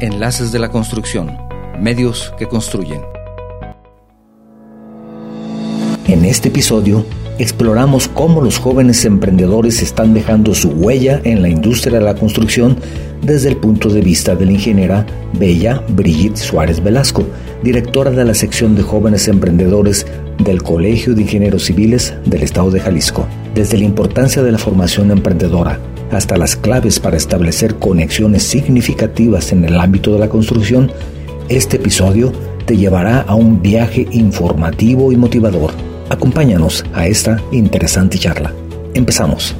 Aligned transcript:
Enlaces 0.00 0.52
de 0.52 0.60
la 0.60 0.68
Construcción, 0.68 1.36
medios 1.80 2.32
que 2.38 2.46
construyen. 2.46 3.00
En 6.06 6.24
este 6.24 6.50
episodio 6.50 7.04
exploramos 7.40 8.06
cómo 8.06 8.40
los 8.40 8.58
jóvenes 8.58 9.04
emprendedores 9.04 9.82
están 9.82 10.14
dejando 10.14 10.54
su 10.54 10.68
huella 10.70 11.20
en 11.24 11.42
la 11.42 11.48
industria 11.48 11.98
de 11.98 12.04
la 12.04 12.14
construcción 12.14 12.76
desde 13.22 13.48
el 13.48 13.56
punto 13.56 13.88
de 13.88 14.00
vista 14.00 14.36
de 14.36 14.46
la 14.46 14.52
ingeniera 14.52 15.04
Bella 15.32 15.82
Brigitte 15.88 16.36
Suárez 16.36 16.80
Velasco, 16.80 17.26
directora 17.64 18.12
de 18.12 18.24
la 18.24 18.34
sección 18.34 18.76
de 18.76 18.82
jóvenes 18.82 19.26
emprendedores 19.26 20.06
del 20.38 20.62
Colegio 20.62 21.14
de 21.14 21.22
Ingenieros 21.22 21.64
Civiles 21.64 22.14
del 22.24 22.44
Estado 22.44 22.70
de 22.70 22.78
Jalisco. 22.78 23.26
Desde 23.52 23.78
la 23.78 23.84
importancia 23.84 24.44
de 24.44 24.52
la 24.52 24.58
formación 24.58 25.10
emprendedora 25.10 25.80
hasta 26.10 26.36
las 26.36 26.56
claves 26.56 27.00
para 27.00 27.16
establecer 27.16 27.76
conexiones 27.76 28.42
significativas 28.42 29.52
en 29.52 29.64
el 29.64 29.78
ámbito 29.78 30.12
de 30.12 30.18
la 30.18 30.28
construcción, 30.28 30.92
este 31.48 31.76
episodio 31.76 32.32
te 32.66 32.76
llevará 32.76 33.20
a 33.20 33.34
un 33.34 33.62
viaje 33.62 34.06
informativo 34.12 35.12
y 35.12 35.16
motivador 35.16 35.72
Acompáñanos 36.10 36.86
a 36.94 37.06
esta 37.06 37.38
interesante 37.52 38.18
charla. 38.18 38.54
Empezamos. 38.94 39.54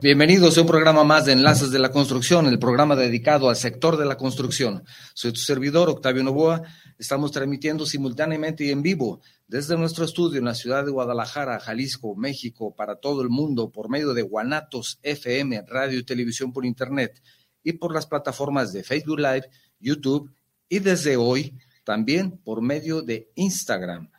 Bienvenidos 0.00 0.56
a 0.56 0.60
un 0.60 0.66
programa 0.68 1.02
más 1.02 1.24
de 1.24 1.32
Enlaces 1.32 1.72
de 1.72 1.80
la 1.80 1.90
Construcción, 1.90 2.46
el 2.46 2.60
programa 2.60 2.94
dedicado 2.94 3.48
al 3.48 3.56
sector 3.56 3.96
de 3.96 4.04
la 4.04 4.16
construcción. 4.16 4.84
Soy 5.12 5.32
tu 5.32 5.40
servidor, 5.40 5.88
Octavio 5.88 6.22
Novoa. 6.22 6.62
Estamos 6.98 7.32
transmitiendo 7.32 7.84
simultáneamente 7.84 8.64
y 8.64 8.70
en 8.70 8.82
vivo 8.82 9.20
desde 9.52 9.76
nuestro 9.76 10.04
estudio 10.06 10.38
en 10.38 10.46
la 10.46 10.54
ciudad 10.54 10.82
de 10.82 10.90
Guadalajara, 10.90 11.60
Jalisco, 11.60 12.16
México, 12.16 12.74
para 12.74 12.96
todo 12.96 13.20
el 13.20 13.28
mundo, 13.28 13.70
por 13.70 13.90
medio 13.90 14.14
de 14.14 14.22
Guanatos 14.22 14.98
FM, 15.02 15.66
radio 15.68 15.98
y 15.98 16.04
televisión 16.04 16.54
por 16.54 16.64
Internet, 16.64 17.22
y 17.62 17.74
por 17.74 17.92
las 17.92 18.06
plataformas 18.06 18.72
de 18.72 18.82
Facebook 18.82 19.18
Live, 19.18 19.50
YouTube, 19.78 20.32
y 20.70 20.78
desde 20.78 21.18
hoy 21.18 21.58
también 21.84 22.38
por 22.38 22.62
medio 22.62 23.02
de 23.02 23.30
Instagram. 23.34 24.10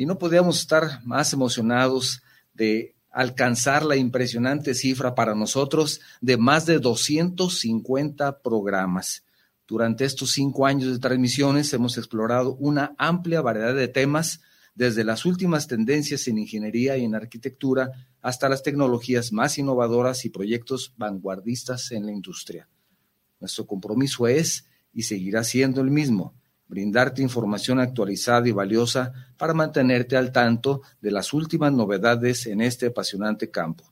y 0.01 0.07
no 0.07 0.17
podíamos 0.17 0.59
estar 0.61 1.05
más 1.05 1.31
emocionados 1.31 2.23
de 2.55 2.95
alcanzar 3.11 3.85
la 3.85 3.95
impresionante 3.97 4.73
cifra 4.73 5.13
para 5.13 5.35
nosotros 5.35 6.01
de 6.21 6.37
más 6.37 6.65
de 6.65 6.79
250 6.79 8.39
programas. 8.39 9.23
Durante 9.67 10.03
estos 10.05 10.31
cinco 10.31 10.65
años 10.65 10.91
de 10.91 10.97
transmisiones 10.97 11.71
hemos 11.73 11.99
explorado 11.99 12.55
una 12.55 12.95
amplia 12.97 13.41
variedad 13.41 13.75
de 13.75 13.89
temas 13.89 14.41
desde 14.73 15.03
las 15.03 15.23
últimas 15.23 15.67
tendencias 15.67 16.27
en 16.27 16.39
ingeniería 16.39 16.97
y 16.97 17.03
en 17.03 17.13
arquitectura 17.13 17.91
hasta 18.23 18.49
las 18.49 18.63
tecnologías 18.63 19.31
más 19.31 19.59
innovadoras 19.59 20.25
y 20.25 20.31
proyectos 20.31 20.95
vanguardistas 20.97 21.91
en 21.91 22.07
la 22.07 22.11
industria. 22.11 22.67
Nuestro 23.39 23.67
compromiso 23.67 24.27
es 24.27 24.65
y 24.95 25.03
seguirá 25.03 25.43
siendo 25.43 25.79
el 25.79 25.91
mismo, 25.91 26.33
brindarte 26.71 27.21
información 27.21 27.81
actualizada 27.81 28.47
y 28.47 28.53
valiosa 28.53 29.11
para 29.35 29.53
mantenerte 29.53 30.15
al 30.15 30.31
tanto 30.31 30.81
de 31.01 31.11
las 31.11 31.33
últimas 31.33 31.73
novedades 31.73 32.47
en 32.47 32.61
este 32.61 32.85
apasionante 32.85 33.51
campo. 33.51 33.83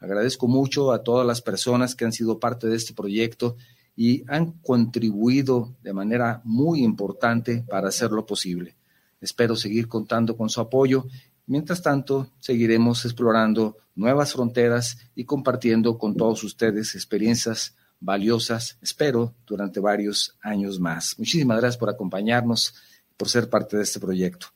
Agradezco 0.00 0.48
mucho 0.48 0.92
a 0.92 1.02
todas 1.02 1.26
las 1.26 1.42
personas 1.42 1.94
que 1.94 2.06
han 2.06 2.12
sido 2.12 2.40
parte 2.40 2.68
de 2.68 2.76
este 2.76 2.94
proyecto 2.94 3.56
y 3.94 4.24
han 4.28 4.52
contribuido 4.62 5.74
de 5.82 5.92
manera 5.92 6.40
muy 6.44 6.82
importante 6.82 7.66
para 7.68 7.88
hacerlo 7.88 8.24
posible. 8.24 8.76
Espero 9.20 9.54
seguir 9.54 9.86
contando 9.86 10.34
con 10.34 10.48
su 10.48 10.62
apoyo. 10.62 11.04
Mientras 11.46 11.82
tanto, 11.82 12.30
seguiremos 12.40 13.04
explorando 13.04 13.76
nuevas 13.94 14.32
fronteras 14.32 14.96
y 15.14 15.26
compartiendo 15.26 15.98
con 15.98 16.16
todos 16.16 16.42
ustedes 16.44 16.94
experiencias 16.94 17.76
valiosas, 18.02 18.76
espero, 18.82 19.34
durante 19.46 19.80
varios 19.80 20.36
años 20.42 20.80
más. 20.80 21.18
Muchísimas 21.18 21.58
gracias 21.58 21.78
por 21.78 21.88
acompañarnos, 21.88 22.74
por 23.16 23.28
ser 23.28 23.48
parte 23.48 23.76
de 23.76 23.84
este 23.84 24.00
proyecto. 24.00 24.48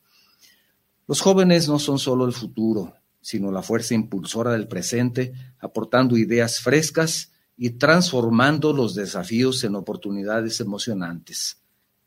Los 1.07 1.21
jóvenes 1.21 1.69
no 1.69 1.79
son 1.79 1.97
solo 1.97 2.25
el 2.25 2.33
futuro, 2.33 2.93
sino 3.21 3.49
la 3.51 3.63
fuerza 3.63 3.93
impulsora 3.93 4.51
del 4.51 4.67
presente, 4.67 5.33
aportando 5.59 6.17
ideas 6.17 6.59
frescas 6.59 7.31
y 7.55 7.71
transformando 7.71 8.73
los 8.73 8.93
desafíos 8.93 9.63
en 9.63 9.75
oportunidades 9.75 10.59
emocionantes. 10.59 11.57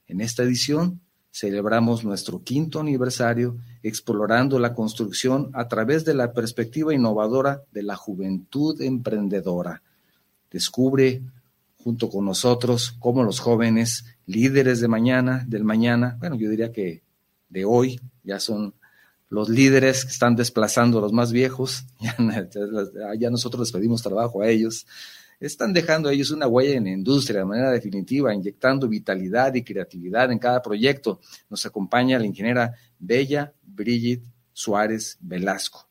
En 0.06 0.20
esta 0.20 0.42
edición 0.42 1.00
celebramos 1.32 2.04
nuestro 2.04 2.42
quinto 2.42 2.80
aniversario 2.80 3.56
explorando 3.82 4.58
la 4.58 4.74
construcción 4.74 5.50
a 5.54 5.68
través 5.68 6.04
de 6.04 6.12
la 6.12 6.34
perspectiva 6.34 6.92
innovadora 6.92 7.62
de 7.72 7.82
la 7.82 7.96
juventud 7.96 8.80
emprendedora. 8.82 9.82
Descubre 10.50 11.22
junto 11.76 12.08
con 12.08 12.24
nosotros 12.24 12.96
cómo 12.98 13.22
los 13.22 13.40
jóvenes 13.40 14.04
líderes 14.26 14.80
de 14.80 14.88
mañana, 14.88 15.44
del 15.46 15.64
mañana, 15.64 16.16
bueno, 16.20 16.36
yo 16.36 16.50
diría 16.50 16.72
que 16.72 17.02
de 17.48 17.64
hoy 17.64 18.00
ya 18.22 18.38
son 18.38 18.74
los 19.28 19.48
líderes 19.48 20.04
que 20.04 20.10
están 20.10 20.36
desplazando 20.36 20.98
a 20.98 21.02
los 21.02 21.12
más 21.12 21.32
viejos, 21.32 21.86
ya, 22.00 22.16
ya 23.18 23.30
nosotros 23.30 23.60
les 23.60 23.72
pedimos 23.72 24.02
trabajo 24.02 24.42
a 24.42 24.48
ellos, 24.48 24.86
están 25.40 25.72
dejando 25.72 26.10
ellos 26.10 26.30
una 26.30 26.46
huella 26.46 26.76
en 26.76 26.84
la 26.84 26.90
industria 26.90 27.40
de 27.40 27.46
manera 27.46 27.70
definitiva, 27.70 28.34
inyectando 28.34 28.88
vitalidad 28.88 29.54
y 29.54 29.64
creatividad 29.64 30.30
en 30.30 30.38
cada 30.38 30.60
proyecto. 30.60 31.18
Nos 31.48 31.64
acompaña 31.64 32.18
la 32.18 32.26
ingeniera 32.26 32.74
Bella 32.98 33.54
Brigitte 33.62 34.26
Suárez 34.52 35.16
Velasco, 35.20 35.88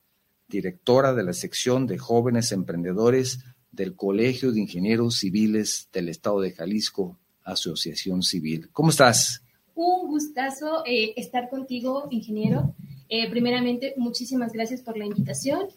directora 0.48 1.14
de 1.16 1.24
la 1.24 1.34
sección 1.34 1.88
de 1.88 1.98
jóvenes 1.98 2.52
emprendedores 2.52 3.40
del 3.72 3.96
Colegio 3.96 4.52
de 4.52 4.62
Ingenieros 4.62 5.18
Civiles 5.18 5.88
del 5.94 6.10
Estado 6.10 6.42
de 6.42 6.52
Jalisco, 6.52 7.18
Asociación 7.44 8.24
Civil. 8.24 8.70
¿Cómo 8.72 8.90
estás? 8.90 9.44
Un 9.76 10.08
gustazo 10.08 10.84
eh, 10.86 11.14
estar 11.16 11.50
contigo, 11.50 12.08
ingeniero. 12.12 12.76
Eh, 13.08 13.30
primeramente, 13.30 13.94
muchísimas 13.98 14.52
gracias 14.54 14.82
por 14.82 14.98
la 14.98 15.06
invitación 15.06 15.68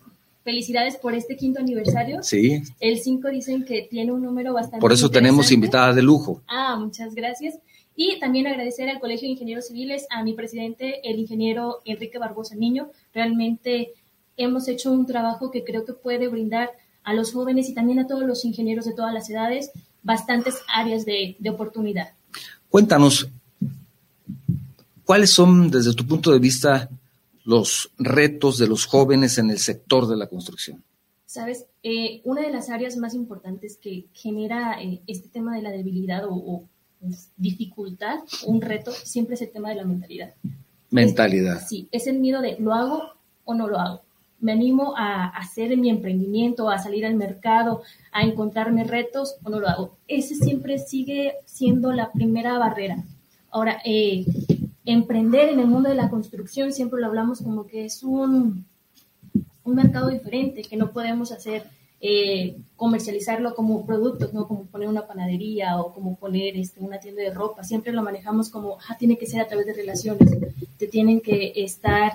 Felicidades 0.45 0.97
por 0.97 1.15
este 1.15 1.37
quinto 1.37 1.61
aniversario. 1.61 2.23
Sí. 2.23 2.63
El 2.81 2.99
5 2.99 3.29
dicen 3.29 3.65
que 3.65 3.87
tiene 3.89 4.11
un 4.11 4.23
número 4.23 4.53
bastante. 4.53 4.81
Por 4.81 4.93
eso 4.93 5.09
tenemos 5.09 5.53
invitadas 5.53 5.95
de 5.95 6.03
lujo. 6.03 6.43
Ah, 6.49 6.77
muchas 6.77 7.15
gracias. 7.15 7.59
Y 7.95 8.19
también 8.19 8.49
agradecer 8.49 8.89
al 8.89 8.99
Colegio 8.99 9.29
de 9.29 9.33
Ingenieros 9.33 9.69
Civiles, 9.69 10.07
a 10.11 10.25
mi 10.25 10.35
presidente, 10.35 11.09
el 11.09 11.21
ingeniero 11.21 11.79
Enrique 11.85 12.19
Barbosa 12.19 12.57
Niño. 12.57 12.91
Realmente 13.15 13.93
hemos 14.37 14.67
hecho 14.67 14.91
un 14.91 15.07
trabajo 15.07 15.53
que 15.53 15.63
creo 15.63 15.85
que 15.85 15.93
puede 15.93 16.27
brindar 16.27 16.71
a 17.05 17.15
los 17.15 17.33
jóvenes 17.33 17.69
y 17.69 17.75
también 17.75 17.99
a 17.99 18.07
todos 18.07 18.25
los 18.25 18.45
ingenieros 18.45 18.85
de 18.85 18.95
todas 18.95 19.13
las 19.13 19.29
edades 19.29 19.71
bastantes 20.03 20.57
áreas 20.75 21.05
de, 21.05 21.37
de 21.39 21.51
oportunidad. 21.51 22.13
Cuéntanos, 22.69 23.29
¿cuáles 25.05 25.31
son, 25.31 25.71
desde 25.71 25.95
tu 25.95 26.07
punto 26.07 26.33
de 26.33 26.39
vista, 26.39 26.89
los 27.45 27.91
retos 27.99 28.59
de 28.59 28.67
los 28.67 28.87
jóvenes 28.87 29.39
en 29.39 29.51
el 29.51 29.59
sector 29.59 30.07
de 30.07 30.17
la 30.17 30.27
construcción? 30.29 30.83
Sabes, 31.27 31.67
eh, 31.83 32.21
una 32.25 32.43
de 32.43 32.51
las 32.51 32.69
áreas 32.69 32.97
más 32.97 33.15
importantes 33.15 33.79
que 33.79 34.07
genera 34.13 34.81
eh, 34.83 35.01
este 35.07 35.29
tema 35.29 35.57
de 35.57 35.63
la 35.63 35.71
debilidad 35.71 36.25
o, 36.29 36.65
dificultad, 37.37 38.21
un 38.47 38.61
reto, 38.61 38.93
siempre 38.93 39.35
es 39.35 39.43
el 39.43 39.51
tema 39.51 39.71
de 39.71 39.75
la 39.75 39.85
mentalidad. 39.85 40.35
Mentalidad. 40.91 41.67
sí, 41.67 41.89
es 41.91 42.07
el 42.07 42.21
miedo 42.21 42.41
de 42.41 42.59
¿lo 42.61 42.75
hago 42.75 43.03
o 43.45 43.55
no 43.55 43.67
lo 43.67 43.81
hago? 43.81 44.03
¿Me 44.43 44.53
animo 44.53 44.95
a 44.97 45.29
hacer 45.29 45.77
mi 45.79 45.89
emprendimiento, 45.89 46.69
a 46.69 46.79
salir 46.79 47.07
al 47.07 47.15
mercado, 47.15 47.83
a 48.11 48.23
encontrarme 48.23 48.85
retos 48.85 49.37
o 49.45 49.49
no 49.49 49.61
lo 49.61 49.69
hago? 49.69 49.97
Ese 50.09 50.35
siempre 50.35 50.79
sigue 50.79 51.37
siendo 51.47 51.93
la 51.93 52.13
primera 52.13 52.59
barrera. 52.59 53.05
Ahora, 53.51 53.81
eh, 53.85 54.27
emprender 54.85 55.49
en 55.49 55.61
el 55.61 55.69
mundo 55.69 55.89
de 55.89 55.95
la 55.95 56.11
construcción 56.11 56.73
siempre 56.73 57.01
lo 57.01 57.07
hablamos 57.07 57.41
como 57.41 57.67
que 57.67 57.85
es 57.85 58.03
un, 58.03 58.67
un 59.63 59.75
mercado 59.75 60.09
diferente, 60.09 60.63
que 60.63 60.77
no 60.77 60.91
podemos 60.91 61.31
hacer 61.31 61.63
eh, 62.01 62.57
comercializarlo 62.75 63.55
como 63.55 63.87
productos, 63.87 64.35
¿no? 64.35 64.49
Como 64.49 64.65
poner 64.65 64.89
una 64.89 65.07
panadería 65.07 65.81
o 65.81 65.95
como 65.95 66.17
poner 66.17 66.57
este, 66.57 66.81
una 66.81 66.99
tienda 66.99 67.23
de 67.23 67.33
ropa. 67.33 67.63
Siempre 67.63 67.93
lo 67.93 68.03
manejamos 68.03 68.51
como, 68.51 68.77
ah, 68.89 68.97
tiene 68.99 69.17
que 69.17 69.27
ser 69.27 69.41
a 69.41 69.47
través 69.47 69.67
de 69.67 69.75
relaciones. 69.75 70.37
Te 70.79 70.89
tienen 70.89 71.21
que 71.21 71.53
estar, 71.55 72.15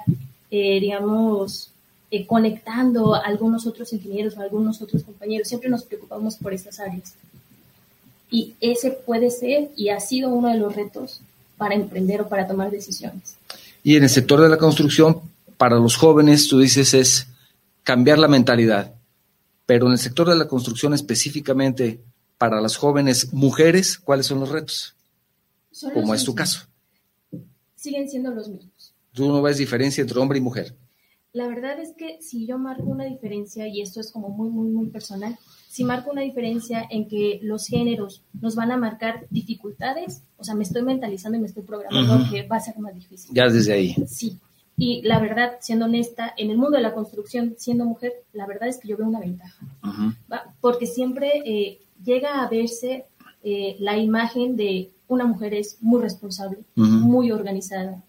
eh, 0.51 0.81
digamos, 0.81 1.71
eh, 2.11 2.25
conectando 2.25 3.15
a 3.15 3.19
algunos 3.19 3.67
otros 3.67 3.91
ingenieros 3.93 4.37
o 4.37 4.41
a 4.41 4.43
algunos 4.43 4.81
otros 4.81 5.03
compañeros. 5.03 5.47
Siempre 5.47 5.69
nos 5.69 5.83
preocupamos 5.83 6.35
por 6.37 6.53
estas 6.53 6.79
áreas. 6.79 7.13
Y 8.29 8.55
ese 8.59 8.91
puede 8.91 9.31
ser 9.31 9.69
y 9.75 9.89
ha 9.89 9.99
sido 9.99 10.29
uno 10.29 10.49
de 10.49 10.57
los 10.57 10.75
retos 10.75 11.21
para 11.57 11.75
emprender 11.75 12.21
o 12.21 12.29
para 12.29 12.47
tomar 12.47 12.71
decisiones. 12.71 13.37
Y 13.83 13.95
en 13.95 14.03
el 14.03 14.09
sector 14.09 14.41
de 14.41 14.49
la 14.49 14.57
construcción, 14.57 15.21
para 15.57 15.77
los 15.77 15.95
jóvenes, 15.95 16.47
tú 16.47 16.59
dices, 16.59 16.93
es 16.93 17.27
cambiar 17.83 18.19
la 18.19 18.27
mentalidad 18.27 18.93
pero 19.67 19.87
en 19.87 19.91
el 19.91 19.99
sector 19.99 20.27
de 20.29 20.35
la 20.35 20.47
construcción 20.47 20.95
específicamente 20.95 21.99
para 22.39 22.61
las 22.61 22.77
jóvenes 22.77 23.33
mujeres, 23.33 23.99
¿cuáles 23.99 24.25
son 24.25 24.39
los 24.39 24.49
retos? 24.49 24.95
Como 25.93 26.15
es 26.15 26.23
tu 26.23 26.33
caso. 26.33 26.61
Siguen 27.75 28.09
siendo 28.09 28.31
los 28.31 28.47
mismos. 28.47 28.93
¿Tú 29.13 29.27
no 29.27 29.41
ves 29.41 29.57
diferencia 29.57 30.01
entre 30.01 30.17
hombre 30.19 30.37
y 30.37 30.41
mujer? 30.41 30.73
La 31.37 31.47
verdad 31.47 31.79
es 31.79 31.93
que 31.95 32.17
si 32.19 32.47
yo 32.47 32.57
marco 32.57 32.81
una 32.85 33.05
diferencia, 33.05 33.67
y 33.67 33.81
esto 33.81 33.99
es 34.01 34.11
como 34.11 34.29
muy, 34.29 34.49
muy, 34.49 34.69
muy 34.69 34.87
personal, 34.87 35.37
si 35.67 35.83
marco 35.83 36.09
una 36.09 36.23
diferencia 36.23 36.83
en 36.89 37.07
que 37.07 37.39
los 37.43 37.67
géneros 37.67 38.23
nos 38.41 38.55
van 38.55 38.71
a 38.71 38.77
marcar 38.77 39.27
dificultades, 39.29 40.23
o 40.37 40.43
sea, 40.43 40.55
me 40.55 40.63
estoy 40.63 40.81
mentalizando 40.81 41.37
y 41.37 41.41
me 41.41 41.45
estoy 41.45 41.61
programando 41.61 42.27
que 42.31 42.47
va 42.47 42.55
a 42.55 42.59
ser 42.59 42.79
más 42.79 42.95
difícil. 42.95 43.29
Ya 43.35 43.47
desde 43.49 43.71
ahí. 43.71 43.95
Sí, 44.07 44.39
y 44.77 45.03
la 45.03 45.19
verdad, 45.19 45.57
siendo 45.61 45.85
honesta, 45.85 46.33
en 46.37 46.49
el 46.49 46.57
mundo 46.57 46.77
de 46.77 46.81
la 46.81 46.95
construcción, 46.95 47.53
siendo 47.59 47.85
mujer, 47.85 48.13
la 48.33 48.47
verdad 48.47 48.67
es 48.67 48.79
que 48.79 48.87
yo 48.87 48.97
veo 48.97 49.05
una 49.05 49.19
ventaja. 49.19 49.63
Porque 50.59 50.87
siempre 50.87 51.43
eh, 51.45 51.81
llega 52.03 52.41
a 52.41 52.49
verse 52.49 53.05
eh, 53.43 53.75
la 53.79 53.95
imagen 53.95 54.57
de 54.57 54.89
una 55.07 55.25
mujer 55.25 55.53
es 55.53 55.77
muy 55.81 56.01
responsable, 56.01 56.63
muy 56.73 57.31
organizada. 57.31 58.03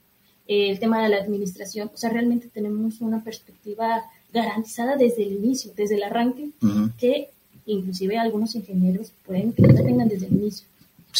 El 0.48 0.78
tema 0.80 1.02
de 1.02 1.10
la 1.10 1.18
administración, 1.18 1.90
o 1.94 1.96
sea, 1.96 2.10
realmente 2.10 2.48
tenemos 2.52 3.00
una 3.00 3.22
perspectiva 3.22 4.02
garantizada 4.32 4.96
desde 4.96 5.22
el 5.22 5.34
inicio, 5.34 5.72
desde 5.76 5.94
el 5.96 6.02
arranque, 6.02 6.50
que 6.98 7.28
inclusive 7.66 8.18
algunos 8.18 8.54
ingenieros 8.54 9.12
pueden 9.26 9.52
que 9.52 9.62
no 9.62 9.74
tengan 9.74 10.08
desde 10.08 10.26
el 10.26 10.32
inicio. 10.32 10.66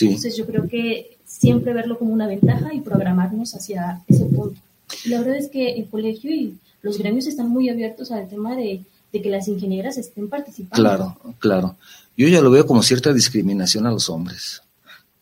Entonces 0.00 0.36
yo 0.36 0.46
creo 0.46 0.68
que 0.68 1.16
siempre 1.24 1.72
verlo 1.72 1.98
como 1.98 2.12
una 2.12 2.26
ventaja 2.26 2.72
y 2.72 2.80
programarnos 2.80 3.54
hacia 3.54 4.02
ese 4.08 4.24
punto. 4.24 4.60
La 5.06 5.18
verdad 5.20 5.36
es 5.36 5.48
que 5.48 5.74
el 5.74 5.86
colegio 5.88 6.30
y 6.30 6.56
los 6.82 6.98
gremios 6.98 7.26
están 7.26 7.48
muy 7.48 7.68
abiertos 7.68 8.10
al 8.10 8.28
tema 8.28 8.56
de, 8.56 8.82
que 9.12 9.30
las 9.30 9.48
ingenieras 9.48 9.98
estén 9.98 10.28
participando. 10.28 10.82
Claro, 10.82 11.36
claro. 11.38 11.76
Yo 12.16 12.28
ya 12.28 12.40
lo 12.40 12.50
veo 12.50 12.66
como 12.66 12.82
cierta 12.82 13.12
discriminación 13.12 13.86
a 13.86 13.90
los 13.90 14.08
hombres. 14.08 14.62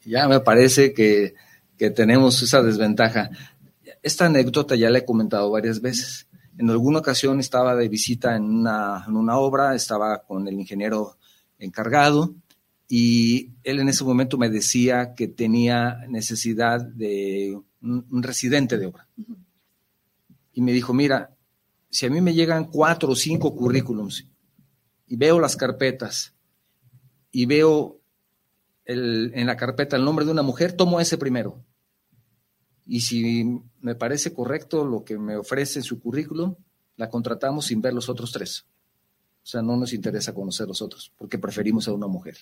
Ya 0.05 0.29
me 0.29 0.41
parece 0.41 0.93
que, 0.93 1.35
tenemos 1.95 2.41
esa 2.43 2.63
desventaja. 2.63 3.31
Esta 4.03 4.27
anécdota 4.27 4.77
ya 4.77 4.91
la 4.91 4.99
he 4.99 5.05
comentado 5.05 5.51
varias 5.51 5.81
veces. 5.81 6.29
En 6.59 6.71
alguna 6.71 7.01
ocasión 7.01 7.39
estaba 7.41 7.75
de 7.77 7.89
visita 7.89 8.37
en 8.37 8.45
una, 8.45 9.39
obra, 9.39 9.75
estaba 9.75 10.23
con 10.23 10.49
el 10.49 10.55
ingeniero 10.55 11.19
encargado 11.59 12.35
y 12.89 13.53
él 13.63 13.81
en 13.81 13.89
ese 13.89 14.05
momento 14.05 14.39
me 14.39 14.49
decía 14.49 15.15
que 15.15 15.29
tenía 15.29 16.07
necesidad 16.09 16.81
de 16.81 17.61
un, 17.83 18.23
residente 18.23 18.79
de 18.79 18.87
obra 18.87 19.09
y 20.53 20.63
me 20.63 20.73
dijo, 20.73 20.95
mira, 20.95 21.37
si 21.91 22.07
a 22.07 22.11
mí 22.11 22.21
me 22.21 22.35
llegan 22.35 22.65
cuatro 22.65 23.11
o 23.11 23.17
cinco 23.17 23.55
currículums 23.55 24.27
y 25.07 25.17
veo 25.17 25.41
las 25.41 25.57
carpetas 25.57 26.35
y 27.31 27.45
veo 27.45 28.01
en 28.87 29.47
la 29.47 29.57
carpeta 29.57 29.97
el 29.97 30.05
nombre 30.05 30.25
de 30.25 30.31
una 30.31 30.43
mujer, 30.43 30.73
tomo 30.73 31.01
ese 31.01 31.19
primero. 31.19 31.63
Y 32.87 33.01
si 33.01 33.61
me 33.81 33.95
parece 33.95 34.33
correcto 34.33 34.85
lo 34.85 35.05
que 35.05 35.19
me 35.19 35.37
ofrece 35.37 35.83
su 35.83 36.01
currículum, 36.01 36.55
la 36.97 37.11
contratamos 37.11 37.67
sin 37.67 37.81
ver 37.81 37.93
los 37.93 38.09
otros 38.09 38.33
tres. 38.33 38.67
O 39.43 39.47
sea, 39.47 39.63
no 39.63 39.77
nos 39.77 39.93
interesa 39.93 40.35
conocer 40.35 40.67
los 40.67 40.83
otros, 40.83 41.13
porque 41.17 41.39
preferimos 41.39 41.87
a 41.89 41.93
una 41.93 42.07
mujer. 42.07 42.37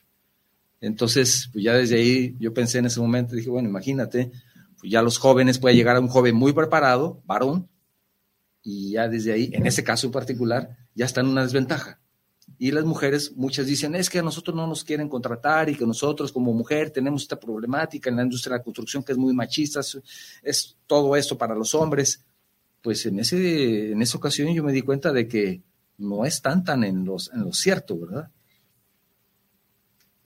Entonces, 0.81 1.49
pues 1.52 1.64
ya 1.64 1.75
desde 1.75 1.96
ahí 1.96 2.37
yo 2.38 2.52
pensé 2.52 2.79
en 2.79 2.87
ese 2.87 3.00
momento, 3.00 3.35
dije, 3.35 3.50
bueno, 3.50 3.69
imagínate, 3.69 4.31
pues 4.79 4.93
ya 4.93 5.02
los 5.02 5.19
jóvenes, 5.19 5.58
puede 5.58 5.75
llegar 5.76 5.96
a 5.96 6.00
un 6.00 6.08
joven 6.08 6.35
muy 6.35 6.52
preparado, 6.52 7.23
varón, 7.25 7.69
y 8.62 8.93
ya 8.93 9.08
desde 9.08 9.32
ahí, 9.32 9.50
en 9.52 9.67
ese 9.67 9.85
caso 9.85 10.06
en 10.06 10.12
particular, 10.12 10.76
ya 10.94 11.05
está 11.05 11.20
en 11.20 11.29
una 11.29 11.43
desventaja. 11.43 12.00
Y 12.64 12.70
las 12.70 12.87
mujeres, 12.87 13.37
muchas 13.37 13.66
dicen, 13.66 13.94
es 13.94 14.08
que 14.08 14.20
a 14.20 14.22
nosotros 14.22 14.56
no 14.56 14.66
nos 14.66 14.84
quieren 14.84 15.06
contratar 15.06 15.69
y 15.69 15.75
que 15.75 15.84
nosotros 15.84 16.32
como 16.32 16.55
mujer 16.55 16.90
tenemos 16.90 17.20
esta 17.20 17.38
problemática 17.38 18.08
en 18.08 18.16
la 18.16 18.22
industria 18.22 18.55
de 18.55 18.58
la 18.61 18.64
construcción 18.64 19.05
que 19.05 19.12
es 19.12 19.19
muy 19.19 19.34
machista, 19.34 19.81
es 20.43 20.75
todo 20.87 21.14
esto 21.14 21.37
para 21.37 21.55
los 21.55 21.75
hombres. 21.75 22.25
Pues 22.81 23.05
en, 23.05 23.19
ese, 23.19 23.93
en 23.93 24.00
esa 24.00 24.16
ocasión 24.16 24.50
yo 24.55 24.64
me 24.64 24.72
di 24.72 24.81
cuenta 24.81 25.12
de 25.12 25.28
que 25.28 25.61
no 25.99 26.25
es 26.25 26.40
tan 26.40 26.64
en, 26.84 27.05
los, 27.05 27.31
en 27.34 27.43
lo 27.43 27.52
cierto, 27.52 27.99
¿verdad? 27.99 28.31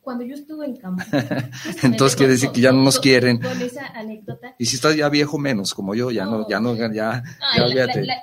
cuando 0.01 0.25
yo 0.25 0.37
estuve 0.37 0.65
en 0.65 0.77
campo. 0.77 1.03
Entonces 1.83 2.17
quiere 2.17 2.35
decir 2.35 2.51
que 2.51 2.61
ya 2.61 2.71
no 2.71 2.83
nos 2.83 3.01
quieren. 3.01 3.41
Con 3.41 3.61
esa 3.61 3.89
anécdota. 3.89 4.55
Y 4.59 4.67
si 4.67 4.77
estás 4.77 4.95
ya 4.95 5.09
viejo 5.09 5.39
menos, 5.39 5.75
como 5.75 5.95
yo, 5.97 6.13
ya 6.13 6.25
no, 6.25 6.49
ya 6.49 6.61
no, 6.61 6.77
ya, 6.77 6.91
ya, 6.95 7.23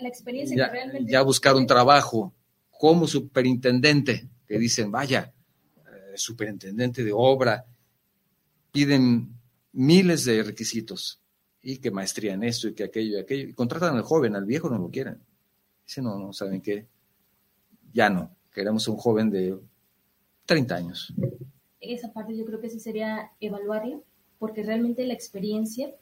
la, 0.02 0.08
experiencia 0.08 0.58
ya, 0.58 0.66
que 0.68 0.72
realmente... 0.72 1.12
ya 1.12 1.22
buscar 1.22 1.56
un 1.56 1.68
trabajo 1.68 2.34
como 2.80 3.08
superintendente, 3.08 4.28
que 4.48 4.60
dicen, 4.60 4.92
vaya, 4.92 5.34
eh, 5.88 6.14
superintendente 6.16 7.04
de 7.04 7.12
obra, 7.14 7.66
piden 8.72 9.30
miles 9.74 10.26
de 10.26 10.44
requisitos 10.44 11.20
y 11.62 11.78
que 11.78 11.92
maestría 11.92 12.34
en 12.34 12.44
esto 12.44 12.68
y 12.68 12.74
que 12.74 12.84
aquello 12.84 13.18
y 13.18 13.22
aquello, 13.22 13.50
y 13.50 13.54
contratan 13.54 13.96
al 13.96 14.04
joven, 14.04 14.36
al 14.36 14.46
viejo 14.46 14.70
no 14.70 14.78
lo 14.78 14.90
quieren. 14.90 15.20
Dice, 15.86 16.02
no, 16.02 16.18
no, 16.18 16.34
¿saben 16.34 16.62
qué? 16.62 16.88
Ya 17.94 18.10
no, 18.10 18.36
queremos 18.54 18.88
un 18.88 18.98
joven 18.98 19.30
de 19.30 19.58
30 20.46 20.76
años 20.76 21.14
esa 21.94 22.12
parte 22.12 22.36
yo 22.36 22.46
creo 22.46 22.60
que 22.60 22.70
sí 22.70 22.80
sería 22.80 23.32
evaluarla, 23.40 24.00
porque 24.40 24.64
realmente 24.64 25.06
la 25.06 25.14
experiencia 25.14 25.94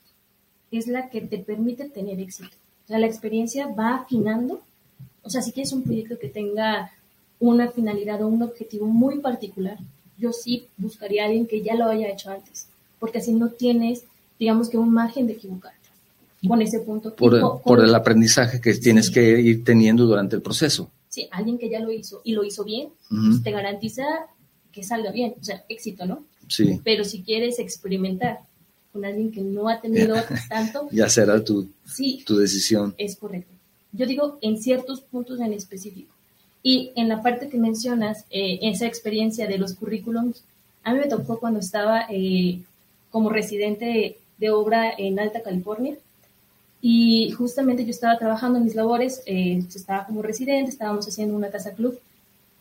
es 0.72 0.88
la 0.88 1.10
que 1.10 1.22
te 1.22 1.40
permite 1.40 1.90
tener 1.90 2.20
éxito. 2.20 2.56
O 2.86 2.88
sea, 2.88 3.00
la 3.00 3.08
experiencia 3.08 3.68
va 3.68 3.96
afinando. 3.96 4.62
O 5.24 5.30
sea, 5.30 5.42
si 5.42 5.52
quieres 5.52 5.72
un 5.72 5.84
proyecto 5.84 6.20
que 6.20 6.30
tenga 6.30 6.92
una 7.40 7.70
finalidad 7.70 8.22
o 8.22 8.28
un 8.28 8.44
objetivo 8.44 8.86
muy 8.86 9.20
particular, 9.20 9.78
yo 10.18 10.32
sí 10.32 10.68
buscaría 10.78 11.24
a 11.24 11.26
alguien 11.26 11.48
que 11.48 11.62
ya 11.62 11.76
lo 11.76 11.86
haya 11.86 12.10
hecho 12.10 12.32
antes, 12.32 12.68
porque 13.00 13.18
así 13.18 13.34
no 13.34 13.50
tienes, 13.50 14.04
digamos 14.40 14.70
que 14.70 14.78
un 14.78 14.94
margen 14.94 15.28
de 15.28 15.34
equivocarte 15.34 15.80
con 16.48 16.62
ese 16.62 16.80
punto. 16.80 17.16
Por, 17.16 17.36
el, 17.36 17.42
por 17.64 17.84
el 17.84 17.96
aprendizaje 17.96 18.60
que 18.60 18.74
tienes 18.76 19.10
que 19.10 19.40
ir 19.40 19.64
teniendo 19.64 20.06
durante 20.06 20.36
el 20.36 20.42
proceso. 20.42 20.90
Sí, 21.10 21.28
alguien 21.32 21.58
que 21.58 21.70
ya 21.70 21.80
lo 21.80 21.92
hizo 21.92 22.22
y 22.24 22.34
lo 22.34 22.44
hizo 22.44 22.64
bien, 22.64 22.90
pues 23.10 23.44
te 23.44 23.52
garantiza 23.52 24.04
que 24.72 24.84
salga 24.84 25.12
bien, 25.12 25.36
o 25.40 25.44
sea, 25.44 25.64
éxito, 25.70 26.06
¿no? 26.06 26.24
Sí. 26.48 26.82
Pero 26.84 27.04
si 27.04 27.22
quieres 27.22 27.60
experimentar 27.60 28.40
con 28.92 29.06
alguien 29.06 29.32
que 29.32 29.42
no 29.42 29.70
ha 29.70 29.80
tenido 29.80 30.16
tanto... 30.50 30.88
ya 30.92 31.10
será 31.10 31.44
tu, 31.44 31.70
sí, 31.86 32.24
tu 32.26 32.38
decisión. 32.38 32.96
Es 32.98 33.16
correcto. 33.16 33.53
Yo 33.94 34.06
digo 34.06 34.38
en 34.42 34.62
ciertos 34.62 35.02
puntos 35.02 35.40
en 35.40 35.54
específico. 35.54 36.12
Y 36.62 36.92
en 36.96 37.10
la 37.10 37.22
parte 37.22 37.50
que 37.50 37.58
mencionas, 37.58 38.26
eh, 38.30 38.60
esa 38.62 38.88
experiencia 38.88 39.48
de 39.48 39.58
los 39.58 39.74
currículums, 39.74 40.44
a 40.84 40.94
mí 40.94 41.00
me 41.00 41.08
tocó 41.08 41.40
cuando 41.40 41.60
estaba 41.60 42.06
eh, 42.10 42.60
como 43.12 43.30
residente 43.30 44.18
de 44.38 44.50
obra 44.50 44.92
en 44.98 45.20
Alta 45.20 45.42
California. 45.42 45.96
Y 46.82 47.32
justamente 47.32 47.86
yo 47.86 47.92
estaba 47.92 48.18
trabajando 48.18 48.58
en 48.58 48.66
mis 48.66 48.76
labores, 48.76 49.22
eh, 49.26 49.64
estaba 49.74 50.06
como 50.06 50.22
residente, 50.22 50.70
estábamos 50.72 51.08
haciendo 51.08 51.36
una 51.36 51.50
casa 51.50 51.72
club 51.72 51.98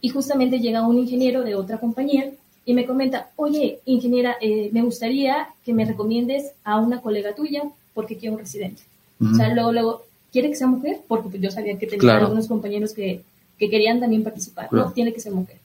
y 0.00 0.10
justamente 0.10 0.60
llega 0.60 0.86
un 0.86 0.98
ingeniero 0.98 1.42
de 1.42 1.54
otra 1.54 1.78
compañía 1.78 2.30
y 2.64 2.74
me 2.74 2.86
comenta, 2.86 3.30
oye, 3.36 3.80
ingeniera, 3.84 4.36
eh, 4.40 4.68
me 4.72 4.82
gustaría 4.82 5.48
que 5.64 5.72
me 5.72 5.84
recomiendes 5.84 6.52
a 6.64 6.78
una 6.78 7.00
colega 7.00 7.34
tuya 7.34 7.62
porque 7.94 8.16
quiero 8.16 8.34
un 8.34 8.40
residente. 8.40 8.82
O 9.20 9.34
sea, 9.36 9.54
luego, 9.54 9.72
luego, 9.72 10.02
¿quiere 10.32 10.48
que 10.48 10.56
sea 10.56 10.66
mujer? 10.66 11.00
Porque 11.06 11.28
pues, 11.28 11.42
yo 11.42 11.50
sabía 11.50 11.78
que 11.78 11.86
tenía 11.86 12.16
algunos 12.16 12.48
compañeros 12.48 12.92
que, 12.92 13.22
que, 13.58 13.70
querían 13.70 14.00
también 14.00 14.24
participar. 14.24 14.72
No, 14.72 14.92
tiene 14.92 15.12
que 15.12 15.20
ser 15.20 15.32
mujer. 15.32 15.58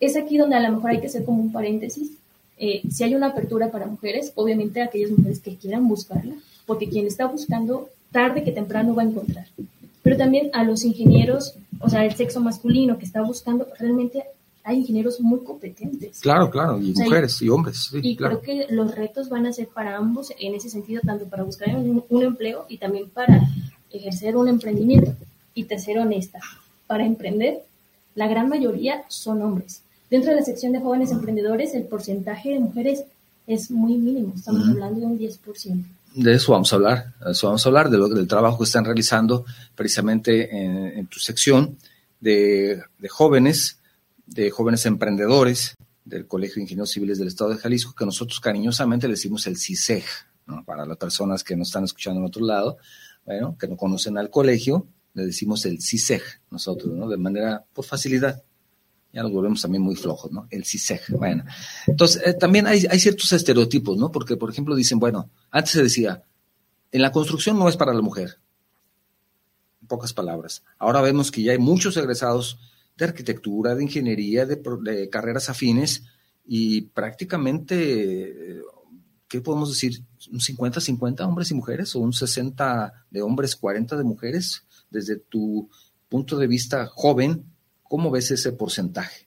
Es 0.00 0.16
aquí 0.16 0.38
donde 0.38 0.56
a 0.56 0.60
lo 0.60 0.72
mejor 0.72 0.90
hay 0.90 1.00
que 1.00 1.06
hacer 1.06 1.24
como 1.24 1.42
un 1.42 1.52
paréntesis. 1.52 2.12
Eh, 2.56 2.82
si 2.90 3.04
hay 3.04 3.14
una 3.14 3.28
apertura 3.28 3.70
para 3.70 3.86
mujeres, 3.86 4.32
obviamente 4.34 4.82
aquellas 4.82 5.10
mujeres 5.10 5.40
que 5.40 5.56
quieran 5.56 5.86
buscarla, 5.86 6.34
porque 6.66 6.88
quien 6.88 7.06
está 7.06 7.26
buscando, 7.26 7.88
tarde 8.10 8.42
que 8.42 8.52
temprano 8.52 8.94
va 8.94 9.02
a 9.02 9.06
encontrar 9.06 9.46
pero 10.08 10.16
también 10.16 10.48
a 10.54 10.64
los 10.64 10.86
ingenieros, 10.86 11.54
o 11.80 11.90
sea, 11.90 12.02
el 12.02 12.14
sexo 12.14 12.40
masculino 12.40 12.98
que 12.98 13.04
está 13.04 13.20
buscando, 13.20 13.68
realmente 13.78 14.24
hay 14.68 14.80
ingenieros 14.80 15.18
muy 15.20 15.40
competentes. 15.40 16.20
Claro, 16.20 16.50
claro, 16.50 16.78
y 16.78 16.92
mujeres 16.92 17.40
y 17.40 17.48
hombres. 17.48 17.88
y 18.02 18.14
creo 18.14 18.42
que 18.42 18.66
los 18.68 18.94
retos 18.94 19.30
van 19.30 19.46
a 19.46 19.52
ser 19.54 19.68
para 19.68 19.96
ambos 19.96 20.30
en 20.38 20.54
ese 20.54 20.68
sentido, 20.68 21.00
tanto 21.00 21.24
para 21.24 21.42
buscar 21.42 21.74
un, 21.74 22.22
empleo 22.22 22.66
y 22.68 22.76
también 22.76 23.08
para 23.08 23.48
ejercer 23.90 24.36
un 24.36 24.46
emprendimiento. 24.46 25.14
Y 25.54 25.64
te 25.64 25.78
ser 25.78 25.98
honesta, 25.98 26.38
para 26.86 27.06
emprender, 27.06 27.64
la 28.14 28.28
gran 28.28 28.50
mayoría 28.50 29.04
son 29.08 29.40
hombres. 29.40 29.80
Dentro 30.10 30.32
de 30.32 30.36
la 30.36 30.44
sección 30.44 30.72
de 30.72 30.80
jóvenes 30.80 31.12
emprendedores, 31.12 31.72
el 31.72 31.84
porcentaje 31.84 32.50
de 32.50 32.60
mujeres 32.60 33.04
es 33.46 33.70
muy 33.70 33.96
mínimo, 33.96 34.34
estamos 34.36 34.68
hablando 34.68 35.00
de 35.00 35.06
un 35.06 35.18
10%. 35.18 35.82
De 36.14 36.34
eso 36.34 36.52
vamos 36.52 36.70
a 36.74 36.76
hablar, 36.76 37.14
de 37.24 37.32
eso 37.32 37.46
vamos 37.46 37.64
a 37.64 37.68
hablar, 37.70 37.88
de 37.88 37.96
lo, 37.96 38.08
del 38.08 38.28
trabajo 38.28 38.58
que 38.58 38.64
están 38.64 38.84
realizando 38.84 39.46
precisamente 39.74 40.54
en, 40.98 41.06
tu 41.06 41.18
sección 41.18 41.78
de, 42.20 42.82
jóvenes, 43.08 43.77
de 44.28 44.50
jóvenes 44.50 44.86
emprendedores 44.86 45.74
del 46.04 46.26
Colegio 46.26 46.56
de 46.56 46.62
Ingenieros 46.62 46.90
Civiles 46.90 47.18
del 47.18 47.28
Estado 47.28 47.50
de 47.50 47.56
Jalisco, 47.56 47.94
que 47.94 48.04
nosotros 48.04 48.40
cariñosamente 48.40 49.06
le 49.06 49.14
decimos 49.14 49.46
el 49.46 49.56
CISEG, 49.56 50.04
para 50.64 50.86
las 50.86 50.96
personas 50.96 51.44
que 51.44 51.56
nos 51.56 51.68
están 51.68 51.84
escuchando 51.84 52.20
en 52.20 52.26
otro 52.26 52.44
lado, 52.44 52.78
bueno, 53.24 53.56
que 53.58 53.68
no 53.68 53.76
conocen 53.76 54.16
al 54.16 54.30
colegio, 54.30 54.86
le 55.14 55.26
decimos 55.26 55.64
el 55.66 55.82
CISEG 55.82 56.22
nosotros, 56.50 56.94
¿no? 56.94 57.08
De 57.08 57.16
manera, 57.16 57.64
por 57.72 57.84
facilidad. 57.84 58.42
Ya 59.12 59.22
nos 59.22 59.32
volvemos 59.32 59.60
también 59.60 59.82
muy 59.82 59.96
flojos, 59.96 60.30
¿no? 60.30 60.46
El 60.50 60.64
CISEG. 60.64 61.00
Bueno, 61.10 61.44
entonces 61.86 62.22
eh, 62.24 62.34
también 62.34 62.66
hay, 62.66 62.86
hay 62.88 62.98
ciertos 62.98 63.32
estereotipos, 63.32 63.96
¿no? 63.96 64.10
Porque, 64.10 64.36
por 64.36 64.50
ejemplo, 64.50 64.74
dicen, 64.74 64.98
bueno, 64.98 65.30
antes 65.50 65.72
se 65.72 65.82
decía, 65.82 66.22
en 66.92 67.02
la 67.02 67.12
construcción 67.12 67.58
no 67.58 67.68
es 67.68 67.76
para 67.76 67.92
la 67.92 68.00
mujer. 68.00 68.38
En 69.82 69.88
pocas 69.88 70.12
palabras. 70.12 70.62
Ahora 70.78 71.02
vemos 71.02 71.30
que 71.30 71.42
ya 71.42 71.52
hay 71.52 71.58
muchos 71.58 71.96
egresados 71.96 72.58
de 72.98 73.04
arquitectura, 73.04 73.74
de 73.74 73.84
ingeniería, 73.84 74.44
de, 74.44 74.60
de 74.82 75.08
carreras 75.08 75.48
afines 75.48 76.04
y 76.44 76.82
prácticamente, 76.82 78.60
¿qué 79.26 79.40
podemos 79.40 79.70
decir? 79.70 80.02
¿Un 80.30 80.40
50-50 80.40 81.26
hombres 81.26 81.50
y 81.50 81.54
mujeres 81.54 81.96
o 81.96 82.00
un 82.00 82.12
60 82.12 83.06
de 83.10 83.22
hombres, 83.22 83.56
40 83.56 83.96
de 83.96 84.04
mujeres? 84.04 84.64
Desde 84.90 85.16
tu 85.16 85.70
punto 86.08 86.36
de 86.36 86.46
vista 86.46 86.86
joven, 86.86 87.44
¿Cómo 87.88 88.10
ves 88.10 88.30
ese 88.30 88.52
porcentaje? 88.52 89.26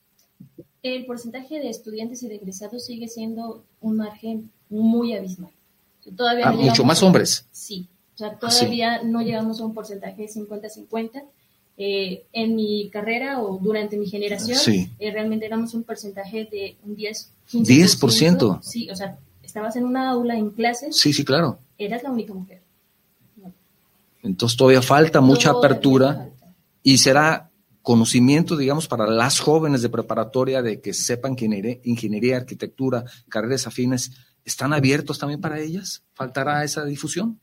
El 0.83 1.05
porcentaje 1.05 1.59
de 1.59 1.69
estudiantes 1.69 2.23
y 2.23 2.27
de 2.27 2.35
egresados 2.35 2.85
sigue 2.85 3.07
siendo 3.07 3.65
un 3.81 3.97
margen 3.97 4.51
muy 4.69 5.15
abismal. 5.15 5.51
Todavía 6.15 6.47
ah, 6.47 6.53
mucho 6.53 6.83
más 6.83 7.03
hombres. 7.03 7.47
Sí, 7.51 7.87
o 8.15 8.17
sea, 8.17 8.37
todavía 8.37 9.03
no 9.03 9.21
llegamos 9.21 9.59
a 9.59 9.65
un 9.65 9.73
porcentaje 9.73 10.23
de 10.23 10.27
50-50. 10.27 11.23
Eh, 11.83 12.27
en 12.31 12.55
mi 12.55 12.91
carrera 12.91 13.41
o 13.41 13.57
durante 13.57 13.97
mi 13.97 14.05
generación, 14.05 14.59
eh, 14.99 15.11
realmente 15.11 15.47
éramos 15.47 15.73
un 15.73 15.81
porcentaje 15.81 16.45
de 16.45 16.77
un 16.85 16.95
10, 16.95 17.31
15%. 17.51 17.65
10%. 17.65 18.59
Sí, 18.61 18.87
o 18.91 18.95
sea, 18.95 19.17
estabas 19.41 19.75
en 19.77 19.85
una 19.85 20.11
aula 20.11 20.37
en 20.37 20.51
clases. 20.51 20.95
Sí, 20.95 21.11
sí, 21.11 21.25
claro. 21.25 21.57
Eras 21.79 22.03
la 22.03 22.11
única 22.11 22.35
mujer. 22.35 22.61
Entonces 24.21 24.55
todavía 24.55 24.83
falta 24.83 25.21
mucha 25.21 25.49
apertura 25.49 26.29
y 26.83 26.99
será 26.99 27.49
conocimiento, 27.81 28.55
digamos, 28.57 28.87
para 28.87 29.07
las 29.07 29.39
jóvenes 29.39 29.81
de 29.81 29.89
preparatoria 29.89 30.61
de 30.61 30.81
que 30.81 30.93
sepan 30.93 31.35
que 31.35 31.79
ingeniería, 31.83 32.37
arquitectura, 32.37 33.05
carreras 33.27 33.65
afines, 33.65 34.11
¿están 34.45 34.71
abiertos 34.71 35.17
también 35.17 35.41
para 35.41 35.59
ellas? 35.59 36.03
¿Faltará 36.13 36.63
esa 36.63 36.85
difusión? 36.85 37.39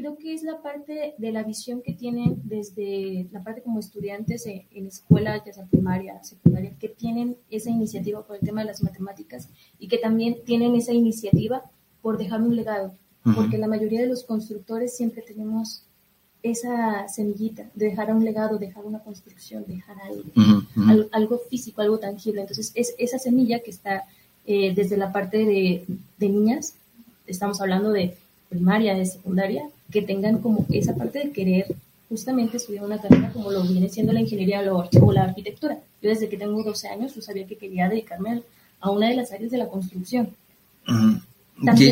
Creo 0.00 0.16
que 0.16 0.32
es 0.32 0.42
la 0.42 0.62
parte 0.62 1.14
de 1.18 1.30
la 1.30 1.42
visión 1.42 1.82
que 1.82 1.92
tienen 1.92 2.40
desde 2.44 3.26
la 3.32 3.44
parte 3.44 3.60
como 3.60 3.80
estudiantes 3.80 4.46
en, 4.46 4.86
escuela, 4.86 5.44
ya 5.44 5.52
sea 5.52 5.66
primaria, 5.66 6.22
secundaria, 6.24 6.72
que 6.80 6.88
tienen 6.88 7.36
esa 7.50 7.68
iniciativa 7.68 8.22
por 8.26 8.36
el 8.36 8.42
tema 8.42 8.62
de 8.62 8.68
las 8.68 8.82
matemáticas 8.82 9.50
y 9.78 9.88
que 9.88 9.98
también 9.98 10.38
tienen 10.46 10.74
esa 10.74 10.94
iniciativa 10.94 11.64
por 12.00 12.16
dejar 12.16 12.40
un 12.40 12.56
legado, 12.56 12.94
porque 13.34 13.58
la 13.58 13.68
mayoría 13.68 14.00
de 14.00 14.06
los 14.06 14.24
constructores 14.24 14.96
siempre 14.96 15.20
tenemos 15.20 15.82
esa 16.42 17.06
semillita, 17.08 17.68
de 17.74 17.90
dejar 17.90 18.10
un 18.14 18.24
legado, 18.24 18.56
dejar 18.56 18.86
una 18.86 19.00
construcción, 19.00 19.66
dejar 19.68 19.96
algo, 20.00 21.08
algo, 21.12 21.38
físico, 21.50 21.82
algo 21.82 21.98
tangible. 21.98 22.40
Entonces, 22.40 22.72
es 22.74 22.94
esa 22.96 23.18
semilla 23.18 23.60
que 23.60 23.70
está 23.70 24.04
eh, 24.46 24.72
desde 24.74 24.96
la 24.96 25.12
parte 25.12 25.44
de, 25.44 25.84
niñas, 26.18 26.72
estamos 27.26 27.60
hablando 27.60 27.92
de 27.92 28.16
primaria, 28.48 28.94
de 28.94 29.04
secundaria, 29.04 29.68
que 29.90 30.02
tengan 30.02 30.38
como 30.38 30.66
esa 30.70 30.94
parte 30.94 31.18
de 31.20 31.30
querer 31.30 31.66
justamente 32.08 32.56
estudiar 32.56 32.84
una 32.84 33.00
carrera 33.00 33.30
como 33.32 33.50
lo 33.50 33.62
viene 33.62 33.88
siendo 33.88 34.12
la 34.12 34.20
ingeniería 34.20 34.62
o 34.72 35.12
la 35.12 35.24
arquitectura. 35.24 35.78
Yo 36.02 36.10
desde 36.10 36.28
que 36.28 36.36
tengo 36.36 36.62
12 36.62 36.88
años, 36.88 37.14
yo 37.14 37.22
sabía 37.22 37.46
que 37.46 37.56
quería 37.56 37.88
dedicarme 37.88 38.42
a 38.80 38.90
una 38.90 39.08
de 39.08 39.16
las 39.16 39.32
áreas 39.32 39.50
de 39.50 39.58
la 39.58 39.68
construcción. 39.68 40.30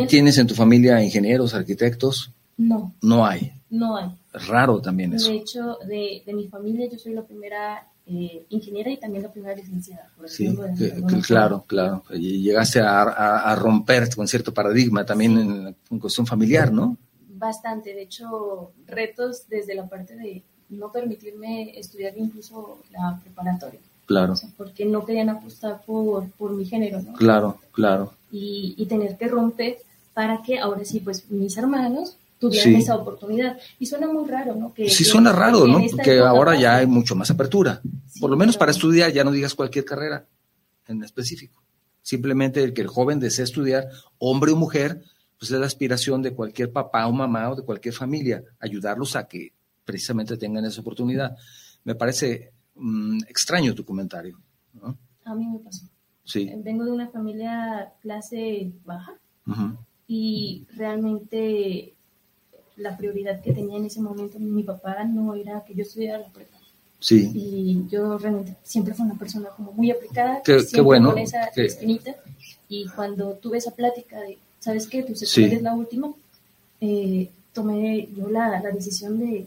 ¿Tienes 0.08 0.38
en 0.38 0.46
tu 0.46 0.54
familia 0.54 1.02
ingenieros, 1.02 1.54
arquitectos? 1.54 2.30
No. 2.56 2.92
No 3.02 3.24
hay. 3.24 3.52
No 3.70 3.96
hay. 3.96 4.08
Raro 4.32 4.80
también 4.80 5.14
eso. 5.14 5.30
De 5.30 5.36
hecho, 5.36 5.78
de, 5.86 6.22
de 6.26 6.32
mi 6.32 6.48
familia 6.48 6.88
yo 6.90 6.98
soy 6.98 7.14
la 7.14 7.22
primera 7.22 7.86
eh, 8.06 8.44
ingeniera 8.48 8.90
y 8.90 8.96
también 8.96 9.22
la 9.22 9.30
primera 9.30 9.54
licenciada. 9.54 10.08
sí, 10.26 10.56
claro, 11.26 11.64
claro. 11.66 12.02
Y 12.10 12.42
llegaste 12.42 12.80
a, 12.80 13.02
a, 13.02 13.54
romper 13.54 14.08
con 14.14 14.26
cierto 14.26 14.54
paradigma 14.54 15.04
también 15.04 15.38
en, 15.38 15.76
en, 15.90 15.98
cuestión 15.98 16.26
familiar, 16.26 16.72
¿no? 16.72 16.96
Bastante. 17.38 17.94
De 17.94 18.02
hecho, 18.02 18.72
retos 18.86 19.48
desde 19.48 19.74
la 19.74 19.86
parte 19.86 20.16
de 20.16 20.42
no 20.70 20.92
permitirme 20.92 21.78
estudiar 21.78 22.12
incluso 22.16 22.78
la 22.90 23.18
preparatoria. 23.22 23.80
Claro. 24.06 24.34
porque 24.56 24.86
no 24.86 25.04
querían 25.04 25.28
apostar 25.28 25.82
por, 25.84 26.30
por 26.30 26.52
mi 26.52 26.64
género, 26.64 27.02
¿no? 27.02 27.12
Claro, 27.12 27.58
claro. 27.72 28.14
Y, 28.32 28.74
y 28.78 28.86
tener 28.86 29.18
que 29.18 29.28
romper 29.28 29.76
para 30.14 30.40
que 30.40 30.58
ahora 30.58 30.82
sí, 30.86 31.00
pues 31.00 31.30
mis 31.30 31.58
hermanos 31.58 32.16
tuvieran 32.38 32.74
esa 32.76 32.96
oportunidad. 32.96 33.58
Y 33.78 33.86
suena 33.86 34.06
muy 34.08 34.28
raro, 34.28 34.54
¿no? 34.54 34.72
Que, 34.72 34.88
sí, 34.88 35.04
suena 35.04 35.32
raro, 35.32 35.66
¿no? 35.66 35.80
Que 36.02 36.20
ahora 36.20 36.58
ya 36.58 36.76
hay 36.76 36.86
mucho 36.86 37.14
más 37.14 37.30
apertura. 37.30 37.80
Por 38.20 38.30
lo 38.30 38.36
menos 38.36 38.56
para 38.56 38.70
estudiar, 38.70 39.12
ya 39.12 39.24
no 39.24 39.30
digas 39.30 39.54
cualquier 39.54 39.84
carrera 39.84 40.26
en 40.86 41.02
específico. 41.02 41.62
Simplemente 42.02 42.62
el 42.62 42.72
que 42.72 42.80
el 42.80 42.88
joven 42.88 43.20
desea 43.20 43.44
estudiar, 43.44 43.88
hombre 44.18 44.52
o 44.52 44.56
mujer, 44.56 45.02
pues 45.38 45.50
es 45.50 45.58
la 45.58 45.66
aspiración 45.66 46.20
de 46.22 46.34
cualquier 46.34 46.72
papá 46.72 47.06
o 47.06 47.12
mamá 47.12 47.50
o 47.50 47.56
de 47.56 47.62
cualquier 47.62 47.94
familia, 47.94 48.42
ayudarlos 48.58 49.14
a 49.14 49.28
que 49.28 49.52
precisamente 49.84 50.36
tengan 50.36 50.64
esa 50.64 50.80
oportunidad. 50.80 51.36
Me 51.84 51.94
parece 51.94 52.52
mm, 52.74 53.20
extraño 53.28 53.74
tu 53.74 53.84
comentario. 53.84 54.38
¿no? 54.74 54.98
A 55.24 55.34
mí 55.34 55.46
me 55.46 55.58
pasó. 55.60 55.86
Sí. 56.24 56.50
Vengo 56.58 56.84
de 56.84 56.90
una 56.90 57.08
familia 57.08 57.92
clase 58.02 58.72
baja 58.84 59.18
y 60.06 60.66
realmente 60.76 61.94
la 62.76 62.96
prioridad 62.96 63.40
que 63.40 63.54
tenía 63.54 63.78
en 63.78 63.86
ese 63.86 64.00
momento 64.02 64.38
mi 64.38 64.62
papá 64.62 65.04
no 65.04 65.34
era 65.34 65.64
que 65.64 65.74
yo 65.74 65.82
estudiara 65.82 66.18
la 66.18 66.28
prepa. 66.28 66.58
Sí. 67.00 67.30
Y 67.32 67.88
yo 67.88 68.18
realmente 68.18 68.56
siempre 68.62 68.92
fui 68.92 69.06
una 69.06 69.18
persona 69.18 69.48
como 69.50 69.72
muy 69.72 69.90
aplicada. 69.90 70.42
Qué, 70.42 70.80
bueno. 70.80 71.10
Con 71.10 71.18
esa 71.18 71.44
espinita. 71.44 72.16
Y 72.68 72.86
cuando 72.88 73.34
tuve 73.34 73.58
esa 73.58 73.74
plática 73.74 74.20
de, 74.20 74.38
¿sabes 74.60 74.86
qué? 74.86 75.02
Tu 75.02 75.14
secundaria 75.14 75.56
es 75.58 75.62
la 75.62 75.74
última, 75.74 76.10
eh, 76.80 77.30
tomé 77.52 78.08
yo 78.16 78.28
la, 78.28 78.60
la 78.60 78.70
decisión 78.70 79.18
de, 79.18 79.46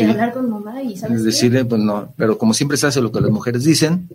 hablar 0.00 0.32
con 0.32 0.50
mamá 0.50 0.82
y, 0.82 0.96
¿sabes 0.96 1.24
Decirle, 1.24 1.64
pues 1.64 1.80
no, 1.80 2.12
pero 2.16 2.38
como 2.38 2.54
siempre 2.54 2.76
se 2.76 2.86
hace 2.86 3.00
lo 3.00 3.12
que 3.12 3.20
las 3.20 3.30
mujeres 3.30 3.64
dicen, 3.64 4.08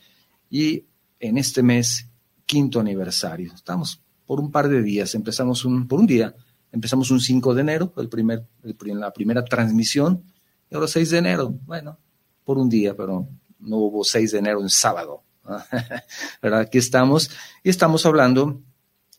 y 0.50 0.84
en 1.20 1.38
este 1.38 1.62
mes, 1.62 2.08
quinto 2.46 2.80
aniversario. 2.80 3.52
Estamos 3.54 4.00
por 4.26 4.40
un 4.40 4.50
par 4.50 4.68
de 4.68 4.82
días. 4.82 5.14
Empezamos 5.14 5.64
un, 5.64 5.88
por 5.88 6.00
un 6.00 6.06
día. 6.06 6.34
Empezamos 6.72 7.10
un 7.10 7.20
5 7.20 7.54
de 7.54 7.60
enero, 7.60 7.92
el 7.96 8.08
primer, 8.08 8.46
la 8.62 9.12
primera 9.12 9.44
transmisión. 9.44 10.24
Y 10.70 10.74
ahora 10.74 10.88
6 10.88 11.10
de 11.10 11.18
enero. 11.18 11.50
Bueno, 11.64 11.98
por 12.44 12.58
un 12.58 12.68
día, 12.68 12.94
pero 12.94 13.28
no 13.58 13.76
hubo 13.78 14.04
6 14.04 14.32
de 14.32 14.38
enero 14.38 14.60
en 14.60 14.68
sábado. 14.68 15.22
Aquí 16.42 16.78
estamos 16.78 17.30
y 17.62 17.70
estamos 17.70 18.06
hablando 18.06 18.62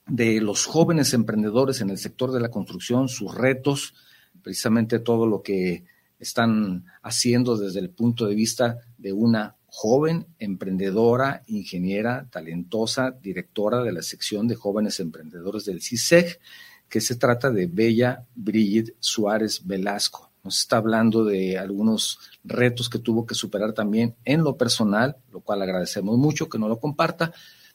de 0.08 0.40
los 0.42 0.66
jóvenes 0.66 1.14
emprendedores 1.14 1.82
en 1.82 1.90
el 1.90 1.98
sector 1.98 2.32
de 2.32 2.40
la 2.40 2.50
construcción, 2.50 3.10
sus 3.10 3.34
retos, 3.34 3.94
precisamente 4.42 5.00
todo 5.00 5.26
lo 5.26 5.42
que 5.42 5.86
están 6.20 6.86
haciendo 7.02 7.58
desde 7.58 7.80
el 7.80 7.90
punto 7.90 8.26
de 8.26 8.36
vista 8.36 8.78
de 8.98 9.14
una 9.14 9.56
joven 9.68 10.28
emprendedora, 10.40 11.42
ingeniera, 11.48 12.28
talentosa, 12.30 13.12
directora 13.12 13.84
de 13.84 13.92
la 13.92 14.02
sección 14.02 14.48
de 14.48 14.56
jóvenes 14.56 15.00
emprendedores 15.00 15.66
del 15.66 15.82
CISEG, 15.82 16.40
que 16.88 17.02
se 17.02 17.16
trata 17.16 17.52
de 17.52 17.66
Bella 17.66 18.26
Brigitte 18.36 18.96
Suárez 19.00 19.66
Velasco. 19.66 20.32
Nos 20.46 20.60
está 20.60 20.78
hablando 20.78 21.26
de 21.26 21.58
algunos 21.58 22.20
retos 22.44 22.88
que 22.88 23.00
tuvo 23.00 23.26
que 23.26 23.34
superar 23.34 23.74
también 23.74 24.16
en 24.24 24.44
lo 24.44 24.56
personal, 24.56 25.18
lo 25.32 25.42
cual 25.42 25.64
agradecemos 25.64 26.18
mucho 26.18 26.48
que 26.48 26.60
no 26.60 26.70
lo 26.70 26.80
comparta, 26.80 27.34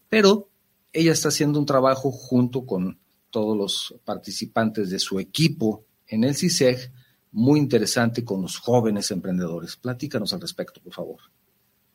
pero 0.08 0.48
ella 0.92 1.10
está 1.10 1.28
haciendo 1.28 1.58
un 1.58 1.66
trabajo 1.66 2.12
junto 2.12 2.64
con 2.64 2.98
todos 3.30 3.56
los 3.56 3.94
participantes 4.04 4.88
de 4.88 5.00
su 5.00 5.18
equipo 5.18 5.84
en 6.06 6.22
el 6.22 6.36
CISEG, 6.36 6.92
muy 7.32 7.58
interesante 7.58 8.24
con 8.24 8.40
los 8.42 8.56
jóvenes 8.56 9.10
emprendedores. 9.10 9.76
Platícanos 9.76 10.32
al 10.32 10.40
respecto, 10.40 10.80
por 10.80 10.92
favor. 10.92 11.18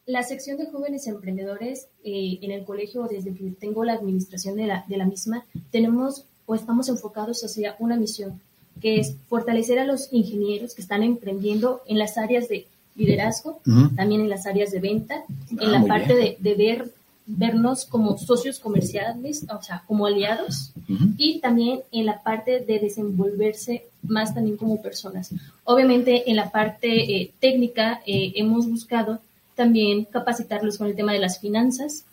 La 0.06 0.24
sección 0.24 0.58
de 0.58 0.70
jóvenes 0.70 1.08
emprendedores 1.08 1.88
eh, 2.04 2.38
en 2.42 2.52
el 2.52 2.64
colegio, 2.64 3.08
desde 3.10 3.34
que 3.34 3.50
tengo 3.52 3.84
la 3.86 3.94
administración 3.94 4.56
de 4.58 4.68
la, 4.68 4.86
de 4.88 4.98
la 4.98 5.06
misma, 5.06 5.46
tenemos 5.72 6.26
o 6.46 6.54
estamos 6.54 6.90
enfocados 6.90 7.44
hacia 7.44 7.76
una 7.80 7.98
misión, 7.98 8.42
que 8.82 9.00
es 9.00 9.16
fortalecer 9.28 9.80
a 9.80 9.86
los 9.86 10.12
ingenieros 10.12 10.76
que 10.76 10.82
están 10.82 11.04
emprendiendo 11.04 11.82
en 11.88 11.98
las 11.98 12.18
áreas 12.18 12.48
de 12.50 12.68
liderazgo, 12.96 13.60
también 13.96 14.22
en 14.22 14.30
las 14.30 14.46
áreas 14.46 14.72
de 14.72 14.80
venta, 14.80 15.24
en 15.52 15.70
ah, 15.70 15.80
la 15.80 15.86
parte 15.86 16.16
de, 16.16 16.38
de, 16.40 16.54
ver 16.56 16.92
vernos 17.26 17.86
como 17.86 18.18
socios 18.18 18.60
comerciales, 18.60 19.46
o 19.50 19.62
sea, 19.62 19.84
como 19.88 20.06
aliados, 20.06 20.72
y 21.18 21.40
también 21.40 21.82
en 21.92 22.06
la 22.06 22.22
parte 22.22 22.60
de 22.60 22.80
desenvolverse 22.80 23.86
más 24.04 24.34
también 24.34 24.58
como 24.58 24.82
personas. 24.82 25.34
Obviamente 25.64 26.30
en 26.30 26.36
la 26.36 26.52
parte 26.52 27.22
eh, 27.22 27.32
técnica 27.40 28.02
eh, 28.06 28.34
hemos 28.36 28.68
buscado 28.70 29.20
también 29.56 30.06
capacitarlos 30.06 30.78
con 30.78 30.88
el 30.88 30.96
tema 30.96 31.14
de 31.14 31.20
las 31.20 31.40
finanzas, 31.40 32.06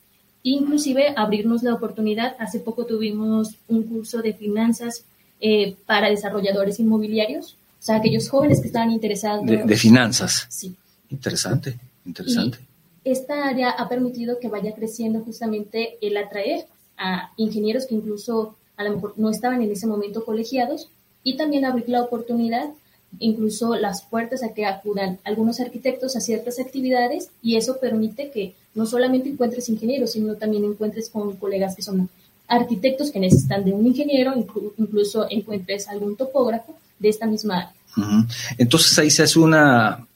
inclusive 0.43 1.13
abrirnos 1.17 1.63
la 1.63 1.75
oportunidad. 1.75 2.35
Hace 2.39 2.61
poco 2.61 2.87
tuvimos 2.87 3.57
un 3.69 3.83
curso 3.83 4.23
de 4.23 4.33
finanzas 4.33 5.05
eh, 5.43 5.77
para 5.85 6.09
desarrolladores 6.09 6.81
inmobiliarios, 6.81 7.57
o 7.79 7.85
sea, 7.85 7.97
aquellos 7.97 8.31
jóvenes 8.31 8.61
que 8.61 8.69
estaban 8.69 8.91
interesados. 8.91 9.45
De, 9.45 9.77
finanzas. 9.77 10.47
Sí. 10.49 10.75
Interesante, 11.11 11.79
interesante 12.07 12.59
esta 13.05 13.49
área 13.49 13.71
ha 13.71 13.89
permitido 13.89 14.39
que 14.39 14.49
vaya 14.49 14.75
creciendo 14.75 15.21
justamente 15.21 15.97
el 16.01 16.17
atraer 16.17 16.67
a 16.97 17.33
ingenieros 17.37 17.87
que 17.87 17.95
incluso 17.95 18.57
a 18.77 18.85
lo 18.85 18.95
mejor 18.95 19.15
no 19.17 19.31
estaban 19.31 19.63
en 19.63 19.71
ese 19.71 19.87
momento 19.87 20.25
colegiados 20.25 20.89
y 21.25 21.37
también 21.37 21.65
abrir 21.65 21.89
la 21.89 22.03
oportunidad, 22.03 22.71
incluso 23.19 23.75
las 23.77 24.03
puertas 24.03 24.43
a 24.43 24.55
que 24.55 24.67
acudan 24.67 25.19
algunos 25.25 25.61
arquitectos 25.61 26.17
a 26.17 26.21
ciertas 26.21 26.59
actividades 26.59 27.31
y 27.43 27.57
eso 27.57 27.79
permite 27.81 28.31
que 28.31 28.55
no 28.75 28.87
solamente 28.87 29.29
encuentres 29.29 29.69
ingenieros, 29.69 30.13
sino 30.13 30.37
también 30.37 30.65
encuentres 30.65 31.11
con 31.11 31.37
colegas 31.37 31.77
que 31.77 31.83
son 31.83 32.09
arquitectos 32.53 33.11
que 33.11 33.19
necesitan 33.19 33.65
de 33.65 33.73
un 33.73 33.87
ingeniero, 33.87 34.35
incluso 34.77 35.27
encuentres 35.31 35.89
algún 35.89 36.17
topógrafo 36.17 36.77
de 36.99 37.09
esta 37.09 37.27
misma 37.27 37.57
área. 37.57 38.27
Entonces 38.59 38.99
ahí 38.99 39.11
se 39.11 39.23
hace 39.23 39.39
una 39.39 40.07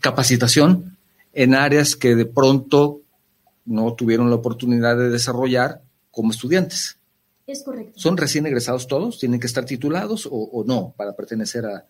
capacitación 0.00 0.96
en 1.32 1.54
áreas 1.54 1.94
que 1.94 2.16
de 2.16 2.26
pronto 2.26 3.00
no 3.64 3.94
tuvieron 3.94 4.28
la 4.28 4.36
oportunidad 4.36 4.96
de 4.96 5.08
desarrollar 5.08 5.82
como 6.10 6.32
estudiantes. 6.32 6.98
Es 7.46 7.62
correcto. 7.62 7.92
¿Son 7.96 8.16
recién 8.16 8.46
egresados 8.46 8.88
todos? 8.88 9.20
¿Tienen 9.20 9.38
que 9.38 9.46
estar 9.46 9.64
titulados 9.64 10.28
o, 10.30 10.64
no 10.66 10.94
para 10.96 11.14
pertenecer 11.14 11.64
a, 11.66 11.86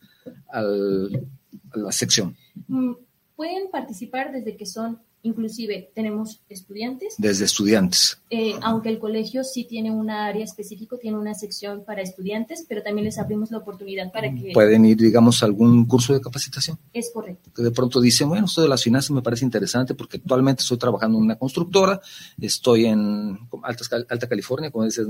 a 0.53 0.63
la 0.63 1.93
sección? 1.93 2.37
Mm, 2.69 2.93
pueden 3.37 3.71
participar 3.71 4.33
desde 4.33 4.57
que 4.57 4.67
son 4.67 4.99
Inclusive 5.25 5.91
tenemos 5.95 6.43
estudiantes. 6.51 7.15
Desde 7.17 7.47
estudiantes. 7.47 8.21
Eh, 8.29 8.53
aunque 8.61 8.91
el 8.91 8.99
colegio 8.99 9.43
sí 9.43 9.65
tiene 9.65 9.91
una 9.91 10.27
área 10.27 10.45
específica, 10.45 10.99
tiene 11.01 11.17
una 11.17 11.33
sección 11.33 11.83
para 11.83 12.03
estudiantes, 12.03 12.67
pero 12.69 12.83
también 12.83 13.07
les 13.07 13.19
abrimos 13.19 13.51
la 13.51 13.57
oportunidad 13.57 14.13
para 14.13 14.35
que... 14.35 14.51
Pueden 14.53 14.85
ir, 14.85 14.99
digamos, 14.99 15.43
a 15.43 15.47
algún 15.47 15.87
curso 15.87 16.13
de 16.13 16.21
capacitación. 16.21 16.79
Es 16.93 17.11
correcto. 17.11 17.51
Que 17.57 17.63
de 17.63 17.71
pronto 17.71 18.03
dicen, 18.03 18.29
bueno, 18.29 18.45
esto 18.45 18.61
de 18.61 18.69
las 18.69 18.83
finanzas 18.83 19.13
me 19.13 19.23
parece 19.23 19.47
interesante 19.47 19.95
porque 19.95 20.19
actualmente 20.19 20.61
estoy 20.61 20.77
trabajando 20.77 21.17
en 21.17 21.25
una 21.25 21.39
constructora, 21.39 22.03
estoy 22.39 22.85
en 22.85 23.39
Alta, 23.63 24.05
Alta 24.07 24.29
California, 24.29 24.71
como 24.71 24.85
dices, 24.85 25.07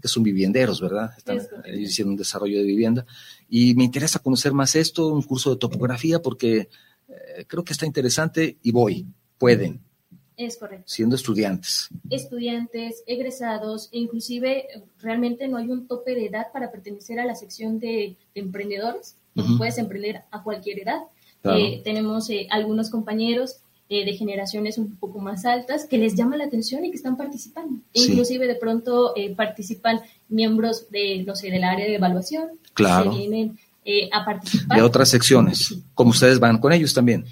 que 0.00 0.06
son 0.06 0.22
vivienderos, 0.22 0.80
¿verdad? 0.80 1.14
Están 1.18 1.40
haciendo 1.64 2.12
un 2.12 2.16
desarrollo 2.16 2.58
de 2.58 2.64
vivienda. 2.64 3.04
Y 3.48 3.74
me 3.74 3.82
interesa 3.82 4.20
conocer 4.20 4.52
más 4.52 4.76
esto, 4.76 5.08
un 5.08 5.22
curso 5.22 5.50
de 5.50 5.56
topografía, 5.56 6.22
porque 6.22 6.68
eh, 7.08 7.44
creo 7.48 7.64
que 7.64 7.72
está 7.72 7.86
interesante 7.86 8.58
y 8.62 8.70
voy 8.70 9.04
pueden. 9.42 9.80
Es 10.36 10.56
correcto. 10.56 10.84
Siendo 10.86 11.16
estudiantes. 11.16 11.88
Estudiantes, 12.10 13.02
egresados, 13.06 13.88
e 13.90 13.98
inclusive 13.98 14.68
realmente 15.00 15.48
no 15.48 15.56
hay 15.56 15.68
un 15.68 15.88
tope 15.88 16.14
de 16.14 16.26
edad 16.26 16.46
para 16.52 16.70
pertenecer 16.70 17.18
a 17.18 17.26
la 17.26 17.34
sección 17.34 17.80
de, 17.80 18.16
emprendedores. 18.36 19.16
Puedes 19.58 19.78
emprender 19.78 20.22
a 20.30 20.44
cualquier 20.44 20.80
edad. 20.80 21.00
Eh, 21.42 21.80
tenemos 21.82 22.30
eh, 22.30 22.46
algunos 22.50 22.88
compañeros 22.88 23.56
eh, 23.88 24.04
de 24.04 24.12
generaciones 24.12 24.78
un 24.78 24.94
poco 24.96 25.18
más 25.18 25.44
altas 25.44 25.86
que 25.86 25.98
les 25.98 26.14
llama 26.14 26.36
la 26.36 26.44
atención 26.44 26.84
y 26.84 26.90
que 26.90 26.96
están 26.96 27.16
participando. 27.16 27.80
Inclusive 27.94 28.46
de 28.46 28.54
pronto 28.54 29.12
participan 29.36 30.02
miembros 30.28 30.88
de, 30.90 31.24
no 31.26 31.34
sé, 31.34 31.50
del 31.50 31.64
área 31.64 31.86
de 31.86 31.96
evaluación. 31.96 32.50
Claro. 32.74 33.10
Que 33.10 33.18
vienen 33.18 33.58
a 34.12 34.24
participar. 34.24 34.76
De 34.76 34.82
otras 34.82 35.08
secciones, 35.08 35.76
como 35.94 36.10
ustedes 36.10 36.38
van 36.38 36.58
con 36.58 36.72
ellos 36.72 36.94
también 36.94 37.24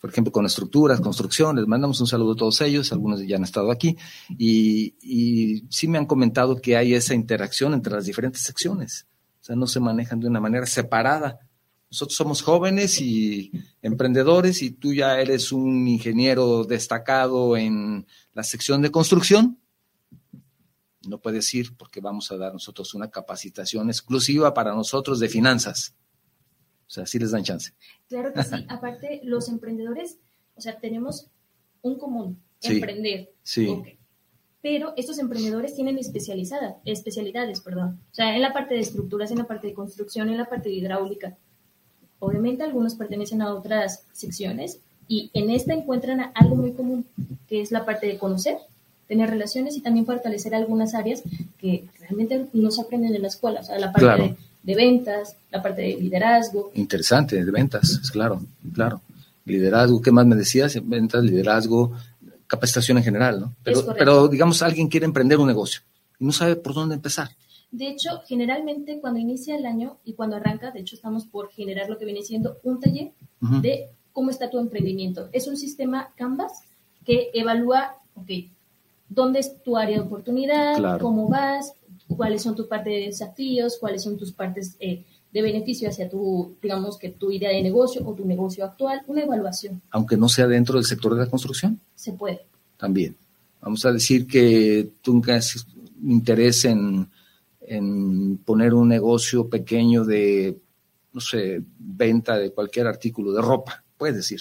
por 0.00 0.10
ejemplo, 0.10 0.32
con 0.32 0.46
estructuras, 0.46 1.00
construcción, 1.00 1.56
les 1.56 1.66
mandamos 1.66 2.00
un 2.00 2.06
saludo 2.06 2.32
a 2.32 2.36
todos 2.36 2.60
ellos, 2.60 2.92
algunos 2.92 3.26
ya 3.26 3.36
han 3.36 3.44
estado 3.44 3.70
aquí, 3.70 3.96
y, 4.36 4.94
y 5.00 5.64
sí 5.70 5.88
me 5.88 5.98
han 5.98 6.06
comentado 6.06 6.60
que 6.60 6.76
hay 6.76 6.94
esa 6.94 7.14
interacción 7.14 7.74
entre 7.74 7.94
las 7.94 8.04
diferentes 8.04 8.42
secciones, 8.42 9.06
o 9.40 9.44
sea, 9.44 9.56
no 9.56 9.66
se 9.66 9.80
manejan 9.80 10.20
de 10.20 10.28
una 10.28 10.40
manera 10.40 10.66
separada. 10.66 11.38
Nosotros 11.90 12.16
somos 12.16 12.42
jóvenes 12.42 13.00
y 13.00 13.52
emprendedores 13.80 14.62
y 14.62 14.72
tú 14.72 14.92
ya 14.92 15.20
eres 15.20 15.52
un 15.52 15.86
ingeniero 15.86 16.64
destacado 16.64 17.56
en 17.56 18.06
la 18.32 18.42
sección 18.42 18.82
de 18.82 18.90
construcción. 18.90 19.58
No 21.06 21.18
puedes 21.18 21.52
ir 21.54 21.76
porque 21.76 22.00
vamos 22.00 22.30
a 22.30 22.36
dar 22.36 22.52
nosotros 22.52 22.94
una 22.94 23.10
capacitación 23.10 23.88
exclusiva 23.88 24.54
para 24.54 24.74
nosotros 24.74 25.18
de 25.20 25.28
finanzas. 25.28 25.94
O 26.86 26.90
sea, 26.90 27.06
sí 27.06 27.18
les 27.18 27.30
dan 27.30 27.44
chance. 27.44 27.72
Claro 28.08 28.32
que 28.32 28.42
sí. 28.42 28.64
Aparte, 28.68 29.20
los 29.24 29.48
emprendedores, 29.48 30.18
o 30.54 30.60
sea, 30.60 30.78
tenemos 30.78 31.26
un 31.82 31.98
común, 31.98 32.40
emprender. 32.62 33.32
Sí. 33.42 33.98
Pero 34.62 34.94
estos 34.96 35.18
emprendedores 35.18 35.74
tienen 35.74 35.98
especializada, 35.98 36.78
especialidades, 36.84 37.60
perdón. 37.60 38.00
O 38.10 38.14
sea, 38.14 38.34
en 38.34 38.40
la 38.40 38.52
parte 38.52 38.74
de 38.74 38.80
estructuras, 38.80 39.30
en 39.30 39.38
la 39.38 39.46
parte 39.46 39.66
de 39.66 39.74
construcción, 39.74 40.30
en 40.30 40.38
la 40.38 40.48
parte 40.48 40.70
de 40.70 40.76
hidráulica. 40.76 41.36
Obviamente 42.18 42.62
algunos 42.62 42.94
pertenecen 42.94 43.42
a 43.42 43.52
otras 43.52 44.06
secciones 44.12 44.78
y 45.06 45.30
en 45.34 45.50
esta 45.50 45.74
encuentran 45.74 46.32
algo 46.34 46.56
muy 46.56 46.72
común, 46.72 47.06
que 47.46 47.60
es 47.60 47.70
la 47.72 47.84
parte 47.84 48.06
de 48.06 48.16
conocer, 48.16 48.56
tener 49.06 49.30
relaciones 49.30 49.76
y 49.76 49.80
también 49.80 50.06
fortalecer 50.06 50.54
algunas 50.54 50.94
áreas 50.94 51.22
que 51.58 51.84
realmente 52.00 52.46
no 52.52 52.70
se 52.70 52.82
aprenden 52.82 53.14
en 53.14 53.22
la 53.22 53.28
escuela. 53.28 53.60
O 53.60 53.64
sea, 53.64 53.78
la 53.78 53.92
parte 53.92 54.22
de 54.22 54.36
de 54.64 54.74
ventas, 54.74 55.36
la 55.50 55.62
parte 55.62 55.82
de 55.82 55.96
liderazgo. 55.96 56.72
Interesante, 56.74 57.44
de 57.44 57.50
ventas, 57.50 58.00
claro, 58.12 58.40
claro. 58.72 59.00
Liderazgo, 59.44 60.00
¿qué 60.00 60.10
más 60.10 60.26
me 60.26 60.36
decías? 60.36 60.76
Ventas, 60.82 61.22
liderazgo, 61.22 61.92
capacitación 62.46 62.96
en 62.98 63.04
general, 63.04 63.40
¿no? 63.40 63.54
Pero, 63.62 63.94
pero 63.96 64.28
digamos, 64.28 64.62
alguien 64.62 64.88
quiere 64.88 65.04
emprender 65.04 65.38
un 65.38 65.46
negocio 65.46 65.82
y 66.18 66.24
no 66.24 66.32
sabe 66.32 66.56
por 66.56 66.72
dónde 66.72 66.94
empezar. 66.94 67.28
De 67.70 67.88
hecho, 67.88 68.22
generalmente 68.26 69.00
cuando 69.00 69.18
inicia 69.18 69.56
el 69.56 69.66
año 69.66 69.98
y 70.04 70.14
cuando 70.14 70.36
arranca, 70.36 70.70
de 70.70 70.80
hecho 70.80 70.96
estamos 70.96 71.26
por 71.26 71.50
generar 71.50 71.90
lo 71.90 71.98
que 71.98 72.06
viene 72.06 72.22
siendo 72.22 72.56
un 72.62 72.80
taller 72.80 73.12
de 73.60 73.90
cómo 74.12 74.30
está 74.30 74.48
tu 74.48 74.58
emprendimiento. 74.58 75.28
Es 75.32 75.46
un 75.46 75.58
sistema 75.58 76.08
Canvas 76.16 76.52
que 77.04 77.30
evalúa, 77.34 77.96
ok, 78.14 78.30
dónde 79.14 79.40
es 79.40 79.62
tu 79.62 79.76
área 79.76 79.98
de 79.98 80.02
oportunidad, 80.02 81.00
cómo 81.00 81.28
vas, 81.28 81.72
cuáles 82.08 82.42
son 82.42 82.54
tus 82.54 82.66
partes 82.66 82.92
de 82.92 83.06
desafíos, 83.06 83.78
cuáles 83.78 84.02
son 84.02 84.16
tus 84.16 84.32
partes 84.32 84.76
eh, 84.80 85.04
de 85.32 85.42
beneficio 85.42 85.88
hacia 85.88 86.08
tu, 86.08 86.56
digamos 86.62 86.98
que 86.98 87.10
tu 87.10 87.30
idea 87.30 87.50
de 87.50 87.62
negocio 87.62 88.06
o 88.06 88.14
tu 88.14 88.24
negocio 88.24 88.64
actual, 88.64 89.02
una 89.06 89.22
evaluación. 89.22 89.80
Aunque 89.90 90.16
no 90.16 90.28
sea 90.28 90.46
dentro 90.46 90.76
del 90.76 90.84
sector 90.84 91.14
de 91.14 91.24
la 91.24 91.30
construcción. 91.30 91.80
Se 91.94 92.12
puede. 92.12 92.42
También. 92.76 93.16
Vamos 93.60 93.84
a 93.86 93.92
decir 93.92 94.26
que 94.26 94.90
tú 95.00 95.20
tengas 95.20 95.66
interés 96.02 96.64
en, 96.66 97.08
en 97.60 98.36
poner 98.38 98.74
un 98.74 98.88
negocio 98.88 99.48
pequeño 99.48 100.04
de, 100.04 100.58
no 101.12 101.20
sé, 101.20 101.62
venta 101.78 102.36
de 102.36 102.52
cualquier 102.52 102.86
artículo 102.86 103.32
de 103.32 103.40
ropa, 103.40 103.82
puedes 103.96 104.16
decir. 104.16 104.40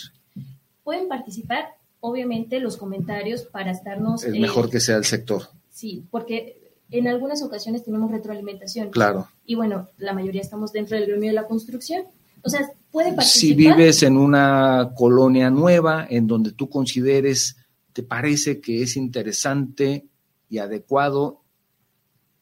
Pueden 0.83 1.07
participar, 1.07 1.69
obviamente, 2.05 2.59
los 2.59 2.75
comentarios 2.75 3.43
para 3.43 3.71
estarnos... 3.71 4.25
Es 4.25 4.37
mejor 4.37 4.65
eh, 4.65 4.69
que 4.71 4.79
sea 4.81 4.97
el 4.97 5.05
sector. 5.05 5.43
Sí, 5.69 6.05
porque 6.11 6.73
en 6.91 7.07
algunas 7.07 7.41
ocasiones 7.41 7.85
tenemos 7.85 8.11
retroalimentación. 8.11 8.89
Claro. 8.89 9.29
Y 9.45 9.55
bueno, 9.55 9.87
la 9.97 10.11
mayoría 10.11 10.41
estamos 10.41 10.73
dentro 10.73 10.97
del 10.97 11.07
gremio 11.07 11.29
de 11.29 11.35
la 11.35 11.47
construcción. 11.47 12.03
O 12.41 12.49
sea, 12.49 12.69
puede 12.91 13.13
participar. 13.13 13.39
Si 13.39 13.53
vives 13.53 14.03
en 14.03 14.17
una 14.17 14.91
colonia 14.97 15.49
nueva 15.49 16.05
en 16.09 16.27
donde 16.27 16.51
tú 16.51 16.69
consideres, 16.69 17.55
te 17.93 18.03
parece 18.03 18.59
que 18.59 18.83
es 18.83 18.97
interesante 18.97 20.05
y 20.49 20.57
adecuado 20.57 21.41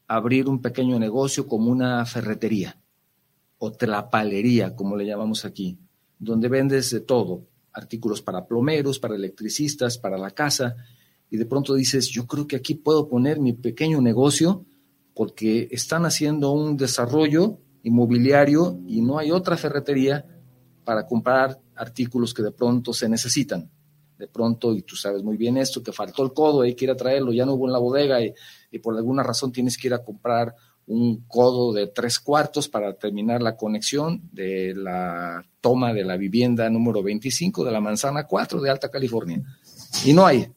abrir 0.07 0.49
un 0.49 0.59
pequeño 0.59 0.97
negocio 0.97 1.47
como 1.47 1.69
una 1.69 2.03
ferretería 2.07 2.81
o 3.59 3.71
tlapalería, 3.71 4.75
como 4.75 4.95
le 4.95 5.05
llamamos 5.05 5.45
aquí, 5.45 5.77
donde 6.17 6.47
vendes 6.47 6.89
de 6.89 7.01
todo, 7.01 7.45
artículos 7.73 8.21
para 8.21 8.45
plomeros, 8.45 8.99
para 8.99 9.15
electricistas, 9.15 9.97
para 9.97 10.17
la 10.17 10.31
casa, 10.31 10.75
y 11.29 11.37
de 11.37 11.45
pronto 11.45 11.73
dices, 11.73 12.09
yo 12.09 12.27
creo 12.27 12.45
que 12.45 12.57
aquí 12.57 12.75
puedo 12.75 13.07
poner 13.07 13.39
mi 13.39 13.53
pequeño 13.53 14.01
negocio 14.01 14.65
porque 15.13 15.69
están 15.71 16.05
haciendo 16.05 16.51
un 16.51 16.75
desarrollo 16.75 17.59
inmobiliario 17.83 18.79
y 18.85 19.01
no 19.01 19.17
hay 19.17 19.31
otra 19.31 19.55
ferretería 19.55 20.25
para 20.83 21.05
comprar 21.05 21.59
artículos 21.75 22.33
que 22.33 22.43
de 22.43 22.51
pronto 22.51 22.93
se 22.93 23.07
necesitan. 23.07 23.71
De 24.17 24.27
pronto, 24.27 24.73
y 24.75 24.83
tú 24.83 24.95
sabes 24.95 25.23
muy 25.23 25.37
bien 25.37 25.57
esto, 25.57 25.81
que 25.81 25.91
faltó 25.91 26.23
el 26.23 26.33
codo, 26.33 26.61
hay 26.61 26.75
que 26.75 26.85
ir 26.85 26.91
a 26.91 26.95
traerlo, 26.95 27.31
ya 27.31 27.45
no 27.45 27.53
hubo 27.53 27.65
en 27.65 27.73
la 27.73 27.79
bodega 27.79 28.21
y, 28.23 28.33
y 28.69 28.79
por 28.79 28.95
alguna 28.95 29.23
razón 29.23 29.51
tienes 29.51 29.77
que 29.77 29.87
ir 29.87 29.93
a 29.93 30.03
comprar 30.03 30.53
un 30.87 31.23
codo 31.27 31.73
de 31.73 31.87
tres 31.87 32.19
cuartos 32.19 32.67
para 32.67 32.93
terminar 32.93 33.41
la 33.41 33.55
conexión 33.55 34.21
de 34.31 34.73
la 34.75 35.45
toma 35.61 35.93
de 35.93 36.03
la 36.03 36.17
vivienda 36.17 36.69
número 36.69 37.01
25 37.03 37.63
de 37.63 37.71
la 37.71 37.79
manzana 37.79 38.25
4 38.25 38.61
de 38.61 38.69
Alta 38.69 38.89
California. 38.89 39.41
Y 40.05 40.13
no 40.13 40.25
hay. 40.25 40.51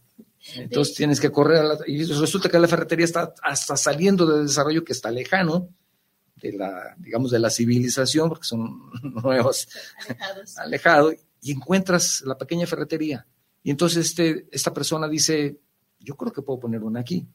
Entonces 0.57 0.95
tienes 0.95 1.21
que 1.21 1.31
correr 1.31 1.59
a 1.59 1.65
la, 1.65 1.79
y 1.87 2.05
resulta 2.05 2.49
que 2.49 2.59
la 2.59 2.69
ferretería 2.69 3.05
está 3.05 3.35
hasta 3.43 3.77
saliendo 3.77 4.27
del 4.27 4.47
desarrollo 4.47 4.85
que 4.85 4.93
está 4.93 5.11
lejano 5.11 5.69
de 6.37 6.53
la, 6.53 6.95
digamos, 6.99 7.31
de 7.31 7.39
la 7.39 7.49
civilización, 7.49 8.29
porque 8.29 8.45
son 8.45 8.91
nuevos, 9.23 9.69
alejados, 10.09 10.59
alejado, 10.59 11.13
y 11.41 11.53
encuentras 11.53 12.23
la 12.27 12.37
pequeña 12.37 12.67
ferretería. 12.67 13.27
Y 13.63 13.71
entonces 13.71 14.07
este, 14.07 14.47
esta 14.53 14.75
persona 14.75 15.09
dice, 15.09 15.59
yo 16.01 16.17
creo 16.17 16.33
que 16.33 16.43
puedo 16.43 16.61
poner 16.61 16.83
una 16.83 17.01
aquí. 17.01 17.27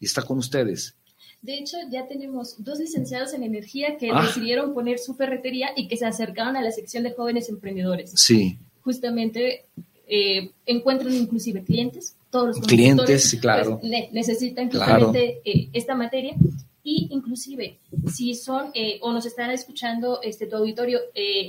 Y 0.00 0.06
está 0.06 0.22
con 0.22 0.38
ustedes. 0.38 0.96
De 1.42 1.54
hecho, 1.54 1.78
ya 1.90 2.06
tenemos 2.06 2.62
dos 2.62 2.78
licenciados 2.78 3.32
en 3.32 3.42
energía 3.42 3.96
que 3.96 4.10
ah. 4.10 4.22
decidieron 4.26 4.74
poner 4.74 4.98
su 4.98 5.14
ferretería 5.14 5.70
y 5.74 5.88
que 5.88 5.96
se 5.96 6.04
acercaron 6.04 6.56
a 6.56 6.62
la 6.62 6.70
sección 6.70 7.02
de 7.02 7.12
jóvenes 7.12 7.48
emprendedores. 7.48 8.12
Sí. 8.14 8.58
Justamente 8.82 9.64
eh, 10.06 10.50
encuentran 10.66 11.14
inclusive 11.14 11.62
clientes, 11.62 12.16
todos 12.30 12.48
los 12.48 12.60
clientes, 12.66 13.38
claro. 13.40 13.80
Pues, 13.80 14.12
necesitan 14.12 14.70
justamente 14.70 15.40
eh, 15.44 15.68
esta 15.72 15.94
materia 15.94 16.34
y 16.82 17.08
inclusive 17.10 17.78
si 18.10 18.34
son 18.34 18.70
eh, 18.74 18.98
o 19.02 19.12
nos 19.12 19.26
están 19.26 19.50
escuchando 19.50 20.20
este 20.22 20.46
tu 20.46 20.56
auditorio 20.56 20.98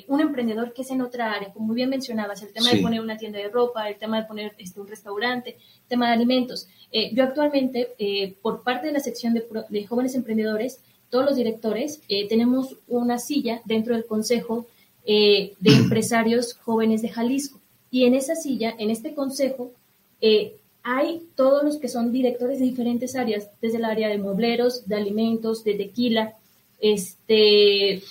un 0.08 0.20
emprendedor 0.20 0.74
que 0.74 0.82
es 0.82 0.92
en 0.92 1.02
otra 1.02 1.34
área 1.34 1.54
como 1.54 1.68
muy 1.68 1.76
bien 1.76 1.90
mencionabas 1.90 2.44
el 2.44 2.52
tema 2.52 2.70
de 2.72 2.82
poner 2.82 3.00
una 3.00 3.18
tienda 3.18 3.40
de 3.40 3.48
ropa 3.48 3.88
el 3.90 3.98
tema 3.98 4.22
de 4.22 4.28
poner 4.28 4.54
este 4.58 4.82
un 4.82 4.88
restaurante 4.88 5.52
el 5.52 5.88
tema 5.88 6.08
de 6.08 6.14
alimentos. 6.14 6.68
Yo 7.14 7.24
actualmente 7.24 8.36
por 8.42 8.64
parte 8.64 8.88
de 8.88 8.94
la 8.94 9.00
sección 9.00 9.34
de, 9.34 9.46
de 9.70 9.88
jóvenes 9.88 10.16
emprendedores 10.16 10.80
todos 11.10 11.26
los 11.26 11.36
directores 11.36 12.02
tenemos 12.30 12.76
una 12.88 13.18
silla 13.18 13.62
dentro 13.66 13.96
del 13.96 14.06
consejo 14.06 14.68
de 15.06 15.56
empresarios 15.64 16.56
jóvenes 16.56 17.02
de 17.02 17.10
Jalisco. 17.10 17.62
Y 17.92 18.06
en 18.06 18.16
esa 18.16 18.36
silla, 18.36 18.74
en 18.78 18.90
este 18.90 19.14
consejo, 19.14 19.74
eh, 20.22 20.56
hay 20.84 21.28
todos 21.36 21.64
los 21.64 21.78
que 21.78 21.88
son 21.88 22.12
directores 22.12 22.60
de 22.60 22.66
diferentes 22.66 23.16
áreas, 23.16 23.50
desde 23.62 23.78
el 23.78 23.86
área 23.86 24.10
de 24.10 24.18
muebleros, 24.18 24.88
de 24.88 24.96
alimentos, 24.96 25.64
de 25.64 25.76
tequila, 25.76 26.34
este... 26.80 28.02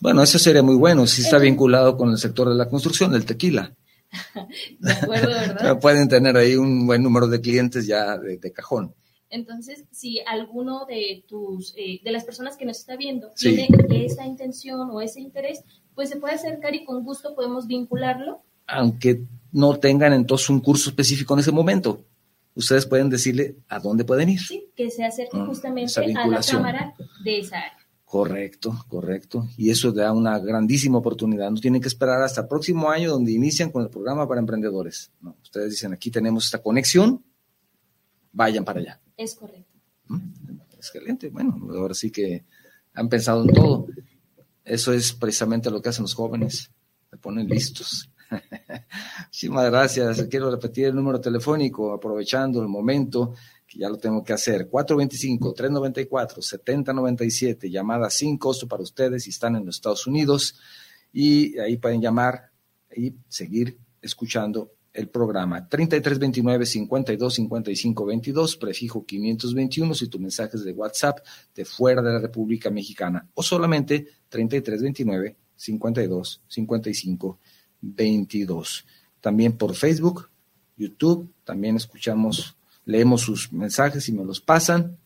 Bueno, 0.00 0.22
eso 0.22 0.38
sería 0.38 0.62
muy 0.62 0.74
bueno 0.74 1.06
si 1.06 1.22
está 1.22 1.38
vinculado 1.38 1.96
con 1.96 2.10
el 2.10 2.18
sector 2.18 2.48
de 2.48 2.56
la 2.56 2.68
construcción, 2.68 3.12
del 3.12 3.24
tequila. 3.24 3.72
de 4.80 4.92
acuerdo, 4.92 5.30
¿verdad? 5.30 5.80
Pueden 5.80 6.08
tener 6.08 6.36
ahí 6.36 6.56
un 6.56 6.86
buen 6.86 7.02
número 7.02 7.28
de 7.28 7.40
clientes 7.40 7.86
ya 7.86 8.18
de, 8.18 8.52
cajón. 8.52 8.94
Entonces, 9.30 9.84
si 9.92 10.20
alguno 10.20 10.84
de 10.86 11.24
tus, 11.28 11.72
eh, 11.76 12.00
de 12.04 12.12
las 12.12 12.24
personas 12.24 12.56
que 12.56 12.66
nos 12.66 12.78
está 12.78 12.96
viendo 12.96 13.30
tiene 13.36 13.68
esa 14.04 14.26
intención 14.26 14.90
o 14.90 15.00
ese 15.00 15.20
interés, 15.20 15.62
pues 15.94 16.10
se 16.10 16.16
puede 16.16 16.34
acercar 16.34 16.74
y 16.74 16.84
con 16.84 17.04
gusto 17.04 17.34
podemos 17.34 17.66
vincularlo 17.66 18.42
aunque 18.66 19.22
no 19.52 19.78
tengan 19.78 20.12
entonces 20.12 20.50
un 20.50 20.60
curso 20.60 20.90
específico 20.90 21.34
en 21.34 21.40
ese 21.40 21.52
momento. 21.52 22.04
Ustedes 22.54 22.86
pueden 22.86 23.08
decirle 23.08 23.56
a 23.68 23.78
dónde 23.78 24.04
pueden 24.04 24.28
ir. 24.28 24.40
Sí, 24.40 24.70
que 24.74 24.90
se 24.90 25.04
acerque 25.04 25.36
mm, 25.36 25.46
justamente 25.46 26.00
a 26.00 26.26
la 26.26 26.40
cámara 26.40 26.94
de 27.24 27.38
esa 27.38 27.58
área. 27.58 27.78
Correcto, 28.04 28.84
correcto. 28.88 29.48
Y 29.56 29.70
eso 29.70 29.90
da 29.90 30.12
una 30.12 30.38
grandísima 30.38 30.98
oportunidad. 30.98 31.50
No 31.50 31.58
tienen 31.58 31.80
que 31.80 31.88
esperar 31.88 32.22
hasta 32.22 32.42
el 32.42 32.48
próximo 32.48 32.90
año 32.90 33.10
donde 33.10 33.32
inician 33.32 33.70
con 33.70 33.82
el 33.82 33.88
programa 33.88 34.28
para 34.28 34.38
emprendedores. 34.38 35.10
No, 35.22 35.34
ustedes 35.42 35.70
dicen, 35.70 35.94
aquí 35.94 36.10
tenemos 36.10 36.44
esta 36.44 36.60
conexión, 36.60 37.24
vayan 38.32 38.66
para 38.66 38.80
allá. 38.80 39.00
Es 39.16 39.34
correcto. 39.34 39.78
Mm, 40.08 40.60
excelente. 40.74 41.30
Bueno, 41.30 41.58
ahora 41.70 41.94
sí 41.94 42.10
que 42.10 42.44
han 42.92 43.08
pensado 43.08 43.44
en 43.44 43.54
todo. 43.54 43.86
Eso 44.62 44.92
es 44.92 45.14
precisamente 45.14 45.70
lo 45.70 45.80
que 45.80 45.88
hacen 45.88 46.02
los 46.02 46.14
jóvenes. 46.14 46.70
Se 47.08 47.16
ponen 47.16 47.48
listos. 47.48 48.10
Muchísimas 49.26 49.70
gracias. 49.70 50.24
Quiero 50.24 50.50
repetir 50.50 50.86
el 50.86 50.94
número 50.94 51.18
telefónico, 51.20 51.92
aprovechando 51.92 52.60
el 52.60 52.68
momento 52.68 53.34
que 53.66 53.78
ya 53.78 53.88
lo 53.88 53.98
tengo 53.98 54.22
que 54.22 54.32
hacer. 54.32 54.70
425-394-7097, 54.70 57.68
llamada 57.70 58.08
sin 58.10 58.38
costo 58.38 58.68
para 58.68 58.82
ustedes 58.82 59.24
si 59.24 59.30
están 59.30 59.56
en 59.56 59.66
los 59.66 59.74
Estados 59.76 60.06
Unidos. 60.06 60.56
Y 61.12 61.58
ahí 61.58 61.76
pueden 61.76 62.00
llamar 62.00 62.50
y 62.94 63.14
seguir 63.28 63.78
escuchando 64.00 64.72
el 64.92 65.08
programa 65.08 65.68
3329-525522, 65.70 68.58
prefijo 68.58 69.06
521 69.06 69.94
si 69.94 70.08
tu 70.08 70.18
mensaje 70.18 70.58
es 70.58 70.64
de 70.64 70.72
WhatsApp 70.72 71.20
de 71.54 71.64
fuera 71.64 72.02
de 72.02 72.12
la 72.12 72.18
República 72.18 72.68
Mexicana 72.70 73.26
o 73.32 73.42
solamente 73.42 74.06
3329 74.28 75.34
52 75.56 76.42
55 76.46 77.26
22. 77.26 77.51
También 79.20 79.56
por 79.56 79.74
Facebook, 79.74 80.28
YouTube, 80.76 81.28
también 81.44 81.76
escuchamos, 81.76 82.56
leemos 82.84 83.20
sus 83.20 83.52
mensajes 83.52 84.08
y 84.08 84.12
me 84.12 84.24
los 84.24 84.40
pasan. 84.40 84.96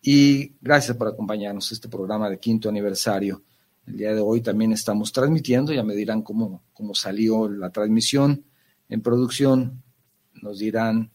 Y 0.00 0.54
gracias 0.60 0.96
por 0.96 1.08
acompañarnos 1.08 1.70
este 1.70 1.88
programa 1.88 2.28
de 2.28 2.38
quinto 2.38 2.68
aniversario. 2.68 3.42
El 3.86 3.96
día 3.96 4.14
de 4.14 4.20
hoy 4.20 4.40
también 4.40 4.72
estamos 4.72 5.12
transmitiendo, 5.12 5.72
ya 5.72 5.82
me 5.82 5.94
dirán 5.94 6.22
cómo, 6.22 6.62
cómo 6.72 6.94
salió 6.94 7.48
la 7.48 7.70
transmisión 7.70 8.44
en 8.88 9.00
producción, 9.00 9.82
nos 10.40 10.58
dirán 10.58 11.10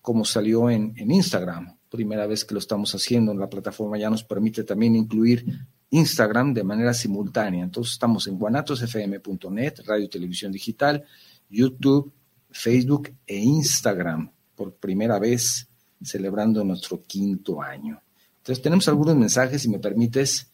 cómo 0.00 0.24
salió 0.24 0.70
en, 0.70 0.94
en 0.96 1.10
Instagram. 1.10 1.76
Primera 1.90 2.26
vez 2.26 2.44
que 2.44 2.54
lo 2.54 2.60
estamos 2.60 2.94
haciendo, 2.94 3.32
en 3.32 3.38
la 3.38 3.48
plataforma 3.48 3.98
ya 3.98 4.10
nos 4.10 4.24
permite 4.24 4.64
también 4.64 4.96
incluir 4.96 5.66
Instagram 5.90 6.52
de 6.52 6.64
manera 6.64 6.92
simultánea. 6.92 7.64
Entonces 7.64 7.94
estamos 7.94 8.26
en 8.26 8.38
guanatosfm.net, 8.38 9.80
radio 9.86 10.08
televisión 10.08 10.52
digital, 10.52 11.04
YouTube, 11.48 12.12
Facebook 12.50 13.12
e 13.26 13.36
Instagram 13.36 14.30
por 14.54 14.74
primera 14.74 15.18
vez 15.18 15.68
celebrando 16.02 16.64
nuestro 16.64 17.02
quinto 17.02 17.62
año. 17.62 18.00
Entonces 18.38 18.62
tenemos 18.62 18.88
algunos 18.88 19.16
mensajes, 19.16 19.62
si 19.62 19.68
me 19.68 19.78
permites. 19.78 20.50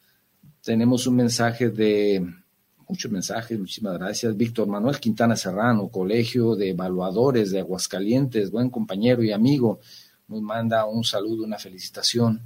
Tenemos 0.63 1.07
un 1.07 1.17
mensaje 1.17 1.71
de, 1.71 2.25
muchos 2.89 3.11
mensajes, 3.11 3.59
muchísimas 3.59 3.99
gracias. 3.99 4.37
Víctor 4.37 4.69
Manuel 4.69 5.01
Quintana 5.01 5.35
Serrano, 5.35 5.89
Colegio 5.89 6.55
de 6.55 6.71
Evaluadores 6.71 7.51
de 7.51 7.61
Aguascalientes, 7.61 8.51
buen 8.51 8.71
compañero 8.71 9.23
y 9.23 9.33
amigo, 9.33 9.81
nos 10.29 10.43
manda 10.43 10.85
un 10.85 11.03
saludo, 11.03 11.45
una 11.45 11.59
felicitación 11.59 12.41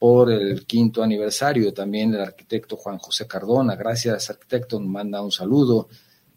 por 0.00 0.32
el 0.32 0.64
quinto 0.64 1.02
aniversario. 1.02 1.74
También 1.74 2.14
el 2.14 2.22
arquitecto 2.22 2.78
Juan 2.78 2.96
José 2.96 3.26
Cardona, 3.26 3.76
gracias 3.76 4.30
arquitecto, 4.30 4.80
nos 4.80 4.88
manda 4.88 5.20
un 5.20 5.30
saludo. 5.30 5.88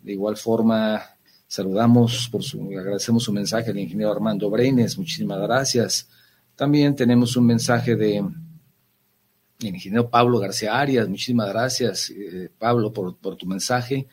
De 0.02 0.12
igual 0.12 0.36
forma, 0.36 1.02
saludamos, 1.48 2.28
por 2.30 2.44
su, 2.44 2.62
agradecemos 2.78 3.24
su 3.24 3.32
mensaje 3.32 3.72
al 3.72 3.80
ingeniero 3.80 4.12
Armando 4.12 4.50
Breines, 4.50 4.98
muchísimas 4.98 5.40
gracias. 5.40 6.10
También 6.58 6.94
tenemos 6.94 7.38
un 7.38 7.46
mensaje 7.46 7.96
de 7.96 8.18
el 8.18 9.76
ingeniero 9.76 10.10
Pablo 10.10 10.40
García 10.40 10.78
Arias, 10.78 11.08
muchísimas 11.08 11.48
gracias, 11.48 12.10
eh, 12.10 12.50
Pablo, 12.60 12.92
por, 12.92 13.16
por, 13.16 13.38
tu 13.38 13.46
mensaje. 13.46 14.08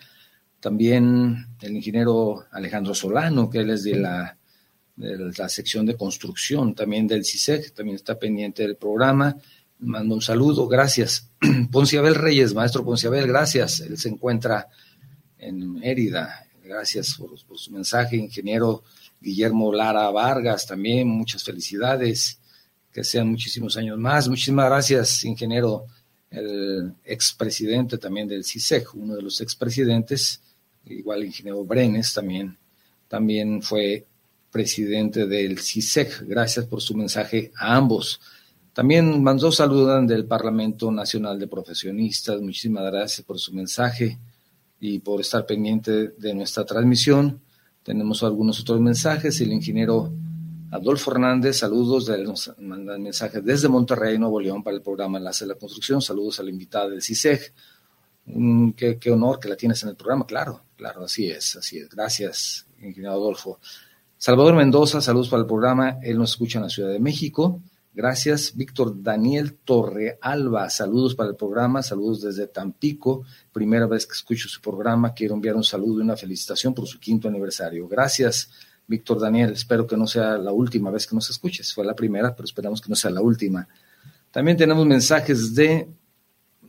También 0.60 1.48
el 1.60 1.74
ingeniero 1.74 2.44
Alejandro 2.52 2.94
Solano, 2.94 3.50
que 3.50 3.58
él 3.58 3.70
es 3.70 3.82
de 3.82 3.96
la, 3.96 4.38
la 5.00 5.48
sección 5.48 5.86
de 5.86 5.96
construcción, 5.96 6.74
también 6.74 7.06
del 7.06 7.24
CISEC, 7.24 7.72
también 7.72 7.96
está 7.96 8.18
pendiente 8.18 8.62
del 8.62 8.76
programa. 8.76 9.36
Mando 9.78 10.14
un 10.14 10.20
saludo, 10.20 10.68
gracias. 10.68 11.30
Ponciabel 11.72 12.14
Reyes, 12.14 12.52
maestro 12.52 12.84
Ponciabel, 12.84 13.26
gracias. 13.26 13.80
Él 13.80 13.96
se 13.96 14.10
encuentra 14.10 14.68
en 15.38 15.74
Mérida. 15.74 16.46
Gracias 16.62 17.14
por, 17.14 17.58
su 17.58 17.72
mensaje, 17.72 18.16
ingeniero 18.16 18.84
Guillermo 19.20 19.72
Lara 19.72 20.10
Vargas, 20.10 20.66
también 20.66 21.08
muchas 21.08 21.42
felicidades 21.42 22.38
que 22.92 23.02
sean 23.02 23.28
muchísimos 23.28 23.76
años 23.76 23.98
más. 23.98 24.28
Muchísimas 24.28 24.66
gracias, 24.66 25.24
ingeniero, 25.24 25.86
el 26.30 26.94
expresidente 27.04 27.98
también 27.98 28.28
del 28.28 28.44
CISEC, 28.44 28.94
uno 28.94 29.16
de 29.16 29.22
los 29.22 29.40
expresidentes, 29.40 30.42
igual 30.84 31.24
ingeniero 31.24 31.64
Brenes 31.64 32.12
también, 32.12 32.56
también 33.08 33.62
fue 33.62 34.06
presidente 34.50 35.26
del 35.26 35.58
CISEC. 35.58 36.24
Gracias 36.26 36.66
por 36.66 36.80
su 36.80 36.94
mensaje 36.94 37.52
a 37.56 37.76
ambos. 37.76 38.20
También 38.72 39.22
mandó 39.22 39.50
saludan 39.50 40.06
del 40.06 40.24
Parlamento 40.26 40.90
Nacional 40.90 41.38
de 41.38 41.48
Profesionistas. 41.48 42.40
Muchísimas 42.40 42.84
gracias 42.84 43.26
por 43.26 43.38
su 43.38 43.52
mensaje 43.52 44.18
y 44.78 44.98
por 45.00 45.20
estar 45.20 45.44
pendiente 45.44 46.08
de 46.08 46.34
nuestra 46.34 46.64
transmisión. 46.64 47.40
Tenemos 47.82 48.22
algunos 48.22 48.60
otros 48.60 48.80
mensajes. 48.80 49.40
El 49.40 49.52
ingeniero 49.52 50.12
Adolfo 50.70 51.10
Hernández, 51.10 51.58
saludos, 51.58 52.08
nos 52.08 52.52
manda 52.58 52.96
mensaje 52.96 53.40
desde 53.40 53.68
Monterrey, 53.68 54.18
Nuevo 54.18 54.40
León, 54.40 54.62
para 54.62 54.76
el 54.76 54.82
programa 54.82 55.18
Enlace 55.18 55.44
de 55.44 55.48
la 55.48 55.58
Construcción. 55.58 56.00
Saludos 56.00 56.38
a 56.38 56.44
la 56.44 56.50
invitada 56.50 56.88
del 56.88 57.02
CISEG. 57.02 57.52
qué, 58.76 58.96
qué, 58.98 59.10
honor 59.10 59.40
que 59.40 59.48
la 59.48 59.56
tienes 59.56 59.82
en 59.82 59.88
el 59.88 59.96
programa, 59.96 60.24
claro, 60.26 60.62
claro, 60.76 61.04
así 61.04 61.28
es, 61.28 61.56
así 61.56 61.78
es. 61.78 61.88
Gracias, 61.88 62.66
ingeniero 62.80 63.12
Adolfo. 63.12 63.58
Salvador 64.22 64.54
Mendoza, 64.54 65.00
saludos 65.00 65.30
para 65.30 65.40
el 65.40 65.46
programa. 65.46 65.96
Él 66.02 66.18
nos 66.18 66.32
escucha 66.32 66.58
en 66.58 66.64
la 66.64 66.68
Ciudad 66.68 66.90
de 66.90 67.00
México. 67.00 67.62
Gracias, 67.94 68.54
Víctor 68.54 69.02
Daniel 69.02 69.54
Torrealba. 69.64 70.68
Saludos 70.68 71.14
para 71.14 71.30
el 71.30 71.36
programa, 71.36 71.82
saludos 71.82 72.20
desde 72.20 72.46
Tampico. 72.46 73.24
Primera 73.50 73.86
vez 73.86 74.04
que 74.04 74.12
escucho 74.12 74.46
su 74.46 74.60
programa. 74.60 75.14
Quiero 75.14 75.32
enviar 75.32 75.56
un 75.56 75.64
saludo 75.64 76.00
y 76.00 76.02
una 76.02 76.18
felicitación 76.18 76.74
por 76.74 76.86
su 76.86 77.00
quinto 77.00 77.28
aniversario. 77.28 77.88
Gracias. 77.88 78.50
Víctor 78.86 79.20
Daniel, 79.20 79.52
espero 79.54 79.86
que 79.86 79.96
no 79.96 80.06
sea 80.06 80.36
la 80.36 80.52
última 80.52 80.90
vez 80.90 81.06
que 81.06 81.14
nos 81.14 81.30
escuches. 81.30 81.72
Fue 81.72 81.86
la 81.86 81.94
primera, 81.94 82.36
pero 82.36 82.44
esperamos 82.44 82.82
que 82.82 82.90
no 82.90 82.96
sea 82.96 83.10
la 83.10 83.22
última. 83.22 83.66
También 84.30 84.58
tenemos 84.58 84.84
mensajes 84.84 85.54
de 85.54 85.88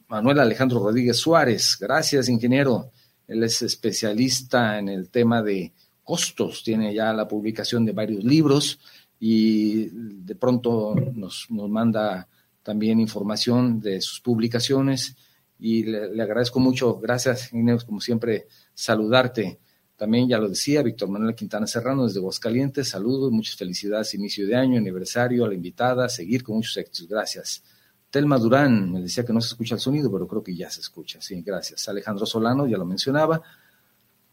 Manuel 0.08 0.40
Alejandro 0.40 0.80
Rodríguez 0.80 1.18
Suárez. 1.18 1.76
Gracias, 1.78 2.30
ingeniero. 2.30 2.92
Él 3.28 3.44
es 3.44 3.62
especialista 3.62 4.80
en 4.80 4.88
el 4.88 5.10
tema 5.10 5.42
de 5.42 5.74
costos. 6.04 6.64
Tiene 6.64 6.94
ya 6.94 7.14
la 7.14 7.28
publicación 7.28 7.86
de 7.86 7.92
varios 7.92 8.24
libros 8.24 8.80
y 9.20 9.86
de 9.92 10.36
pronto 10.36 10.96
nos, 11.14 11.48
nos 11.50 11.70
manda 11.70 12.28
también 12.64 13.00
información 13.00 13.80
de 13.80 14.02
sus 14.02 14.22
publicaciones 14.22 15.16
y 15.62 15.84
le, 15.84 16.22
agradezco 16.22 16.60
mucho. 16.60 17.00
Gracias, 17.00 17.54
ingeniero, 17.54 17.80
como 17.86 18.02
siempre, 18.02 18.48
saludarte. 18.74 19.60
También 19.96 20.28
ya 20.28 20.40
lo 20.40 20.50
decía 20.50 20.82
Víctor 20.82 21.10
Manuel 21.10 21.36
Quintana 21.36 21.68
Serrano 21.68 22.06
desde 22.06 22.20
Aguascalientes. 22.20 22.90
Saludos, 22.90 23.32
muchas 23.32 23.56
felicidades, 23.56 24.16
inicio 24.16 24.48
de 24.48 24.56
año, 24.56 24.80
aniversario, 24.80 25.46
a 25.46 25.48
la 25.48 25.54
invitada, 25.54 26.10
seguir 26.10 26.44
con 26.44 26.56
muchos 26.56 26.76
éxitos. 26.78 27.08
Gracias. 27.08 27.64
Telma 28.10 28.40
Durán, 28.40 28.92
me 28.92 29.02
decía 29.02 29.24
que 29.24 29.32
no 29.32 29.40
se 29.40 29.50
escucha 29.50 29.76
el 29.76 29.80
sonido, 29.80 30.12
pero 30.12 30.28
creo 30.28 30.44
que 30.44 30.56
ya 30.56 30.70
se 30.72 30.82
escucha. 30.82 31.22
Sí, 31.22 31.42
gracias. 31.44 31.88
Alejandro 31.88 32.26
Solano, 32.26 32.68
ya 32.68 32.78
lo 32.78 32.86
mencionaba. 32.86 33.42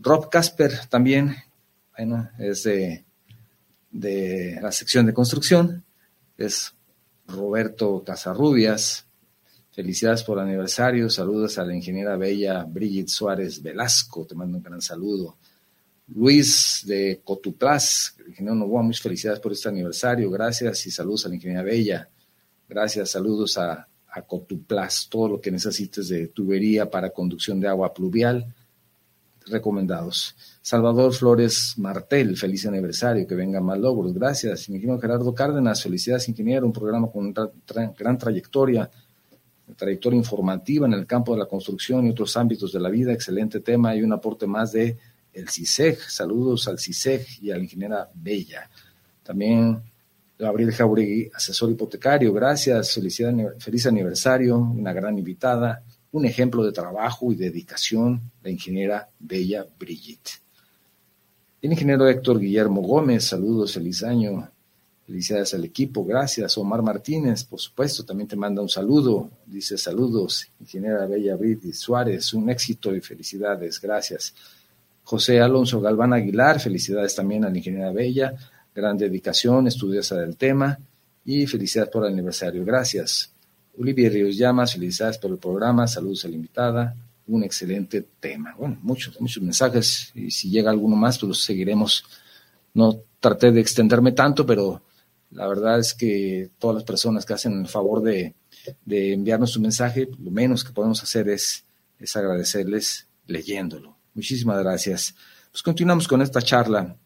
Rob 0.00 0.30
Casper 0.30 0.86
también, 0.88 1.36
bueno, 1.98 2.30
es 2.38 2.62
de, 2.62 3.04
de 3.90 4.56
la 4.62 4.70
sección 4.70 5.04
de 5.06 5.12
construcción. 5.12 5.84
Es 6.36 6.72
Roberto 7.26 8.04
Casarrubias. 8.06 9.04
Felicidades 9.72 10.22
por 10.22 10.38
el 10.38 10.44
aniversario. 10.44 11.10
Saludos 11.10 11.58
a 11.58 11.64
la 11.64 11.74
ingeniera 11.74 12.16
bella 12.16 12.62
Brigitte 12.62 13.08
Suárez 13.08 13.60
Velasco. 13.60 14.24
Te 14.24 14.36
mando 14.36 14.58
un 14.58 14.62
gran 14.62 14.80
saludo. 14.80 15.38
Luis 16.14 16.84
de 16.86 17.20
Cotuplas, 17.24 18.16
ingeniero 18.28 18.54
Novoa, 18.54 18.82
muchas 18.82 19.02
felicidades 19.02 19.40
por 19.40 19.52
este 19.52 19.68
aniversario, 19.68 20.30
gracias 20.30 20.86
y 20.86 20.90
saludos 20.90 21.26
a 21.26 21.28
la 21.28 21.34
ingeniera 21.34 21.62
Bella, 21.62 22.08
gracias, 22.66 23.10
saludos 23.10 23.58
a, 23.58 23.86
a 24.08 24.22
Cotuplas, 24.22 25.06
todo 25.10 25.28
lo 25.28 25.40
que 25.40 25.50
necesites 25.50 26.08
de 26.08 26.28
tubería 26.28 26.90
para 26.90 27.10
conducción 27.10 27.60
de 27.60 27.68
agua 27.68 27.92
pluvial, 27.92 28.54
recomendados. 29.50 30.36
Salvador 30.60 31.12
Flores 31.12 31.74
Martel, 31.78 32.36
feliz 32.36 32.66
aniversario, 32.66 33.26
que 33.26 33.34
vengan 33.34 33.64
más 33.64 33.78
logros, 33.78 34.12
gracias. 34.12 34.68
Ingeniero 34.68 35.00
Gerardo 35.00 35.34
Cárdenas, 35.34 35.82
felicidades 35.82 36.28
ingeniero, 36.28 36.66
un 36.66 36.72
programa 36.72 37.10
con 37.10 37.26
una 37.26 37.50
gran 37.96 38.18
trayectoria, 38.18 38.90
trayectoria 39.76 40.16
informativa 40.16 40.86
en 40.86 40.94
el 40.94 41.06
campo 41.06 41.32
de 41.32 41.38
la 41.38 41.46
construcción 41.46 42.06
y 42.06 42.10
otros 42.10 42.36
ámbitos 42.36 42.72
de 42.72 42.80
la 42.80 42.88
vida, 42.88 43.12
excelente 43.12 43.60
tema 43.60 43.94
y 43.94 44.02
un 44.02 44.12
aporte 44.12 44.46
más 44.46 44.72
de 44.72 44.96
el 45.32 45.48
CISEG. 45.48 45.98
Saludos 46.00 46.68
al 46.68 46.78
CISEG 46.78 47.26
y 47.42 47.50
a 47.50 47.56
la 47.56 47.62
ingeniera 47.62 48.08
Bella. 48.14 48.68
También 49.22 49.80
Gabriel 50.38 50.72
Jauregui, 50.72 51.30
asesor 51.34 51.70
hipotecario. 51.70 52.32
Gracias, 52.32 52.92
feliz 53.58 53.86
aniversario, 53.86 54.58
una 54.58 54.92
gran 54.92 55.18
invitada, 55.18 55.82
un 56.12 56.24
ejemplo 56.24 56.64
de 56.64 56.72
trabajo 56.72 57.32
y 57.32 57.36
dedicación, 57.36 58.20
la 58.42 58.50
ingeniera 58.50 59.08
Bella 59.18 59.66
Brigitte. 59.78 60.40
El 61.60 61.72
ingeniero 61.72 62.08
Héctor 62.08 62.38
Guillermo 62.38 62.82
Gómez, 62.82 63.24
saludos, 63.24 63.74
feliz 63.74 64.02
año. 64.02 64.48
Felicidades 65.06 65.54
al 65.54 65.64
equipo, 65.64 66.04
gracias. 66.04 66.56
Omar 66.58 66.82
Martínez, 66.82 67.42
por 67.42 67.58
supuesto, 67.58 68.04
también 68.04 68.28
te 68.28 68.36
manda 68.36 68.60
un 68.60 68.68
saludo. 68.68 69.30
Dice 69.46 69.78
saludos, 69.78 70.46
ingeniera 70.60 71.06
Bella 71.06 71.34
Brigitte 71.34 71.74
Suárez, 71.74 72.32
un 72.34 72.50
éxito 72.50 72.94
y 72.94 73.00
felicidades, 73.00 73.80
gracias. 73.80 74.34
José 75.02 75.40
Alonso 75.40 75.80
Galván 75.80 76.12
Aguilar, 76.12 76.60
felicidades 76.60 77.14
también 77.14 77.44
a 77.44 77.48
la 77.48 77.56
ingeniera 77.56 77.90
Bella, 77.90 78.34
gran 78.74 78.98
dedicación, 78.98 79.66
estudiosa 79.66 80.16
del 80.16 80.36
tema 80.36 80.78
y 81.24 81.46
felicidades 81.46 81.90
por 81.90 82.04
el 82.04 82.12
aniversario. 82.12 82.64
Gracias. 82.64 83.32
Olivia 83.78 84.10
Ríos 84.10 84.36
Llamas, 84.36 84.72
felicidades 84.72 85.18
por 85.18 85.30
el 85.30 85.38
programa, 85.38 85.86
saludos 85.86 86.24
a 86.24 86.28
la 86.28 86.34
invitada, 86.34 86.96
un 87.28 87.44
excelente 87.44 88.04
tema. 88.18 88.54
Bueno, 88.58 88.76
muchos, 88.82 89.20
muchos 89.20 89.40
mensajes 89.42 90.10
y 90.14 90.32
si 90.32 90.50
llega 90.50 90.70
alguno 90.70 90.96
más, 90.96 91.18
pues 91.18 91.28
los 91.28 91.42
seguiremos. 91.42 92.04
No 92.74 93.02
traté 93.20 93.52
de 93.52 93.60
extenderme 93.60 94.12
tanto, 94.12 94.44
pero 94.44 94.82
la 95.30 95.46
verdad 95.46 95.78
es 95.78 95.94
que 95.94 96.50
todas 96.58 96.74
las 96.74 96.84
personas 96.84 97.24
que 97.24 97.34
hacen 97.34 97.60
el 97.60 97.68
favor 97.68 98.02
de, 98.02 98.34
de 98.84 99.12
enviarnos 99.12 99.52
su 99.52 99.60
mensaje, 99.60 100.08
lo 100.18 100.30
menos 100.32 100.64
que 100.64 100.72
podemos 100.72 101.00
hacer 101.02 101.28
es, 101.28 101.64
es 102.00 102.16
agradecerles 102.16 103.06
leyéndolo. 103.26 103.96
Muchísimas 104.14 104.58
gracias. 104.58 105.14
Pues 105.52 105.62
continuamos 105.62 106.08
con 106.08 106.20
esta 106.20 106.42
charla, 106.42 106.96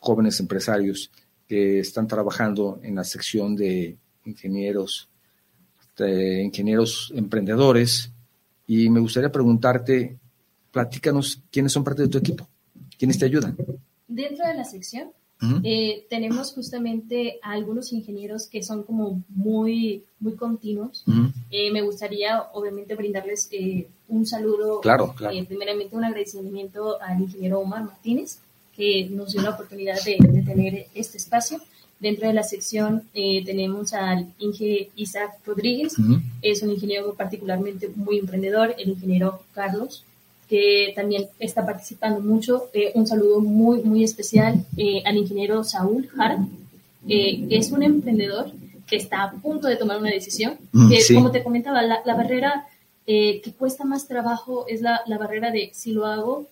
jóvenes 0.00 0.40
empresarios 0.40 1.10
que 1.46 1.80
están 1.80 2.06
trabajando 2.06 2.80
en 2.82 2.94
la 2.94 3.04
sección 3.04 3.54
de 3.54 3.98
ingenieros, 4.24 5.10
de 5.96 6.42
ingenieros 6.42 7.12
emprendedores. 7.14 8.10
Y 8.66 8.88
me 8.90 9.00
gustaría 9.00 9.30
preguntarte, 9.30 10.16
platícanos 10.72 11.40
quiénes 11.50 11.72
son 11.72 11.84
parte 11.84 12.02
de 12.02 12.08
tu 12.08 12.18
equipo, 12.18 12.46
quiénes 12.98 13.18
te 13.18 13.24
ayudan. 13.26 13.56
Dentro 14.08 14.46
de 14.46 14.54
la 14.54 14.64
sección 14.64 15.10
Uh 15.42 15.44
-huh. 15.46 15.60
eh, 15.64 16.06
tenemos 16.08 16.52
justamente 16.52 17.38
a 17.42 17.52
algunos 17.52 17.92
ingenieros 17.92 18.46
que 18.46 18.62
son 18.62 18.84
como 18.84 19.22
muy, 19.28 20.02
muy 20.18 20.32
continuos. 20.32 21.04
Uh 21.06 21.12
-huh. 21.12 21.32
eh, 21.50 21.70
me 21.70 21.82
gustaría, 21.82 22.42
obviamente, 22.54 22.94
brindarles 22.94 23.48
eh, 23.52 23.86
un 24.08 24.24
saludo. 24.24 24.80
Claro, 24.80 25.14
claro. 25.14 25.36
primeramente, 25.46 25.94
un 25.94 26.04
agradecimiento 26.04 27.00
al 27.02 27.20
ingeniero 27.20 27.60
Omar 27.60 27.84
Martínez, 27.84 28.38
que 28.74 29.08
nos 29.10 29.32
dio 29.32 29.42
la 29.42 29.50
oportunidad 29.50 29.98
de, 30.04 30.16
de 30.26 30.42
tener 30.42 30.86
este 30.94 31.18
espacio. 31.18 31.60
Dentro 31.98 32.28
de 32.28 32.34
la 32.34 32.42
sección 32.42 33.04
eh, 33.14 33.42
tenemos 33.44 33.94
al 33.94 34.26
Inge 34.38 34.90
Isaac 34.96 35.38
Rodríguez, 35.46 35.98
uh 35.98 36.02
-huh. 36.02 36.20
es 36.42 36.62
un 36.62 36.70
ingeniero 36.70 37.14
particularmente 37.14 37.88
muy 37.96 38.18
emprendedor, 38.18 38.74
el 38.78 38.90
ingeniero 38.90 39.40
Carlos 39.54 40.04
que 40.48 40.92
también 40.94 41.26
está 41.38 41.64
participando 41.64 42.20
mucho. 42.20 42.68
Eh, 42.72 42.92
un 42.94 43.06
saludo 43.06 43.40
muy, 43.40 43.82
muy 43.82 44.04
especial 44.04 44.64
eh, 44.76 45.02
al 45.04 45.16
ingeniero 45.16 45.64
Saúl 45.64 46.08
Jara, 46.08 46.46
eh, 47.08 47.46
que 47.48 47.56
es 47.56 47.70
un 47.72 47.82
emprendedor 47.82 48.52
que 48.86 48.96
está 48.96 49.24
a 49.24 49.32
punto 49.32 49.66
de 49.66 49.76
tomar 49.76 49.98
una 49.98 50.10
decisión. 50.10 50.54
Mm, 50.72 50.88
que, 50.88 51.00
sí. 51.00 51.14
Como 51.14 51.32
te 51.32 51.42
comentaba, 51.42 51.82
la, 51.82 52.00
la 52.04 52.14
barrera 52.14 52.66
que 53.06 53.52
cuesta 53.56 53.84
más 53.84 54.08
trabajo 54.08 54.66
es 54.66 54.80
la, 54.80 55.00
la, 55.06 55.16
barrera 55.16 55.52
de 55.52 55.70
si 55.72 55.92
lo 55.92 56.06
hago, 56.06 56.48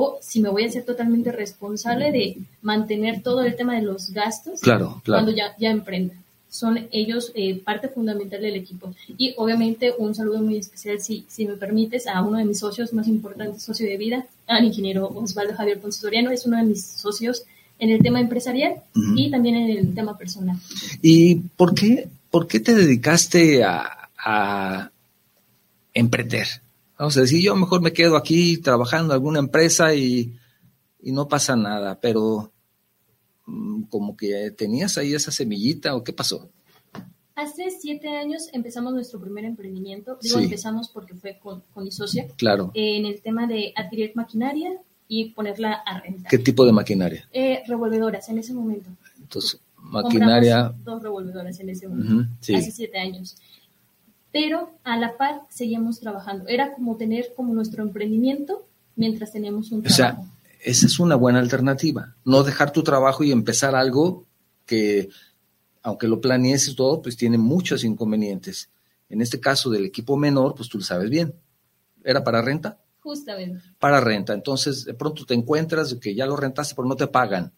o 0.00 0.16
si 0.22 0.40
me 0.40 0.48
voy 0.48 0.64
a 0.64 0.70
ser 0.70 0.84
totalmente 0.84 1.32
responsable 1.32 2.12
de 2.12 2.36
mantener 2.62 3.20
todo 3.20 3.42
el 3.42 3.56
tema 3.56 3.74
de 3.74 3.82
los 3.82 4.10
gastos 4.10 4.60
claro, 4.60 5.00
claro. 5.02 5.24
cuando 5.24 5.32
ya, 5.36 5.56
ya 5.58 5.70
emprenda. 5.70 6.14
Son 6.48 6.86
ellos 6.92 7.32
eh, 7.34 7.60
parte 7.62 7.88
fundamental 7.88 8.40
del 8.40 8.54
equipo. 8.54 8.94
Y 9.18 9.34
obviamente 9.36 9.92
un 9.98 10.14
saludo 10.14 10.40
muy 10.40 10.56
especial, 10.56 11.00
si, 11.00 11.24
si 11.28 11.46
me 11.46 11.54
permites, 11.54 12.06
a 12.06 12.22
uno 12.22 12.38
de 12.38 12.44
mis 12.44 12.60
socios 12.60 12.92
más 12.92 13.08
importantes, 13.08 13.62
socio 13.64 13.86
de 13.88 13.96
vida, 13.96 14.26
al 14.46 14.64
ingeniero 14.64 15.08
Osvaldo 15.08 15.54
Javier 15.54 15.80
Ponce 15.80 16.00
Soriano, 16.00 16.30
es 16.30 16.46
uno 16.46 16.58
de 16.58 16.62
mis 16.62 16.86
socios 16.86 17.42
en 17.80 17.90
el 17.90 18.00
tema 18.00 18.20
empresarial 18.20 18.76
y 19.16 19.30
también 19.32 19.56
en 19.56 19.78
el 19.78 19.94
tema 19.94 20.16
personal. 20.16 20.56
¿Y 21.02 21.34
por 21.56 21.74
qué, 21.74 22.08
por 22.30 22.46
qué 22.46 22.60
te 22.60 22.74
dedicaste 22.74 23.64
a, 23.64 24.08
a 24.16 24.90
emprender? 25.92 26.46
Vamos 26.98 27.16
a 27.16 27.20
decir, 27.20 27.42
yo 27.42 27.54
mejor 27.56 27.80
me 27.80 27.92
quedo 27.92 28.16
aquí 28.16 28.58
trabajando 28.58 29.12
en 29.12 29.16
alguna 29.16 29.38
empresa 29.38 29.94
y, 29.94 30.36
y 31.00 31.12
no 31.12 31.28
pasa 31.28 31.54
nada, 31.56 32.00
pero 32.00 32.52
mm, 33.46 33.82
como 33.84 34.16
que 34.16 34.50
tenías 34.50 34.98
ahí 34.98 35.14
esa 35.14 35.30
semillita 35.30 35.94
o 35.94 36.02
qué 36.02 36.12
pasó? 36.12 36.50
Hace 37.36 37.70
siete 37.70 38.08
años 38.08 38.48
empezamos 38.52 38.92
nuestro 38.92 39.20
primer 39.20 39.44
emprendimiento. 39.44 40.18
Digo, 40.20 40.38
Sí. 40.38 40.44
empezamos 40.44 40.88
porque 40.88 41.14
fue 41.14 41.38
con, 41.38 41.62
con 41.72 41.84
mi 41.84 41.92
socia 41.92 42.26
Claro. 42.36 42.72
en 42.74 43.06
el 43.06 43.20
tema 43.22 43.46
de 43.46 43.72
adquirir 43.76 44.10
maquinaria 44.16 44.72
y 45.06 45.30
ponerla 45.30 45.74
a 45.86 46.00
renta. 46.00 46.28
¿Qué 46.28 46.38
tipo 46.38 46.66
de 46.66 46.72
maquinaria? 46.72 47.28
Eh, 47.32 47.62
revolvedoras 47.68 48.28
en 48.28 48.38
ese 48.38 48.52
momento. 48.54 48.90
Entonces, 49.20 49.60
maquinaria. 49.76 50.56
Compramos 50.64 50.84
dos 50.84 51.02
revolvedoras 51.04 51.60
en 51.60 51.68
ese 51.70 51.86
momento, 51.86 52.28
sí. 52.40 52.56
hace 52.56 52.72
siete 52.72 52.98
años. 52.98 53.36
Pero 54.32 54.70
a 54.84 54.96
la 54.96 55.16
par 55.16 55.42
seguíamos 55.50 56.00
trabajando. 56.00 56.46
Era 56.48 56.74
como 56.74 56.96
tener 56.96 57.32
como 57.36 57.54
nuestro 57.54 57.82
emprendimiento 57.82 58.66
mientras 58.96 59.32
teníamos 59.32 59.72
un 59.72 59.86
O 59.86 59.88
sea, 59.88 60.12
trabajo. 60.12 60.28
esa 60.64 60.86
es 60.86 60.98
una 60.98 61.14
buena 61.16 61.38
alternativa. 61.38 62.14
No 62.24 62.42
dejar 62.42 62.72
tu 62.72 62.82
trabajo 62.82 63.24
y 63.24 63.32
empezar 63.32 63.74
algo 63.74 64.26
que, 64.66 65.08
aunque 65.82 66.08
lo 66.08 66.20
planees 66.20 66.68
y 66.68 66.76
todo, 66.76 67.00
pues 67.00 67.16
tiene 67.16 67.38
muchos 67.38 67.84
inconvenientes. 67.84 68.68
En 69.08 69.22
este 69.22 69.40
caso 69.40 69.70
del 69.70 69.86
equipo 69.86 70.16
menor, 70.16 70.54
pues 70.54 70.68
tú 70.68 70.78
lo 70.78 70.84
sabes 70.84 71.08
bien. 71.08 71.34
¿Era 72.04 72.22
para 72.22 72.42
renta? 72.42 72.78
Justamente. 73.00 73.60
Para 73.78 74.00
renta. 74.00 74.34
Entonces, 74.34 74.84
de 74.84 74.92
pronto 74.92 75.24
te 75.24 75.32
encuentras 75.32 75.90
de 75.90 75.98
que 75.98 76.14
ya 76.14 76.26
lo 76.26 76.36
rentaste, 76.36 76.74
pero 76.74 76.86
no 76.86 76.96
te 76.96 77.06
pagan. 77.06 77.52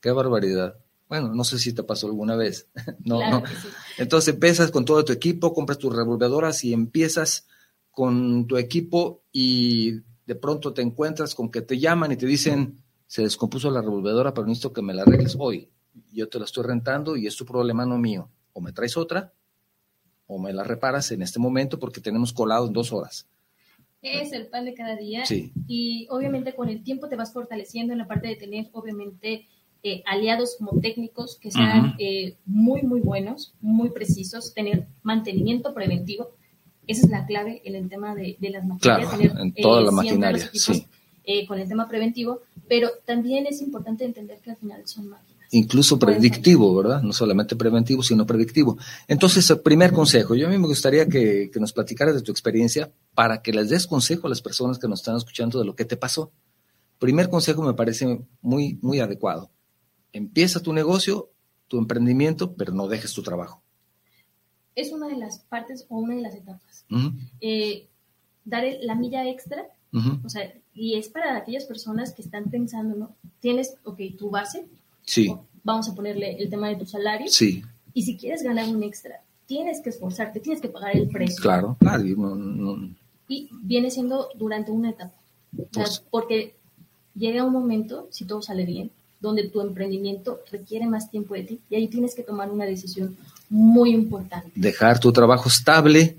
Qué 0.00 0.10
barbaridad. 0.10 0.74
Bueno, 1.08 1.34
no 1.34 1.44
sé 1.44 1.58
si 1.58 1.72
te 1.72 1.82
pasó 1.82 2.06
alguna 2.06 2.36
vez. 2.36 2.68
no, 3.04 3.18
claro 3.18 3.40
no. 3.40 3.46
sí. 3.46 3.68
Entonces 3.98 4.34
empiezas 4.34 4.70
con 4.70 4.84
todo 4.84 5.04
tu 5.04 5.12
equipo, 5.12 5.52
compras 5.52 5.78
tus 5.78 5.94
revolvedoras 5.94 6.64
y 6.64 6.72
empiezas 6.72 7.46
con 7.90 8.46
tu 8.46 8.56
equipo 8.56 9.22
y 9.32 10.00
de 10.26 10.34
pronto 10.34 10.72
te 10.72 10.82
encuentras 10.82 11.34
con 11.34 11.50
que 11.50 11.62
te 11.62 11.78
llaman 11.78 12.12
y 12.12 12.16
te 12.16 12.26
dicen, 12.26 12.82
se 13.06 13.22
descompuso 13.22 13.70
la 13.70 13.82
revolvedora, 13.82 14.34
pero 14.34 14.46
necesito 14.46 14.72
que 14.72 14.82
me 14.82 14.94
la 14.94 15.02
arregles 15.02 15.36
hoy. 15.38 15.70
Yo 16.12 16.28
te 16.28 16.38
la 16.38 16.46
estoy 16.46 16.64
rentando 16.64 17.16
y 17.16 17.26
es 17.26 17.36
tu 17.36 17.44
problema, 17.44 17.86
no 17.86 17.98
mío. 17.98 18.28
O 18.52 18.60
me 18.60 18.72
traes 18.72 18.96
otra 18.96 19.32
o 20.26 20.38
me 20.38 20.52
la 20.52 20.64
reparas 20.64 21.10
en 21.12 21.22
este 21.22 21.38
momento 21.38 21.78
porque 21.78 22.00
tenemos 22.00 22.32
colado 22.32 22.66
en 22.66 22.72
dos 22.72 22.92
horas. 22.92 23.28
Es 24.02 24.32
el 24.32 24.48
pan 24.48 24.64
de 24.66 24.74
cada 24.74 24.96
día. 24.96 25.24
Sí. 25.24 25.52
Y 25.66 26.06
obviamente 26.10 26.54
con 26.54 26.68
el 26.68 26.82
tiempo 26.82 27.08
te 27.08 27.16
vas 27.16 27.32
fortaleciendo 27.32 27.92
en 27.92 27.98
la 27.98 28.06
parte 28.06 28.28
de 28.28 28.36
tener, 28.36 28.68
obviamente, 28.72 29.48
eh, 29.86 30.02
aliados 30.06 30.56
como 30.58 30.80
técnicos 30.80 31.36
que 31.38 31.50
sean 31.50 31.94
eh, 31.98 32.36
muy, 32.46 32.82
muy 32.82 33.00
buenos, 33.00 33.52
muy 33.60 33.90
precisos, 33.90 34.54
tener 34.54 34.86
mantenimiento 35.02 35.74
preventivo. 35.74 36.30
Esa 36.86 37.06
es 37.06 37.10
la 37.12 37.26
clave 37.26 37.60
en 37.64 37.74
el 37.76 37.88
tema 37.90 38.14
de, 38.14 38.36
de 38.40 38.50
las 38.50 38.64
maquinarias. 38.64 39.08
Claro, 39.10 39.22
tener, 39.34 39.40
en 39.40 39.54
toda 39.54 39.82
la 39.82 39.90
siempre 39.90 40.10
maquinaria, 40.10 40.44
equipos, 40.44 40.76
sí. 40.76 40.86
eh, 41.24 41.46
con 41.46 41.58
el 41.58 41.68
tema 41.68 41.86
preventivo, 41.86 42.40
pero 42.66 42.88
también 43.04 43.46
es 43.46 43.60
importante 43.60 44.04
entender 44.06 44.40
que 44.40 44.52
al 44.52 44.56
final 44.56 44.82
son 44.86 45.08
máquinas. 45.08 45.48
incluso 45.50 45.98
predictivo, 45.98 46.74
¿verdad? 46.74 47.02
No 47.02 47.12
solamente 47.12 47.54
preventivo, 47.54 48.02
sino 48.02 48.26
predictivo. 48.26 48.76
Entonces, 49.06 49.48
el 49.50 49.60
primer 49.60 49.92
consejo, 49.92 50.34
yo 50.34 50.46
a 50.46 50.50
mí 50.50 50.58
me 50.58 50.66
gustaría 50.66 51.06
que, 51.06 51.50
que 51.52 51.60
nos 51.60 51.72
platicaras 51.72 52.14
de 52.14 52.22
tu 52.22 52.32
experiencia 52.32 52.90
para 53.14 53.42
que 53.42 53.52
les 53.52 53.68
des 53.68 53.86
consejo 53.86 54.26
a 54.26 54.30
las 54.30 54.40
personas 54.42 54.78
que 54.78 54.88
nos 54.88 55.00
están 55.00 55.16
escuchando 55.16 55.58
de 55.58 55.64
lo 55.64 55.76
que 55.76 55.84
te 55.84 55.96
pasó. 55.96 56.32
Primer 56.98 57.28
consejo 57.28 57.62
me 57.62 57.74
parece 57.74 58.20
muy, 58.40 58.78
muy 58.80 59.00
adecuado. 59.00 59.50
Empieza 60.14 60.62
tu 60.62 60.72
negocio, 60.72 61.28
tu 61.68 61.76
emprendimiento, 61.78 62.54
pero 62.54 62.72
no 62.72 62.88
dejes 62.88 63.12
tu 63.12 63.22
trabajo. 63.22 63.62
Es 64.74 64.90
una 64.92 65.08
de 65.08 65.16
las 65.16 65.40
partes 65.40 65.84
o 65.90 65.98
una 65.98 66.14
de 66.14 66.22
las 66.22 66.34
etapas. 66.34 66.86
Eh, 67.40 67.86
dar 68.44 68.64
el- 68.64 68.86
la 68.86 68.94
milla 68.94 69.28
extra. 69.28 69.66
O 70.24 70.28
sea, 70.28 70.52
y 70.74 70.94
es 70.94 71.08
para 71.08 71.36
aquellas 71.36 71.64
personas 71.66 72.12
que 72.12 72.22
están 72.22 72.50
pensando, 72.50 72.96
¿no? 72.96 73.14
Tienes, 73.40 73.76
ok, 73.84 74.00
tu 74.18 74.28
base, 74.30 74.66
Sí, 75.02 75.28
o 75.28 75.44
vamos 75.62 75.88
a 75.88 75.94
ponerle 75.94 76.36
el 76.42 76.50
tema 76.50 76.68
de 76.68 76.74
tu 76.76 76.84
salario, 76.86 77.28
sí, 77.28 77.62
y 77.92 78.02
si 78.02 78.16
quieres 78.16 78.42
ganar 78.42 78.68
un 78.68 78.82
extra, 78.82 79.22
tienes 79.46 79.80
que 79.80 79.90
esforzarte, 79.90 80.40
tienes 80.40 80.60
que 80.60 80.68
pagar 80.68 80.96
el 80.96 81.08
precio. 81.08 81.40
claro, 81.40 81.76
claro. 81.78 82.04
y 82.04 82.16
no- 82.16 82.34
no- 82.34 82.94
Y 83.28 83.48
viene 83.62 83.90
siendo 83.90 84.28
durante 84.34 84.70
una 84.72 84.90
etapa. 84.90 85.14
O 85.56 85.56
sea, 85.72 85.84
Pues- 85.84 86.02
porque 86.10 86.56
llega 87.14 87.44
un 87.44 87.52
momento, 87.52 88.08
si 88.10 88.24
todo 88.24 88.42
sale 88.42 88.64
bien, 88.66 88.90
donde 89.24 89.48
tu 89.48 89.60
emprendimiento 89.60 90.40
requiere 90.52 90.86
más 90.86 91.10
tiempo 91.10 91.34
de 91.34 91.42
ti, 91.42 91.60
y 91.70 91.74
ahí 91.74 91.88
tienes 91.88 92.14
que 92.14 92.22
tomar 92.22 92.50
una 92.50 92.64
decisión 92.64 93.16
muy 93.50 93.90
importante. 93.90 94.50
dejar 94.54 95.00
tu 95.00 95.12
trabajo 95.12 95.48
estable 95.48 96.16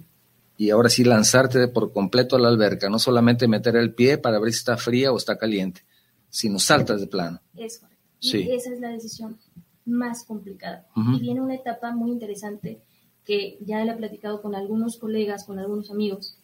y 0.58 0.70
ahora 0.70 0.90
sí 0.90 1.04
lanzarte 1.04 1.68
por 1.68 1.92
completo 1.92 2.36
a 2.36 2.40
la 2.40 2.48
alberca, 2.50 2.90
no 2.90 2.98
solamente 3.00 3.48
meter 3.48 3.76
el 3.76 3.94
pie 3.94 4.18
para 4.18 4.40
ver 4.40 4.52
si 4.52 4.60
está 4.60 4.78
fría 4.78 5.12
o 5.12 5.18
está 5.18 5.38
caliente, 5.38 5.82
sino 6.30 6.60
saltas 6.60 7.00
de 7.02 7.08
plano. 7.08 7.40
Es 7.56 7.80
correcto. 7.80 8.04
Y 8.22 8.30
Sí. 8.30 8.50
esa 8.52 8.74
es 8.74 8.80
la 8.80 8.90
decisión 8.90 9.38
más 9.86 10.24
complicada. 10.24 10.88
Y 10.96 11.20
viene 11.20 11.42
una 11.42 11.56
etapa 11.56 11.92
muy 11.94 12.12
interesante 12.12 12.80
que 13.26 13.58
ya 13.66 13.84
le 13.84 13.92
he 13.92 13.96
platicado 13.96 14.42
con 14.42 14.56
algunos 14.56 14.98
colegas, 14.98 15.44
con 15.44 15.60
algunos 15.60 15.92
amigos, 15.92 16.38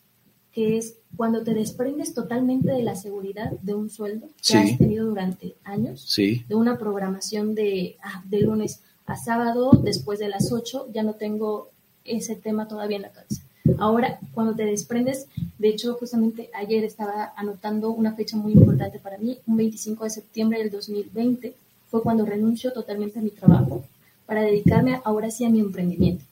que 0.54 0.78
es 0.78 0.96
cuando 1.16 1.44
te 1.44 1.54
desprendes 1.54 2.14
totalmente 2.14 2.72
de 2.72 2.84
la 2.84 2.96
seguridad 2.96 3.52
de 3.62 3.74
un 3.74 3.90
sueldo 3.90 4.28
que 4.28 4.34
Sí. 4.44 4.58
has 4.58 4.78
tenido 4.78 5.06
durante 5.06 5.56
años, 5.64 6.02
Sí, 6.08 6.44
de 6.48 6.56
una 6.56 6.78
programación 6.78 7.56
de, 7.56 7.96
ah, 8.04 8.24
de 8.30 8.42
lunes 8.42 8.80
a 9.06 9.16
sábado, 9.18 9.72
después 9.84 10.20
de 10.20 10.30
las 10.30 10.52
8, 10.52 10.88
ya 10.94 11.04
no 11.04 11.14
tengo 11.14 11.70
ese 12.06 12.36
tema 12.36 12.68
todavía 12.68 12.98
en 12.98 13.04
la 13.04 13.12
cabeza. 13.12 13.42
Ahora, 13.78 14.20
cuando 14.34 14.56
te 14.56 14.66
desprendes, 14.66 15.28
de 15.60 15.70
hecho, 15.70 15.94
justamente 15.96 16.50
ayer 16.54 16.84
estaba 16.84 17.32
anotando 17.36 17.92
una 17.92 18.14
fecha 18.16 18.36
muy 18.36 18.54
importante 18.54 19.00
para 19.00 19.18
mí, 19.18 19.38
un 19.48 19.56
25 19.58 20.04
de 20.04 20.10
septiembre 20.10 20.60
del 20.60 20.72
2020, 20.72 21.54
fue 21.90 22.02
cuando 22.02 22.26
renuncio 22.26 22.74
totalmente 22.74 23.20
a 23.20 23.22
mi 23.22 23.30
trabajo 23.30 23.84
para 24.26 24.42
dedicarme 24.42 25.00
ahora 25.04 25.30
sí 25.30 25.46
a 25.46 25.50
mi 25.50 25.60
emprendimiento. 25.60 26.24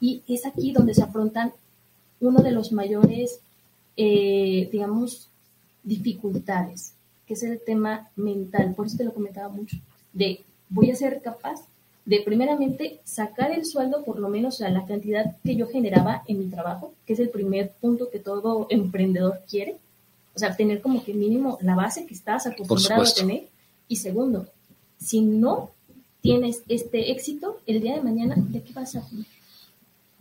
Y 0.00 0.22
es 0.28 0.46
aquí 0.46 0.72
donde 0.72 0.94
se 0.94 1.02
afrontan 1.02 1.52
uno 2.20 2.40
de 2.40 2.52
los 2.52 2.72
mayores, 2.72 3.40
eh, 3.96 4.68
digamos, 4.72 5.28
dificultades, 5.82 6.94
que 7.26 7.34
es 7.34 7.42
el 7.42 7.60
tema 7.60 8.08
mental. 8.16 8.74
Por 8.74 8.86
eso 8.86 8.96
te 8.96 9.04
lo 9.04 9.14
comentaba 9.14 9.48
mucho, 9.48 9.76
de 10.12 10.42
voy 10.68 10.90
a 10.90 10.96
ser 10.96 11.20
capaz 11.20 11.66
de 12.04 12.20
primeramente 12.20 13.00
sacar 13.04 13.52
el 13.52 13.64
sueldo, 13.64 14.04
por 14.04 14.18
lo 14.18 14.28
menos 14.28 14.60
a 14.60 14.70
la 14.70 14.86
cantidad 14.86 15.36
que 15.44 15.54
yo 15.54 15.68
generaba 15.68 16.22
en 16.26 16.40
mi 16.40 16.46
trabajo, 16.46 16.92
que 17.06 17.12
es 17.12 17.20
el 17.20 17.30
primer 17.30 17.70
punto 17.80 18.10
que 18.10 18.18
todo 18.18 18.66
emprendedor 18.70 19.40
quiere. 19.48 19.76
O 20.34 20.38
sea, 20.38 20.56
tener 20.56 20.80
como 20.80 21.04
que 21.04 21.14
mínimo 21.14 21.58
la 21.60 21.76
base 21.76 22.06
que 22.06 22.14
estás 22.14 22.46
acostumbrado 22.46 23.02
a 23.02 23.14
tener. 23.14 23.48
Y 23.86 23.96
segundo, 23.96 24.46
si 24.98 25.20
no 25.20 25.70
tienes 26.22 26.62
este 26.68 27.12
éxito, 27.12 27.60
el 27.66 27.80
día 27.82 27.94
de 27.94 28.00
mañana, 28.00 28.34
¿de 28.36 28.62
qué 28.62 28.72
vas 28.72 28.96
a 28.96 29.02
comer? 29.02 29.26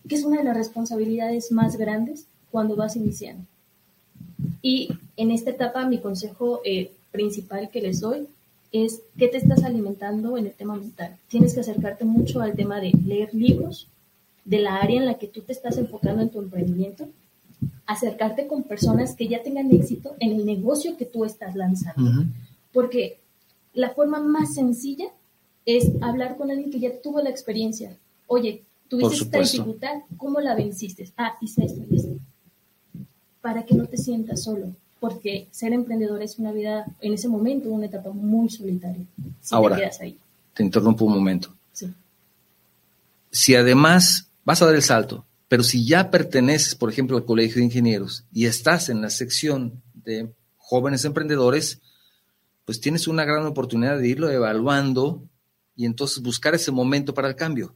Que 0.08 0.16
es 0.16 0.24
una 0.24 0.40
de 0.40 0.44
las 0.44 0.58
responsabilidades 0.58 1.52
más 1.52 1.78
grandes 1.78 2.26
cuando 2.52 2.76
vas 2.76 2.96
iniciando. 2.96 3.46
Y 4.62 4.90
en 5.18 5.32
esta 5.32 5.52
etapa 5.52 5.88
mi 5.88 6.00
consejo 6.00 6.62
eh, 6.64 6.92
principal 7.12 7.70
que 7.70 7.82
les 7.82 8.00
doy 8.00 8.28
es 8.72 9.02
qué 9.18 9.28
te 9.28 9.38
estás 9.38 9.64
alimentando 9.64 10.38
en 10.38 10.46
el 10.46 10.54
tema 10.54 10.76
mental. 10.76 11.18
Tienes 11.28 11.54
que 11.54 11.60
acercarte 11.60 12.06
mucho 12.06 12.42
al 12.42 12.56
tema 12.56 12.80
de 12.80 12.92
leer 13.06 13.34
libros, 13.34 13.88
de 14.46 14.60
la 14.60 14.78
área 14.78 15.00
en 15.00 15.06
la 15.06 15.16
que 15.16 15.28
tú 15.28 15.42
te 15.42 15.52
estás 15.52 15.78
enfocando 15.78 16.22
en 16.22 16.30
tu 16.30 16.40
emprendimiento, 16.40 17.10
acercarte 17.86 18.48
con 18.48 18.64
personas 18.64 19.16
que 19.16 19.28
ya 19.28 19.44
tengan 19.44 19.72
éxito 19.72 20.16
en 20.20 20.32
el 20.32 20.46
negocio 20.46 20.98
que 20.98 21.06
tú 21.06 21.26
estás 21.26 21.56
lanzando. 21.56 22.26
Porque 22.72 23.20
la 23.74 23.90
forma 23.90 24.20
más 24.20 24.54
sencilla 24.54 25.08
es 25.66 25.92
hablar 26.02 26.38
con 26.38 26.50
alguien 26.50 26.72
que 26.72 26.80
ya 26.80 27.02
tuvo 27.02 27.22
la 27.22 27.30
experiencia. 27.30 27.96
Oye, 28.28 28.64
tuviste 28.88 29.16
esta 29.16 29.40
dificultad, 29.40 30.02
¿cómo 30.18 30.40
la 30.40 30.56
venciste? 30.56 31.10
Ah, 31.18 31.38
hice 31.42 31.66
esto 31.66 31.82
y 31.90 31.98
esto. 31.98 32.16
Para 33.42 33.66
que 33.66 33.76
no 33.76 33.86
te 33.86 33.98
sientas 33.98 34.44
solo. 34.44 34.68
Porque 35.00 35.48
ser 35.52 35.74
emprendedor 35.74 36.22
es 36.22 36.38
una 36.38 36.52
vida, 36.52 36.86
en 37.02 37.14
ese 37.14 37.28
momento, 37.28 37.70
una 37.70 37.88
etapa 37.88 38.12
muy 38.12 38.50
solitaria. 38.50 39.04
Si 39.42 39.56
Ahora. 39.56 39.76
te 39.76 39.82
quedas 39.82 40.02
ahí. 40.02 40.18
Te 40.54 40.64
interrumpo 40.64 41.06
un 41.06 41.14
momento. 41.14 41.56
Sí. 41.74 41.92
Si 43.32 43.56
además 43.56 44.30
vas 44.46 44.62
a 44.62 44.66
dar 44.66 44.76
el 44.76 44.84
salto, 44.84 45.26
pero 45.48 45.64
si 45.64 45.86
ya 45.86 46.12
perteneces, 46.12 46.76
por 46.76 46.90
ejemplo, 46.90 47.18
al 47.18 47.26
Colegio 47.26 47.58
de 47.58 47.66
Ingenieros 47.66 48.24
y 48.32 48.46
estás 48.46 48.90
en 48.90 49.02
la 49.02 49.10
sección 49.10 49.82
de 49.94 50.32
jóvenes 50.58 51.04
emprendedores, 51.04 51.82
pues 52.64 52.80
tienes 52.80 53.08
una 53.08 53.26
gran 53.26 53.46
oportunidad 53.46 53.98
de 53.98 54.08
irlo 54.08 54.30
evaluando 54.30 55.28
y 55.76 55.86
entonces 55.86 56.22
buscar 56.22 56.56
ese 56.56 56.72
momento 56.72 57.14
para 57.14 57.28
el 57.28 57.36
cambio. 57.36 57.76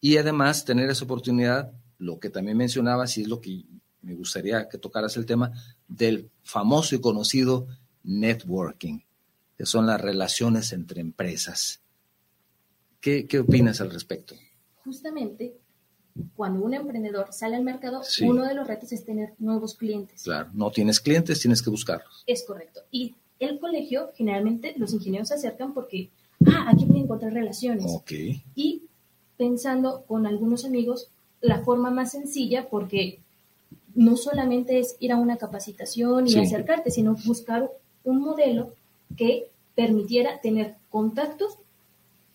Y 0.00 0.16
además 0.16 0.64
tener 0.64 0.88
esa 0.88 1.04
oportunidad, 1.04 1.72
lo 1.98 2.18
que 2.20 2.30
también 2.30 2.56
mencionabas 2.56 3.18
y 3.18 3.22
es 3.22 3.28
lo 3.28 3.40
que 3.40 3.64
me 4.02 4.14
gustaría 4.14 4.68
que 4.68 4.78
tocaras 4.78 5.16
el 5.16 5.26
tema, 5.26 5.52
del 5.86 6.30
famoso 6.42 6.94
y 6.94 7.00
conocido 7.00 7.66
networking, 8.04 9.00
que 9.56 9.66
son 9.66 9.86
las 9.86 10.00
relaciones 10.00 10.72
entre 10.72 11.00
empresas. 11.00 11.80
¿Qué, 13.00 13.26
qué 13.26 13.40
opinas 13.40 13.80
al 13.80 13.90
respecto? 13.90 14.34
Justamente, 14.84 15.56
cuando 16.34 16.64
un 16.64 16.74
emprendedor 16.74 17.32
sale 17.32 17.56
al 17.56 17.62
mercado, 17.62 18.02
uno 18.22 18.44
de 18.44 18.54
los 18.54 18.66
retos 18.66 18.92
es 18.92 19.04
tener 19.04 19.34
nuevos 19.38 19.74
clientes. 19.74 20.22
Claro, 20.22 20.50
no 20.52 20.70
tienes 20.70 21.00
clientes, 21.00 21.40
tienes 21.40 21.62
que 21.62 21.70
buscarlos. 21.70 22.24
Es 22.26 22.44
correcto. 22.44 22.80
Y 22.90 23.14
el 23.38 23.58
colegio, 23.58 24.10
generalmente 24.14 24.74
los 24.76 24.92
ingenieros 24.92 25.28
se 25.28 25.34
acercan 25.34 25.74
porque, 25.74 26.10
ah, 26.46 26.70
aquí 26.70 26.84
voy 26.86 26.98
a 26.98 27.02
encontrar 27.02 27.32
relaciones. 27.32 27.84
Ok. 27.88 28.12
Y 28.54 28.82
pensando 29.36 30.04
con 30.06 30.26
algunos 30.26 30.64
amigos, 30.64 31.10
la 31.40 31.60
forma 31.60 31.90
más 31.90 32.12
sencilla, 32.12 32.68
porque 32.68 33.20
no 33.98 34.16
solamente 34.16 34.78
es 34.78 34.94
ir 35.00 35.10
a 35.10 35.16
una 35.16 35.38
capacitación 35.38 36.28
y 36.28 36.38
acercarte, 36.38 36.92
sino 36.92 37.16
buscar 37.24 37.68
un 38.04 38.20
modelo 38.20 38.70
que 39.16 39.48
permitiera 39.74 40.40
tener 40.40 40.76
contactos, 40.88 41.54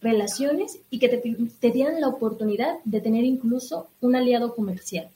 relaciones 0.01 0.79
y 0.89 0.99
que 0.99 1.07
te, 1.07 1.71
dieran 1.71 2.01
la 2.01 2.09
oportunidad 2.09 2.79
de 2.83 2.99
tener 2.99 3.23
incluso 3.23 3.87
un 4.01 4.13
aliado 4.17 4.55
comercial. 4.55 5.07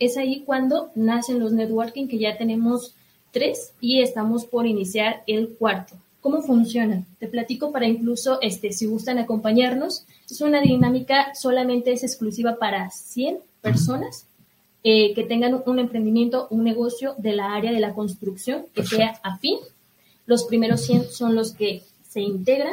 Es 0.00 0.16
ahí 0.16 0.42
cuando 0.44 0.90
nacen 0.96 1.38
los 1.38 1.52
networking, 1.52 2.08
que 2.08 2.18
ya 2.18 2.36
tenemos 2.36 2.96
tres 3.30 3.72
y 3.80 4.02
estamos 4.02 4.46
por 4.46 4.66
iniciar 4.66 5.22
el 5.28 5.50
cuarto. 5.50 5.94
¿Cómo 6.20 6.42
funciona? 6.42 7.04
Te 7.20 7.28
platico 7.28 7.70
para 7.70 7.86
incluso, 7.86 8.40
este, 8.42 8.72
si 8.72 8.86
gustan 8.86 9.18
acompañarnos, 9.18 10.06
es 10.28 10.40
una 10.40 10.60
dinámica, 10.60 11.36
solamente 11.36 11.92
es 11.92 12.02
exclusiva 12.02 12.56
para 12.58 12.90
100 12.90 13.38
personas 13.62 14.26
eh, 14.90 15.12
que 15.12 15.22
tengan 15.22 15.62
un 15.66 15.78
emprendimiento, 15.78 16.46
un 16.48 16.64
negocio 16.64 17.14
de 17.18 17.34
la 17.34 17.54
área 17.54 17.72
de 17.72 17.78
la 17.78 17.92
construcción 17.92 18.64
que 18.72 18.86
sea 18.86 19.20
afín. 19.22 19.58
Los 20.24 20.44
primeros 20.44 20.80
100 20.80 21.10
son 21.10 21.34
los 21.34 21.52
que 21.52 21.82
se 22.08 22.22
integran, 22.22 22.72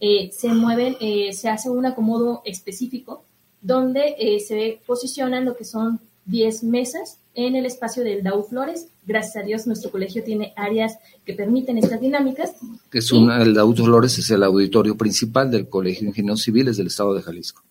eh, 0.00 0.30
se 0.32 0.48
mueven, 0.48 0.96
eh, 0.98 1.34
se 1.34 1.50
hace 1.50 1.68
un 1.68 1.84
acomodo 1.84 2.40
específico 2.46 3.22
donde 3.60 4.14
se 4.46 4.80
posicionan 4.86 5.44
lo 5.44 5.58
que 5.58 5.66
son 5.66 6.00
10 6.24 6.64
mesas 6.64 7.18
en 7.34 7.54
el 7.54 7.66
espacio 7.66 8.02
del 8.02 8.22
DAU 8.22 8.44
Flores. 8.44 8.86
Gracias 9.06 9.36
a 9.36 9.46
Dios, 9.46 9.66
nuestro 9.66 9.90
colegio 9.90 10.24
tiene 10.24 10.54
áreas 10.56 10.96
que 11.26 11.34
permiten 11.34 11.76
estas 11.76 12.00
dinámicas. 12.00 12.52
Que 12.90 13.00
es 13.00 13.12
el 13.12 13.52
DAU 13.52 13.74
Flores 13.74 14.16
es 14.16 14.30
el 14.30 14.42
auditorio 14.42 14.96
principal 14.96 15.50
del 15.50 15.68
Colegio 15.68 16.04
de 16.04 16.08
Ingenieros 16.08 16.40
Civiles 16.40 16.78
del 16.78 16.86
Estado 16.86 17.12
de 17.12 17.20
Jalisco 17.20 17.62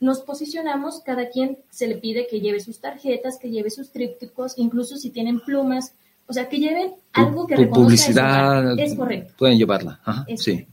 nos 0.00 0.20
posicionamos, 0.20 1.00
cada 1.00 1.28
quien 1.28 1.58
se 1.70 1.86
le 1.86 1.96
pide 1.96 2.26
que 2.28 2.40
lleve 2.40 2.60
sus 2.60 2.80
tarjetas, 2.80 3.38
que 3.38 3.50
lleve 3.50 3.70
sus 3.70 3.90
trípticos, 3.90 4.54
incluso 4.56 4.96
si 4.96 5.10
tienen 5.10 5.40
plumas, 5.40 5.92
o 6.26 6.32
sea, 6.32 6.48
que 6.48 6.58
lleven 6.58 6.92
algo 7.12 7.46
que 7.46 7.56
reconozca 7.56 7.80
publicidad, 7.80 8.78
es 8.78 8.94
correcto. 8.94 9.34
Pueden 9.38 9.58
llevarla, 9.58 10.00
Ajá, 10.04 10.26
sí. 10.36 10.66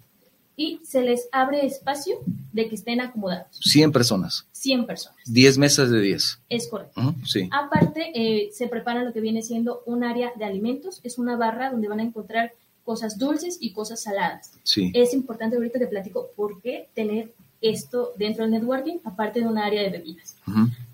Y 0.57 0.79
se 0.83 1.01
les 1.01 1.27
abre 1.33 1.65
espacio 1.65 2.15
de 2.53 2.69
que 2.69 2.75
estén 2.75 3.01
acomodados. 3.01 3.57
100 3.59 3.91
personas. 3.91 4.47
100 4.53 4.85
personas. 4.85 5.17
10 5.25 5.57
mesas 5.57 5.89
de 5.89 5.99
10. 5.99 6.39
Es 6.47 6.67
correcto. 6.69 7.15
sí. 7.25 7.49
Aparte, 7.51 8.11
eh, 8.15 8.51
se 8.53 8.67
prepara 8.67 9.03
lo 9.03 9.11
que 9.11 9.19
viene 9.19 9.41
siendo 9.41 9.81
un 9.85 10.03
área 10.03 10.31
de 10.37 10.45
alimentos, 10.45 11.01
es 11.03 11.17
una 11.17 11.35
barra 11.35 11.71
donde 11.71 11.89
van 11.89 11.99
a 11.99 12.03
encontrar 12.03 12.53
cosas 12.85 13.17
dulces 13.17 13.57
y 13.59 13.73
cosas 13.73 14.03
saladas. 14.03 14.53
Sí. 14.63 14.91
Es 14.93 15.13
importante, 15.13 15.57
ahorita 15.57 15.79
te 15.79 15.87
platico, 15.87 16.29
por 16.35 16.61
qué 16.61 16.87
tener 16.93 17.33
esto 17.61 18.13
dentro 18.17 18.43
del 18.43 18.51
networking, 18.51 18.97
aparte 19.03 19.39
de 19.39 19.47
un 19.47 19.57
área 19.57 19.81
de 19.81 19.89
bebidas. 19.89 20.35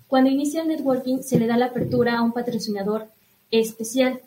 Cuando 0.06 0.30
inicia 0.30 0.62
el 0.62 0.68
networking, 0.68 1.22
se 1.22 1.38
le 1.38 1.46
da 1.46 1.56
la 1.56 1.66
apertura 1.66 2.18
a 2.18 2.22
un 2.22 2.32
patrocinador 2.32 3.08
especial, 3.50 4.20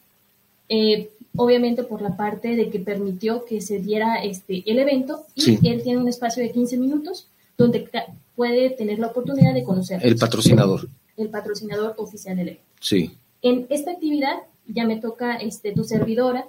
eh, 0.69 1.09
obviamente 1.35 1.83
por 1.83 2.01
la 2.01 2.15
parte 2.15 2.55
de 2.55 2.69
que 2.69 2.79
permitió 2.79 3.45
que 3.45 3.61
se 3.61 3.79
diera 3.79 4.23
este, 4.23 4.63
el 4.65 4.79
evento 4.79 5.25
y 5.35 5.67
él 5.67 5.83
tiene 5.83 5.99
un 5.99 6.07
espacio 6.07 6.41
de 6.41 6.51
15 6.51 6.77
minutos 6.77 7.27
donde 7.57 7.89
puede 8.35 8.69
tener 8.71 8.99
la 8.99 9.07
oportunidad 9.07 9.53
de 9.53 9.63
conocer. 9.63 9.99
El 10.03 10.15
patrocinador. 10.15 10.87
El 11.17 11.29
patrocinador 11.29 11.95
oficial 11.97 12.35
del 12.35 12.49
evento. 12.49 12.65
Sí. 12.79 13.11
En 13.41 13.67
esta 13.69 13.91
actividad 13.91 14.37
ya 14.67 14.85
me 14.85 14.99
toca 14.99 15.35
este, 15.35 15.71
tu 15.71 15.83
servidora 15.83 16.45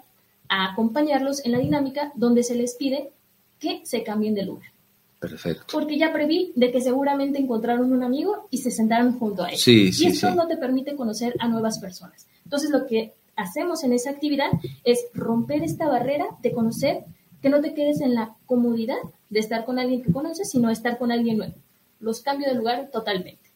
a 0.49 0.73
acompañarlos 0.73 1.45
en 1.45 1.53
la 1.53 1.59
dinámica 1.59 2.13
donde 2.15 2.43
se 2.43 2.55
les 2.55 2.75
pide 2.75 3.11
que 3.59 3.81
se 3.85 4.03
cambien 4.03 4.35
de 4.35 4.45
lugar. 4.45 4.71
Perfecto. 5.19 5.65
Porque 5.73 5.99
ya 5.99 6.13
preví 6.13 6.53
de 6.57 6.71
que 6.71 6.81
seguramente 6.81 7.39
encontraron 7.39 7.93
un 7.93 8.03
amigo 8.03 8.47
y 8.51 8.59
se 8.59 8.71
sentaron 8.71 9.19
junto 9.19 9.45
a 9.45 9.51
él. 9.51 9.57
Sí, 9.57 9.91
y 9.99 10.07
esto 10.07 10.35
no 10.35 10.47
te 10.47 10.57
permite 10.57 10.95
conocer 10.95 11.35
a 11.39 11.49
nuevas 11.49 11.79
personas. 11.79 12.27
Entonces 12.45 12.71
lo 12.71 12.87
que 12.87 13.15
hacemos 13.35 13.83
en 13.85 13.93
esa 13.93 14.11
actividad 14.11 14.51
es 14.85 15.07
romper 15.15 15.63
esta 15.63 15.89
barrera 15.89 16.27
de 16.43 16.53
conocer, 16.53 17.05
que 17.41 17.49
no 17.49 17.61
te 17.61 17.75
quedes 17.75 18.01
en 18.01 18.15
la 18.15 18.35
comodidad 18.47 18.97
de 19.31 19.41
estar 19.41 19.65
con 19.65 19.79
alguien 19.79 20.03
que 20.03 20.13
conoces, 20.13 20.51
sino 20.51 20.71
estar 20.71 20.99
con 20.99 21.11
alguien 21.11 21.39
nuevo. 21.39 21.55
Los 22.01 22.21
cambio 22.21 22.49
de 22.49 22.55
lugar 22.55 22.91
totalmente. 22.93 23.51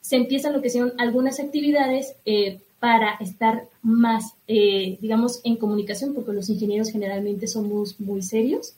Se 0.00 0.16
empiezan 0.16 0.54
lo 0.54 0.62
que 0.62 0.70
son 0.70 0.92
algunas 0.98 1.40
actividades 1.40 2.14
eh, 2.24 2.60
para 2.80 3.14
estar 3.20 3.68
más, 3.82 4.34
eh, 4.46 4.98
digamos, 5.00 5.40
en 5.44 5.56
comunicación, 5.56 6.14
porque 6.14 6.32
los 6.32 6.48
ingenieros 6.48 6.90
generalmente 6.90 7.46
somos 7.46 7.98
muy 8.00 8.22
serios. 8.22 8.74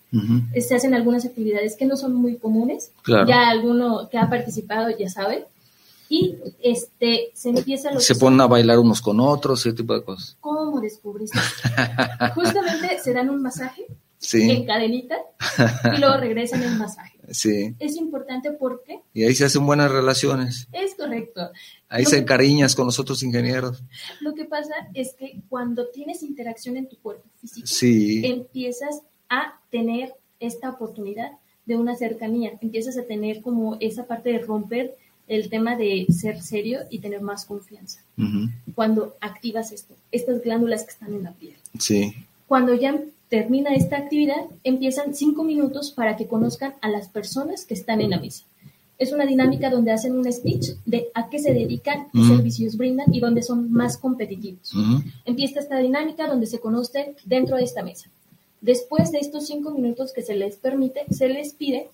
Se 0.59 0.75
hacen 0.75 0.95
algunas 0.95 1.25
actividades 1.27 1.77
que 1.77 1.87
no 1.87 1.97
son 1.97 2.15
muy 2.15 2.37
comunes. 2.37 2.93
Ya 3.07 3.49
alguno 3.51 4.09
que 4.11 4.19
ha 4.19 4.29
participado 4.29 4.89
ya 4.97 5.09
sabe. 5.11 5.47
Y 6.09 6.35
este, 6.61 7.31
se 7.35 7.51
empieza 7.51 7.99
Se 8.01 8.17
ponen 8.17 8.41
a 8.41 8.49
bailar 8.49 8.81
unos 8.81 9.01
con 9.01 9.21
otros, 9.21 9.61
ese 9.61 9.77
tipo 9.77 9.95
de 9.95 10.03
cosas. 10.03 10.37
¿Cómo 10.41 10.81
descubriste? 10.81 11.39
Justamente 12.35 12.99
se 13.01 13.13
dan 13.13 13.31
un 13.31 13.41
masaje 13.41 13.87
sí. 14.19 14.51
en 14.51 14.67
cadenita 14.67 15.17
y 15.97 16.01
luego 16.01 16.17
regresan 16.17 16.63
el 16.63 16.77
masaje. 16.77 17.20
Sí. 17.31 17.75
Es 17.79 17.97
importante 17.97 18.53
porque... 18.53 19.01
Y 19.15 19.25
ahí 19.25 19.35
se 19.35 19.45
hacen 19.45 19.65
buenas 19.65 19.91
relaciones. 19.91 20.69
Es 20.73 20.95
correcto. 20.95 21.51
Ahí 21.89 22.05
se 22.05 22.19
encariñas 22.19 22.75
con 22.75 22.87
los 22.87 22.99
otros 22.99 23.23
ingenieros. 23.23 23.83
Lo 24.21 24.35
que 24.35 24.45
pasa 24.45 24.75
es 24.95 25.15
que 25.15 25.41
cuando 25.49 25.89
tienes 25.89 26.23
interacción 26.23 26.77
en 26.77 26.89
tu 26.89 26.97
cuerpo 26.99 27.25
físico, 27.41 27.67
sí. 27.67 28.23
empiezas 28.25 29.03
a 29.29 29.61
tener 29.71 30.15
esta 30.41 30.71
oportunidad 30.71 31.33
de 31.67 31.77
una 31.77 31.95
cercanía, 31.95 32.59
empiezas 32.61 32.99
a 32.99 33.05
tener 33.05 33.43
como 33.43 33.77
esa 33.81 34.07
parte 34.07 34.33
de 34.33 34.41
romper 34.41 34.97
el 35.29 35.49
tema 35.49 35.77
de 35.77 36.07
ser 36.11 36.43
serio 36.43 36.81
y 36.91 36.99
tener 36.99 37.21
más 37.21 37.45
confianza. 37.45 38.03
Cuando 38.75 39.17
activas 39.21 39.71
esto, 39.71 39.95
estas 40.11 40.43
glándulas 40.43 40.83
que 40.83 40.91
están 40.91 41.15
en 41.15 41.23
la 41.23 41.33
piel. 41.33 41.55
Sí. 41.79 42.13
Cuando 42.49 42.75
ya 42.75 43.01
termina 43.31 43.75
esta 43.75 43.97
actividad, 43.97 44.45
empiezan 44.65 45.15
cinco 45.15 45.45
minutos 45.45 45.93
para 45.93 46.17
que 46.17 46.27
conozcan 46.27 46.75
a 46.83 46.89
las 46.91 47.09
personas 47.09 47.65
que 47.65 47.75
están 47.75 48.01
en 48.01 48.11
la 48.11 48.21
mesa. 48.21 48.45
Es 48.99 49.13
una 49.13 49.25
dinámica 49.25 49.71
donde 49.71 49.93
hacen 49.93 50.19
un 50.19 50.31
speech 50.31 50.73
de 50.85 51.09
a 51.15 51.31
qué 51.31 51.39
se 51.39 51.55
dedican, 51.55 52.09
qué 52.13 52.23
servicios 52.23 52.77
brindan 52.77 53.15
y 53.15 53.21
dónde 53.21 53.43
son 53.43 53.73
más 53.73 53.97
competitivos. 53.97 54.73
Empieza 55.25 55.61
esta 55.61 55.79
dinámica 55.79 56.27
donde 56.27 56.47
se 56.47 56.59
conocen 56.59 57.15
dentro 57.25 57.57
de 57.57 57.63
esta 57.63 57.83
mesa. 57.83 58.11
Después 58.61 59.11
de 59.11 59.21
estos 59.21 59.47
cinco 59.47 59.71
minutos 59.71 60.13
que 60.13 60.21
se 60.21 60.35
les 60.35 60.57
permite, 60.57 61.07
se 61.11 61.31
les 61.31 61.55
pide 61.55 61.89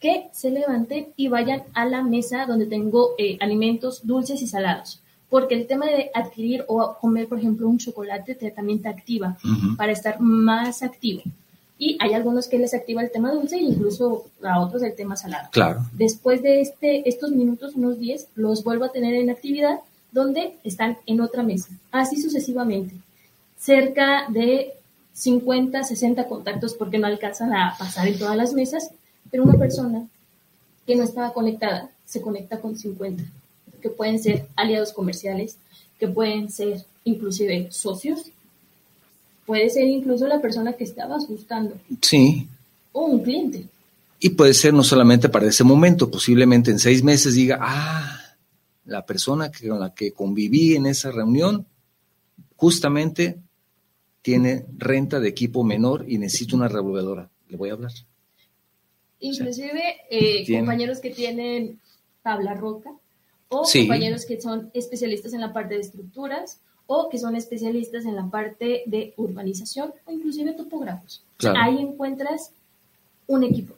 que 0.00 0.30
se 0.32 0.50
levanten 0.50 1.08
y 1.16 1.28
vayan 1.28 1.62
a 1.74 1.84
la 1.84 2.02
mesa 2.02 2.46
donde 2.46 2.66
tengo 2.66 3.10
eh, 3.18 3.36
alimentos 3.40 4.04
dulces 4.04 4.42
y 4.42 4.48
salados 4.48 5.00
porque 5.32 5.54
el 5.54 5.66
tema 5.66 5.86
de 5.86 6.10
adquirir 6.12 6.62
o 6.68 6.94
comer, 7.00 7.26
por 7.26 7.38
ejemplo, 7.38 7.66
un 7.66 7.78
chocolate 7.78 8.34
te, 8.34 8.50
también 8.50 8.82
te 8.82 8.90
activa 8.90 9.38
para 9.78 9.90
estar 9.90 10.20
más 10.20 10.82
activo. 10.82 11.22
Y 11.78 11.96
hay 12.00 12.12
algunos 12.12 12.48
que 12.48 12.58
les 12.58 12.74
activa 12.74 13.00
el 13.00 13.10
tema 13.10 13.32
dulce 13.32 13.56
e 13.56 13.62
incluso 13.62 14.26
a 14.44 14.60
otros 14.60 14.82
el 14.82 14.94
tema 14.94 15.16
salado. 15.16 15.48
Claro. 15.50 15.86
Después 15.94 16.42
de 16.42 16.60
este, 16.60 17.08
estos 17.08 17.30
minutos, 17.30 17.76
unos 17.76 17.98
10, 17.98 18.26
los 18.34 18.62
vuelvo 18.62 18.84
a 18.84 18.92
tener 18.92 19.14
en 19.14 19.30
actividad 19.30 19.80
donde 20.10 20.58
están 20.64 20.98
en 21.06 21.22
otra 21.22 21.42
mesa. 21.42 21.70
Así 21.90 22.20
sucesivamente. 22.20 22.94
Cerca 23.56 24.26
de 24.28 24.74
50, 25.14 25.82
60 25.82 26.28
contactos 26.28 26.74
porque 26.74 26.98
no 26.98 27.06
alcanzan 27.06 27.54
a 27.54 27.74
pasar 27.78 28.06
en 28.06 28.18
todas 28.18 28.36
las 28.36 28.52
mesas, 28.52 28.90
pero 29.30 29.44
una 29.44 29.54
persona 29.54 30.06
que 30.86 30.94
no 30.94 31.04
estaba 31.04 31.32
conectada 31.32 31.88
se 32.04 32.20
conecta 32.20 32.60
con 32.60 32.76
50 32.76 33.24
que 33.82 33.90
pueden 33.90 34.18
ser 34.18 34.46
aliados 34.56 34.92
comerciales, 34.92 35.58
que 35.98 36.08
pueden 36.08 36.50
ser 36.50 36.84
inclusive 37.04 37.68
socios, 37.70 38.30
puede 39.44 39.68
ser 39.68 39.86
incluso 39.86 40.26
la 40.26 40.40
persona 40.40 40.72
que 40.72 40.84
estabas 40.84 41.28
buscando. 41.28 41.74
Sí. 42.00 42.48
O 42.92 43.04
un 43.06 43.22
cliente. 43.22 43.66
Y 44.20 44.30
puede 44.30 44.54
ser 44.54 44.72
no 44.72 44.84
solamente 44.84 45.28
para 45.28 45.48
ese 45.48 45.64
momento, 45.64 46.10
posiblemente 46.10 46.70
en 46.70 46.78
seis 46.78 47.02
meses 47.02 47.34
diga, 47.34 47.58
ah, 47.60 48.36
la 48.84 49.04
persona 49.04 49.50
con 49.50 49.80
la 49.80 49.92
que 49.94 50.12
conviví 50.12 50.76
en 50.76 50.86
esa 50.86 51.10
reunión, 51.10 51.66
justamente 52.56 53.38
tiene 54.22 54.64
renta 54.78 55.18
de 55.18 55.28
equipo 55.28 55.64
menor 55.64 56.04
y 56.08 56.18
necesita 56.18 56.54
una 56.54 56.68
revolvedora. 56.68 57.28
Le 57.48 57.56
voy 57.56 57.70
a 57.70 57.72
hablar. 57.72 57.92
Inclusive 59.18 59.82
eh, 60.10 60.58
compañeros 60.58 61.00
que 61.00 61.10
tienen 61.10 61.80
tabla 62.22 62.54
roca 62.54 62.92
o 63.52 63.62
compañeros 63.62 64.24
que 64.24 64.40
son 64.40 64.70
especialistas 64.74 65.32
en 65.34 65.40
la 65.40 65.52
parte 65.52 65.74
de 65.74 65.80
estructuras 65.80 66.58
o 66.86 67.08
que 67.08 67.18
son 67.18 67.36
especialistas 67.36 68.04
en 68.04 68.16
la 68.16 68.28
parte 68.28 68.82
de 68.86 69.14
urbanización 69.16 69.92
o 70.04 70.12
inclusive 70.12 70.52
topógrafos. 70.52 71.22
ahí 71.56 71.78
encuentras 71.78 72.50
un 73.26 73.44
equipo 73.44 73.74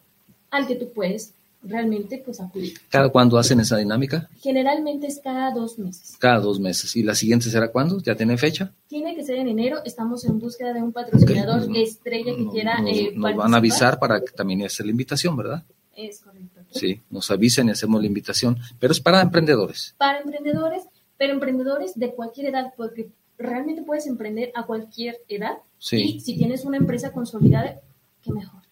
al 0.51 0.66
que 0.66 0.77
tú 0.77 0.91
puedes 0.93 1.33
realmente 1.62 2.22
pues 2.25 2.41
acudir. 2.41 2.75
¿Cada 2.89 3.09
cuándo 3.09 3.39
hacen 3.39 3.61
esa 3.61 3.77
dinámica? 3.77 4.29
Generalmente 4.41 5.07
es 5.07 5.20
cada 5.22 5.51
dos 5.51 5.79
meses. 5.79 6.14
Cada 6.18 6.41
dos 6.41 6.61
meses. 6.61 6.95
¿Y 6.97 7.03
la 7.03 7.14
siguiente 7.14 7.49
será 7.51 7.68
cuándo? 7.68 8.01
¿Ya 8.03 8.14
tiene 8.14 8.37
fecha? 8.37 8.72
Tiene 8.89 9.14
que 9.14 9.25
ser 9.25 9.37
en 9.37 9.49
enero. 9.49 9.79
Estamos 9.85 10.25
en 10.25 10.39
búsqueda 10.39 10.72
de 10.72 10.83
un 10.83 10.93
patrocinador 10.93 11.66
estrella 11.77 12.35
que 12.37 12.49
quiera 12.49 12.79
eh, 12.87 13.12
Nos 13.14 13.35
van 13.35 13.55
a 13.55 13.57
avisar 13.57 13.99
para 13.99 14.20
que 14.20 14.33
también 14.33 14.62
hacer 14.62 14.87
la 14.87 14.93
invitación, 14.93 15.37
¿verdad? 15.37 15.62
Es 15.97 16.20
correcto. 16.20 16.54
Sí, 16.75 17.01
nos 17.11 17.31
avisen 17.31 17.68
y 17.68 17.70
hacemos 17.70 18.01
la 18.01 18.07
invitación. 18.07 18.59
Pero 18.79 18.93
es 18.93 19.01
para 19.01 19.22
emprendedores. 19.22 19.95
Para 19.97 20.20
emprendedores, 20.20 20.83
pero 21.16 21.33
emprendedores 21.33 21.95
de 21.95 22.12
cualquier 22.12 22.49
edad, 22.49 22.75
porque 22.77 23.11
realmente 23.39 23.83
puedes 23.83 24.07
emprender 24.07 24.51
a 24.55 24.66
cualquier 24.66 25.18
edad. 25.29 25.59
Sí. 25.79 26.16
Y 26.16 26.20
si 26.20 26.37
tienes 26.37 26.64
una 26.64 26.77
empresa 26.77 27.12
consolidada, 27.12 27.81
qué 28.22 28.33
mejor. 28.33 28.62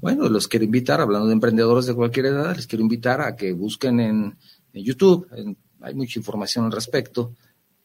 Bueno, 0.00 0.28
los 0.28 0.48
quiero 0.48 0.64
invitar, 0.64 1.00
hablando 1.00 1.26
de 1.28 1.34
emprendedores 1.34 1.86
de 1.86 1.94
cualquier 1.94 2.26
edad, 2.26 2.54
les 2.56 2.66
quiero 2.66 2.82
invitar 2.82 3.20
a 3.20 3.36
que 3.36 3.52
busquen 3.52 4.00
en, 4.00 4.36
YouTube, 4.72 5.28
hay 5.80 5.94
mucha 5.94 6.18
información 6.18 6.64
al 6.64 6.72
respecto, 6.72 7.34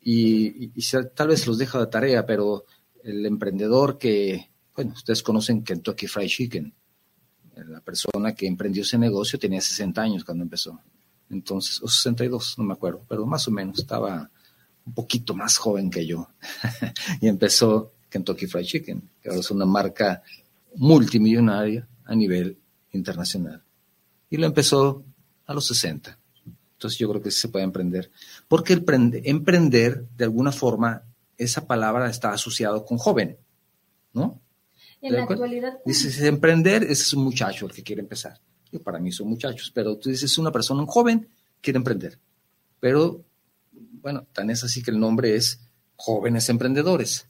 y, 0.01 0.69
tal 1.13 1.27
vez 1.27 1.45
los 1.45 1.57
dejo 1.57 1.79
de 1.79 1.87
tarea, 1.87 2.25
pero 2.25 2.65
el 3.03 3.25
emprendedor 3.25 3.97
que, 3.97 4.49
bueno, 4.75 4.93
ustedes 4.93 5.21
conocen 5.21 5.63
Kentucky 5.63 6.07
Fried 6.07 6.27
Chicken, 6.27 6.73
la 7.65 7.81
persona 7.81 8.33
que 8.33 8.47
emprendió 8.47 8.83
ese 8.83 8.97
negocio 8.97 9.39
tenía 9.39 9.61
60 9.61 10.01
años 10.01 10.23
cuando 10.23 10.43
empezó, 10.43 10.79
entonces, 11.29 11.81
o 11.81 11.87
62, 11.87 12.55
no 12.57 12.63
me 12.63 12.73
acuerdo, 12.73 13.05
pero 13.07 13.25
más 13.25 13.47
o 13.47 13.51
menos 13.51 13.79
estaba 13.79 14.29
un 14.85 14.93
poquito 14.93 15.35
más 15.35 15.57
joven 15.57 15.89
que 15.89 16.05
yo, 16.05 16.29
y 17.21 17.27
empezó 17.27 17.93
Kentucky 18.09 18.47
Fried 18.47 18.65
Chicken, 18.65 19.09
que 19.21 19.29
ahora 19.29 19.41
es 19.41 19.51
una 19.51 19.65
marca 19.65 20.23
multimillonaria 20.75 21.87
a 22.05 22.15
nivel 22.15 22.57
internacional. 22.91 23.63
Y 24.29 24.37
lo 24.37 24.45
empezó 24.45 25.03
a 25.45 25.53
los 25.53 25.67
60. 25.67 26.17
Entonces 26.73 26.97
yo 26.99 27.09
creo 27.09 27.21
que 27.21 27.31
sí 27.31 27.41
se 27.41 27.49
puede 27.49 27.65
emprender. 27.65 28.11
Porque 28.47 28.73
emprender, 28.73 30.07
de 30.15 30.23
alguna 30.23 30.51
forma, 30.51 31.03
esa 31.37 31.67
palabra 31.67 32.09
está 32.09 32.31
asociado 32.31 32.85
con 32.85 32.97
joven, 32.97 33.37
¿no? 34.13 34.39
En 35.01 35.13
la 35.13 35.23
actualidad. 35.23 35.79
Dices, 35.85 36.21
emprender, 36.21 36.83
ese 36.83 37.03
es 37.03 37.13
un 37.13 37.23
muchacho 37.23 37.65
el 37.65 37.71
que 37.71 37.83
quiere 37.83 38.01
empezar. 38.01 38.39
Yo 38.71 38.81
para 38.81 38.99
mí 38.99 39.11
son 39.11 39.29
muchachos, 39.29 39.71
pero 39.73 39.97
tú 39.97 40.09
dices, 40.09 40.37
una 40.37 40.51
persona, 40.51 40.81
un 40.81 40.87
joven, 40.87 41.27
quiere 41.61 41.77
emprender. 41.77 42.19
Pero, 42.79 43.23
bueno, 43.71 44.25
tan 44.33 44.49
es 44.49 44.63
así 44.63 44.83
que 44.83 44.91
el 44.91 44.99
nombre 44.99 45.35
es 45.35 45.61
Jóvenes 45.95 46.49
Emprendedores. 46.49 47.27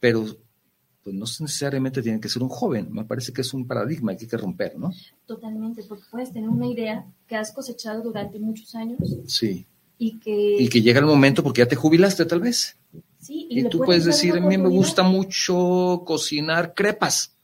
Pero 0.00 0.26
pues 1.04 1.14
no 1.14 1.26
necesariamente 1.40 2.00
tiene 2.00 2.18
que 2.18 2.30
ser 2.30 2.42
un 2.42 2.48
joven. 2.48 2.90
Me 2.90 3.04
parece 3.04 3.30
que 3.30 3.42
es 3.42 3.52
un 3.52 3.66
paradigma 3.66 4.16
que 4.16 4.24
hay 4.24 4.30
que 4.30 4.36
romper, 4.38 4.78
¿no? 4.78 4.90
Totalmente, 5.26 5.84
porque 5.86 6.04
puedes 6.10 6.32
tener 6.32 6.48
una 6.48 6.66
idea 6.66 7.04
que 7.28 7.36
has 7.36 7.52
cosechado 7.52 8.02
durante 8.02 8.38
muchos 8.38 8.74
años. 8.74 8.98
Sí. 9.26 9.66
Y 9.98 10.18
que... 10.18 10.56
Y 10.58 10.68
que 10.70 10.80
llega 10.80 11.00
el 11.00 11.06
momento 11.06 11.42
porque 11.42 11.60
ya 11.60 11.68
te 11.68 11.76
jubilaste 11.76 12.24
tal 12.24 12.40
vez. 12.40 12.78
Sí. 13.24 13.46
Y, 13.50 13.68
tú 13.68 13.80
puedes 13.80 14.04
decir, 14.04 14.36
a 14.36 14.40
mí 14.40 14.58
me 14.58 14.68
gusta 14.68 15.02
mucho 15.02 16.02
cocinar 16.06 16.74
crepas 16.74 17.36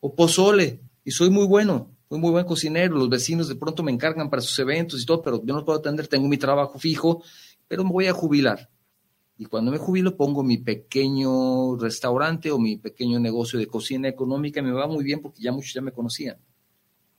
o 0.00 0.14
pozole 0.14 0.80
y 1.04 1.10
soy 1.10 1.30
muy 1.30 1.46
bueno, 1.46 1.90
soy 2.08 2.18
muy 2.18 2.30
buen 2.30 2.46
cocinero. 2.46 2.96
Los 2.96 3.08
vecinos 3.08 3.48
de 3.48 3.56
pronto 3.56 3.82
me 3.82 3.92
encargan 3.92 4.30
para 4.30 4.42
sus 4.42 4.58
eventos 4.58 5.02
y 5.02 5.06
todo, 5.06 5.22
pero 5.22 5.42
yo 5.44 5.54
no 5.54 5.64
puedo 5.64 5.78
atender, 5.78 6.08
tengo 6.08 6.28
mi 6.28 6.38
trabajo 6.38 6.78
fijo, 6.78 7.22
pero 7.68 7.84
me 7.84 7.90
voy 7.90 8.06
a 8.06 8.12
jubilar 8.12 8.70
y 9.42 9.46
cuando 9.46 9.72
me 9.72 9.78
jubilo 9.78 10.16
pongo 10.16 10.44
mi 10.44 10.58
pequeño 10.58 11.76
restaurante 11.76 12.52
o 12.52 12.60
mi 12.60 12.76
pequeño 12.76 13.18
negocio 13.18 13.58
de 13.58 13.66
cocina 13.66 14.08
económica 14.08 14.60
y 14.60 14.62
me 14.62 14.70
va 14.70 14.86
muy 14.86 15.02
bien 15.02 15.20
porque 15.20 15.42
ya 15.42 15.50
muchos 15.50 15.74
ya 15.74 15.80
me 15.80 15.90
conocían. 15.90 16.36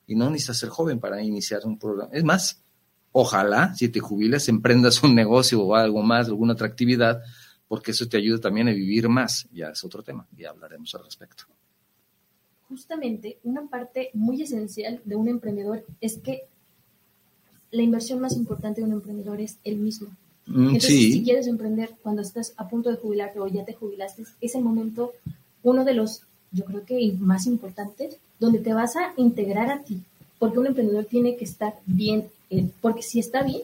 Y 0.07 0.15
no 0.15 0.29
necesitas 0.29 0.59
ser 0.59 0.69
joven 0.69 1.01
para 1.01 1.21
iniciar 1.21 1.61
un 1.65 1.77
programa. 1.77 2.11
Es 2.13 2.23
más, 2.23 2.63
ojalá 3.11 3.75
si 3.75 3.89
te 3.89 3.99
jubilas 3.99 4.47
emprendas 4.47 5.03
un 5.03 5.15
negocio 5.15 5.61
o 5.61 5.75
algo 5.75 6.01
más, 6.01 6.27
alguna 6.27 6.53
otra 6.53 6.67
actividad, 6.67 7.21
porque 7.74 7.89
eso 7.89 8.07
te 8.07 8.17
ayuda 8.17 8.39
también 8.39 8.67
a 8.67 8.71
vivir 8.71 9.09
más. 9.09 9.47
Ya 9.51 9.69
es 9.69 9.84
otro 9.84 10.03
tema, 10.03 10.28
ya 10.38 10.51
hablaremos 10.51 10.93
al 10.93 11.05
respecto. 11.05 11.45
Justamente 12.69 13.39
una 13.43 13.65
parte 13.65 14.11
muy 14.13 14.43
esencial 14.43 15.01
de 15.03 15.15
un 15.15 15.28
emprendedor 15.28 15.84
es 15.99 16.19
que 16.19 16.43
la 17.71 17.82
inversión 17.82 18.19
más 18.19 18.34
importante 18.34 18.82
de 18.82 18.86
un 18.86 18.93
emprendedor 18.93 19.41
es 19.41 19.57
el 19.63 19.78
mismo. 19.78 20.09
Mm, 20.45 20.65
Entonces, 20.67 20.91
si 20.91 21.24
quieres 21.24 21.47
emprender 21.47 21.95
cuando 22.03 22.21
estás 22.21 22.53
a 22.57 22.69
punto 22.69 22.91
de 22.91 22.97
jubilarte 22.97 23.39
o 23.39 23.47
ya 23.47 23.65
te 23.65 23.74
jubilaste, 23.74 24.26
es 24.39 24.53
el 24.53 24.61
momento, 24.61 25.13
uno 25.63 25.84
de 25.84 25.95
los, 25.95 26.21
yo 26.51 26.65
creo 26.65 26.86
que 26.86 27.11
más 27.17 27.47
importantes, 27.47 28.17
donde 28.39 28.59
te 28.59 28.76
vas 28.76 28.95
a 28.97 29.13
integrar 29.17 29.71
a 29.71 29.82
ti, 29.82 29.99
porque 30.38 30.59
un 30.59 30.67
emprendedor 30.67 31.05
tiene 31.05 31.38
que 31.38 31.45
estar 31.45 31.74
bien, 31.88 32.30
porque 32.82 33.01
si 33.01 33.17
está 33.17 33.41
bien, 33.41 33.63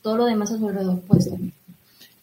todo 0.00 0.16
lo 0.16 0.26
demás 0.26 0.52
a 0.52 0.58
su 0.58 0.68
alrededor 0.68 1.00
puede 1.00 1.22
estar 1.22 1.40
bien. 1.40 1.52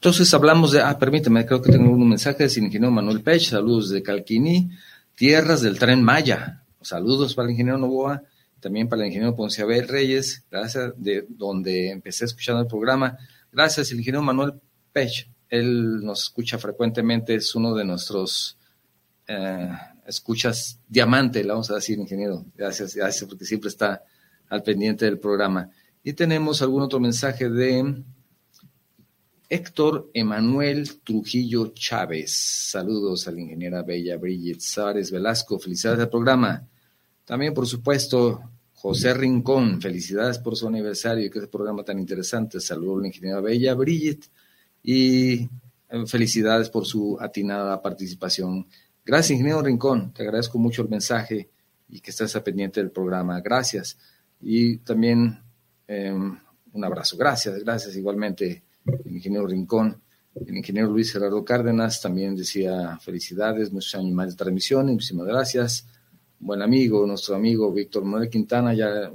Entonces 0.04 0.34
hablamos 0.34 0.74
de, 0.74 0.82
ah, 0.82 1.00
permíteme, 1.00 1.46
creo 1.46 1.62
que 1.62 1.72
tengo 1.72 1.90
un 1.90 2.10
mensaje 2.10 2.46
del 2.46 2.58
ingeniero 2.58 2.92
Manuel 2.92 3.22
Pech, 3.22 3.42
saludos 3.42 3.90
de 3.90 4.04
Calquini, 4.04 4.70
tierras 5.16 5.62
del 5.62 5.80
tren 5.80 6.04
Maya, 6.04 6.66
saludos 6.82 7.34
para 7.34 7.46
el 7.46 7.52
ingeniero 7.52 7.78
Novoa, 7.78 8.22
también 8.60 8.90
para 8.90 9.04
el 9.04 9.08
ingeniero 9.08 9.34
Ponciabel 9.34 9.88
Reyes, 9.88 10.44
gracias 10.52 10.92
de 10.98 11.26
donde 11.30 11.90
empecé 11.92 12.26
escuchando 12.26 12.60
el 12.60 12.68
programa. 12.68 13.18
Gracias, 13.50 13.92
el 13.92 14.00
ingeniero 14.00 14.22
Manuel 14.22 14.56
Pech. 14.92 15.30
Él 15.48 16.04
nos 16.04 16.24
escucha 16.24 16.58
frecuentemente, 16.58 17.36
es 17.36 17.56
uno 17.56 17.74
de 17.74 17.86
nuestros 17.86 18.58
eh, 19.26 19.70
escuchas 20.06 20.82
diamante, 20.86 21.42
le 21.44 21.48
vamos 21.48 21.72
a 21.72 21.76
decir, 21.76 21.98
ingeniero. 21.98 22.44
Gracias, 22.58 22.94
gracias, 22.94 23.24
porque 23.24 23.46
siempre 23.46 23.70
está 23.70 24.04
al 24.50 24.64
pendiente 24.64 25.06
del 25.06 25.18
programa. 25.18 25.70
Y 26.04 26.12
tenemos 26.12 26.62
algún 26.62 26.82
otro 26.82 27.00
mensaje 27.00 27.50
de 27.50 28.04
Héctor 29.50 30.10
Emanuel 30.14 31.02
Trujillo 31.02 31.74
Chávez. 31.74 32.36
Saludos 32.72 33.28
a 33.28 33.32
la 33.32 33.42
ingeniera 33.42 33.84
Bella 33.84 34.18
Bridget 34.18 34.60
Sárez 34.60 35.12
Velasco. 35.12 35.60
Felicidades 35.60 36.00
al 36.00 36.10
programa. 36.10 36.68
También, 37.26 37.54
por 37.54 37.68
supuesto, 37.68 38.42
José 38.74 39.14
Rincón, 39.14 39.80
felicidades 39.82 40.40
por 40.40 40.58
su 40.58 40.68
aniversario 40.68 41.26
y 41.26 41.30
que 41.30 41.40
este 41.40 41.52
programa 41.52 41.84
tan 41.84 42.00
interesante. 42.00 42.60
Saludos 42.60 42.98
a 42.98 43.02
la 43.02 43.08
ingeniera 43.08 43.40
Bella 43.40 43.74
Bridget 43.76 44.26
y 44.84 45.44
eh, 45.90 46.06
felicidades 46.06 46.70
por 46.70 46.86
su 46.86 47.18
atinada 47.20 47.82
participación. 47.82 48.68
Gracias, 49.06 49.32
ingeniero 49.32 49.62
Rincón. 49.62 50.14
Te 50.14 50.24
agradezco 50.24 50.58
mucho 50.58 50.82
el 50.82 50.90
mensaje 50.90 51.50
y 51.88 52.02
que 52.02 52.12
estés 52.12 52.36
a 52.36 52.44
pendiente 52.44 52.80
del 52.82 52.92
programa. 52.92 53.40
Gracias. 53.40 53.98
Y 54.42 54.78
también 54.78 55.40
em, 55.88 56.38
un 56.74 56.84
abrazo. 56.84 57.16
Gracias, 57.16 57.64
gracias 57.64 57.96
igualmente, 57.96 58.64
ingeniero 59.06 59.48
Rincón. 59.48 60.02
El 60.36 60.58
ingeniero 60.58 60.90
Luis 60.90 61.14
Gerardo 61.14 61.46
Cárdenas 61.46 62.02
también 62.02 62.36
decía 62.36 62.98
felicidades, 63.00 63.72
muchos 63.72 63.96
años 63.96 64.14
más 64.14 64.30
de 64.30 64.36
transmisión. 64.36 64.88
Muchísimas 64.88 65.28
gracias 65.28 65.88
buen 66.44 66.62
amigo, 66.62 67.08
nuestro 67.08 67.36
amigo 67.36 67.72
Víctor 67.72 68.04
Manuel 68.04 68.30
Quintana, 68.30 68.74
ya 68.74 69.10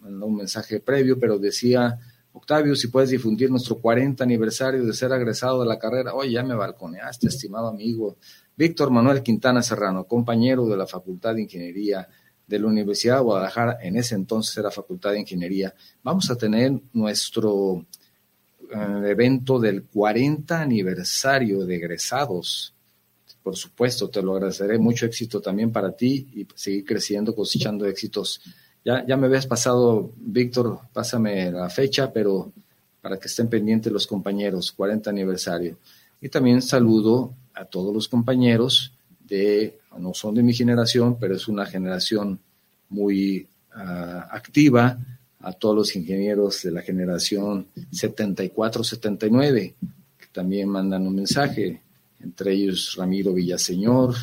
mandó 0.00 0.26
un 0.26 0.36
mensaje 0.36 0.80
previo, 0.80 1.18
pero 1.18 1.38
decía, 1.38 1.98
Octavio, 2.32 2.74
si 2.74 2.88
puedes 2.88 3.10
difundir 3.10 3.50
nuestro 3.50 3.78
40 3.78 4.24
aniversario 4.24 4.84
de 4.84 4.92
ser 4.92 5.12
agresado 5.12 5.60
de 5.60 5.68
la 5.68 5.78
carrera. 5.78 6.14
Oye, 6.14 6.32
ya 6.32 6.42
me 6.42 6.54
balconeaste, 6.54 7.28
estimado 7.28 7.68
amigo. 7.68 8.16
Víctor 8.56 8.90
Manuel 8.90 9.22
Quintana 9.22 9.62
Serrano, 9.62 10.04
compañero 10.04 10.66
de 10.66 10.76
la 10.76 10.86
Facultad 10.86 11.34
de 11.34 11.42
Ingeniería 11.42 12.08
de 12.46 12.58
la 12.58 12.66
Universidad 12.66 13.16
de 13.16 13.22
Guadalajara, 13.22 13.78
en 13.80 13.96
ese 13.96 14.16
entonces 14.16 14.56
era 14.56 14.70
Facultad 14.70 15.12
de 15.12 15.20
Ingeniería. 15.20 15.72
Vamos 16.02 16.30
a 16.30 16.36
tener 16.36 16.72
nuestro 16.92 17.86
evento 18.72 19.58
del 19.58 19.84
40 19.84 20.60
aniversario 20.60 21.64
de 21.64 21.76
egresados 21.76 22.72
por 23.42 23.56
supuesto, 23.56 24.08
te 24.08 24.22
lo 24.22 24.34
agradeceré. 24.34 24.78
Mucho 24.78 25.06
éxito 25.06 25.40
también 25.40 25.72
para 25.72 25.92
ti 25.92 26.28
y 26.34 26.46
seguir 26.54 26.84
creciendo, 26.84 27.34
cosechando 27.34 27.86
éxitos. 27.86 28.40
Ya, 28.84 29.04
ya 29.06 29.16
me 29.16 29.26
habías 29.26 29.46
pasado, 29.46 30.12
Víctor, 30.16 30.80
pásame 30.92 31.50
la 31.50 31.68
fecha, 31.68 32.12
pero 32.12 32.52
para 33.00 33.18
que 33.18 33.26
estén 33.26 33.48
pendientes 33.48 33.92
los 33.92 34.06
compañeros, 34.06 34.70
40 34.72 35.10
aniversario. 35.10 35.76
Y 36.20 36.28
también 36.28 36.62
saludo 36.62 37.34
a 37.54 37.64
todos 37.64 37.92
los 37.92 38.06
compañeros 38.06 38.92
de, 39.26 39.78
no 39.98 40.14
son 40.14 40.36
de 40.36 40.42
mi 40.44 40.54
generación, 40.54 41.16
pero 41.18 41.34
es 41.34 41.48
una 41.48 41.66
generación 41.66 42.38
muy 42.90 43.48
ah, 43.74 44.28
activa, 44.30 44.98
a 45.42 45.52
todos 45.52 45.76
los 45.76 45.96
ingenieros 45.96 46.62
de 46.62 46.70
la 46.70 46.82
generación 46.82 47.66
74-79, 47.92 49.74
que 50.18 50.26
también 50.32 50.68
mandan 50.68 51.06
un 51.06 51.16
mensaje 51.16 51.80
entre 52.22 52.52
ellos 52.52 52.94
Ramiro 52.96 53.32
Villaseñor, 53.32 54.14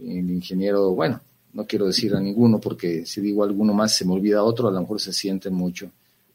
el 0.00 0.30
ingeniero, 0.30 0.90
bueno, 0.90 1.20
no 1.52 1.66
quiero 1.66 1.86
decir 1.86 2.14
a 2.14 2.20
ninguno 2.20 2.60
porque 2.60 3.04
si 3.04 3.20
digo 3.20 3.44
alguno 3.44 3.74
más 3.74 3.94
se 3.94 4.04
me 4.04 4.12
olvida 4.12 4.42
otro, 4.42 4.68
a 4.68 4.72
lo 4.72 4.80
mejor 4.80 5.00
se 5.00 5.12
sienten 5.12 5.54
mucho. 5.54 5.90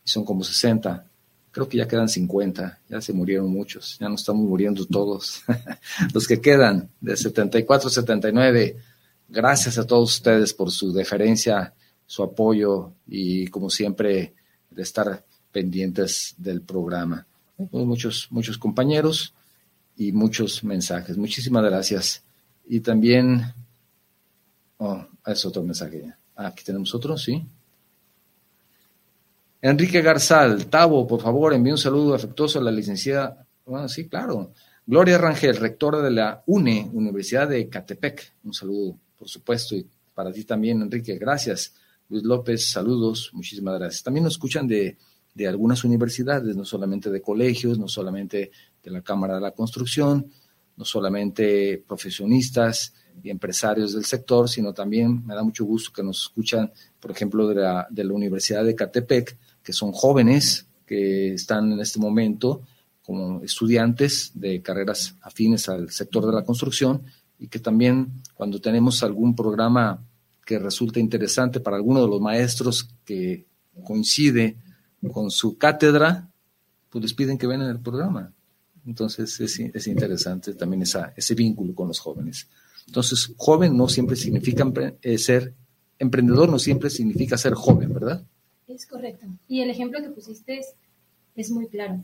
Y 0.06 0.10
son 0.10 0.26
como 0.26 0.44
60. 0.44 1.06
Creo 1.52 1.70
que 1.70 1.78
ya 1.78 1.88
quedan 1.88 2.10
50, 2.10 2.80
ya 2.90 3.02
se 3.02 3.14
murieron 3.14 3.50
muchos, 3.50 3.98
ya 4.00 4.10
no 4.10 4.16
estamos 4.16 4.48
muriendo 4.48 4.86
todos. 4.86 5.44
Los 6.14 6.28
que 6.28 6.42
quedan 6.42 6.90
de 7.00 7.16
74, 7.16 7.90
79, 7.90 8.76
gracias 9.30 9.78
a 9.78 9.86
todos 9.86 10.16
ustedes 10.16 10.54
por 10.54 10.72
su 10.72 10.92
deferencia, 10.92 11.74
su 12.14 12.22
apoyo 12.22 12.94
y 13.08 13.48
como 13.48 13.72
siempre 13.72 14.36
de 14.70 14.84
estar 14.84 15.26
pendientes 15.52 16.36
del 16.38 16.62
programa. 16.62 17.26
Muchos, 17.72 18.28
muchos 18.30 18.60
compañeros 18.60 19.34
y 19.98 20.12
muchos 20.12 20.64
mensajes. 20.64 21.18
Muchísimas 21.18 21.64
gracias. 21.64 22.22
Y 22.68 22.82
también, 22.82 23.42
oh, 24.78 25.04
es 25.26 25.44
otro 25.44 25.64
mensaje. 25.64 26.14
Ah, 26.36 26.48
aquí 26.50 26.64
tenemos 26.64 26.94
otro, 26.94 27.18
sí. 27.18 27.44
Enrique 29.60 30.04
Garzal, 30.04 30.68
Tavo, 30.68 31.08
por 31.08 31.20
favor, 31.20 31.52
envíe 31.52 31.72
un 31.72 31.80
saludo 31.80 32.14
afectuoso 32.14 32.60
a 32.60 32.62
la 32.62 32.72
licenciada. 32.72 33.44
Bueno, 33.66 33.90
sí, 33.90 34.08
claro. 34.08 34.52
Gloria 34.86 35.18
Rangel, 35.18 35.56
rectora 35.56 36.00
de 36.00 36.12
la 36.12 36.44
UNE, 36.46 36.92
Universidad 36.94 37.48
de 37.48 37.68
Catepec. 37.70 38.34
Un 38.44 38.54
saludo, 38.54 39.00
por 39.18 39.28
supuesto, 39.28 39.76
y 39.76 39.88
para 40.14 40.32
ti 40.32 40.44
también, 40.44 40.80
Enrique. 40.80 41.18
Gracias. 41.18 41.74
Luis 42.10 42.24
López, 42.24 42.70
saludos, 42.70 43.32
muchísimas 43.34 43.80
gracias. 43.80 44.04
También 44.04 44.24
nos 44.24 44.34
escuchan 44.34 44.68
de, 44.68 44.98
de 45.34 45.48
algunas 45.48 45.84
universidades, 45.84 46.56
no 46.56 46.66
solamente 46.66 47.10
de 47.10 47.22
colegios, 47.22 47.80
no 47.80 47.88
solamente 47.88 48.52
de 48.84 48.92
la 48.92 49.02
Cámara 49.02 49.36
de 49.36 49.42
la 49.42 49.52
Construcción, 49.52 50.30
no 50.76 50.86
solamente 50.86 51.84
profesionistas 51.88 52.94
y 53.22 53.30
empresarios 53.30 53.94
del 53.94 54.06
sector, 54.06 54.50
sino 54.50 54.74
también 54.74 55.26
me 55.26 55.36
da 55.36 55.44
mucho 55.44 55.66
gusto 55.66 55.92
que 55.94 56.04
nos 56.04 56.24
escuchan, 56.24 56.72
por 57.00 57.12
ejemplo, 57.12 57.48
de 57.48 57.56
la, 57.56 57.88
de 57.90 58.04
la 58.04 58.14
Universidad 58.14 58.66
de 58.66 58.76
Catepec, 58.76 59.38
que 59.64 59.74
son 59.74 59.92
jóvenes 59.92 60.68
que 60.86 61.34
están 61.34 61.72
en 61.72 61.80
este 61.80 62.00
momento 62.00 62.64
como 63.04 63.42
estudiantes 63.44 64.32
de 64.34 64.62
carreras 64.62 65.16
afines 65.22 65.68
al 65.70 65.90
sector 65.92 66.26
de 66.26 66.34
la 66.34 66.46
construcción 66.46 67.04
y 67.38 67.48
que 67.48 67.60
también 67.60 68.22
cuando 68.34 68.60
tenemos 68.62 69.04
algún 69.04 69.36
programa 69.36 70.02
que 70.46 70.60
resulta 70.60 71.00
interesante 71.00 71.60
para 71.60 71.78
alguno 71.78 72.02
de 72.02 72.08
los 72.08 72.22
maestros 72.22 72.90
que 73.06 73.46
coincide 73.84 74.58
con 75.12 75.32
su 75.32 75.58
cátedra, 75.58 76.30
pues 76.90 77.02
les 77.02 77.14
piden 77.14 77.38
que 77.38 77.48
vengan 77.48 77.70
el 77.70 77.80
programa. 77.80 78.32
Entonces 78.86 79.40
es, 79.40 79.88
interesante 79.88 80.54
también 80.54 80.82
esa, 80.82 81.14
ese 81.16 81.36
vínculo 81.36 81.74
con 81.74 81.88
los 81.88 82.00
jóvenes. 82.00 82.48
Entonces, 82.86 83.34
joven 83.38 83.78
no 83.78 83.88
siempre 83.88 84.16
significa 84.16 84.72
eh, 85.02 85.18
ser 85.18 85.54
emprendedor, 85.98 86.50
no 86.50 86.60
siempre 86.60 86.90
significa 86.90 87.38
ser 87.38 87.54
joven, 87.54 87.94
¿verdad? 87.94 88.24
Es 88.68 88.86
correcto. 88.86 89.26
Y 89.48 89.62
el 89.62 89.70
ejemplo 89.70 90.02
que 90.02 90.10
pusiste 90.10 90.60
es, 91.36 91.52
muy 91.52 91.68
claro. 91.68 92.04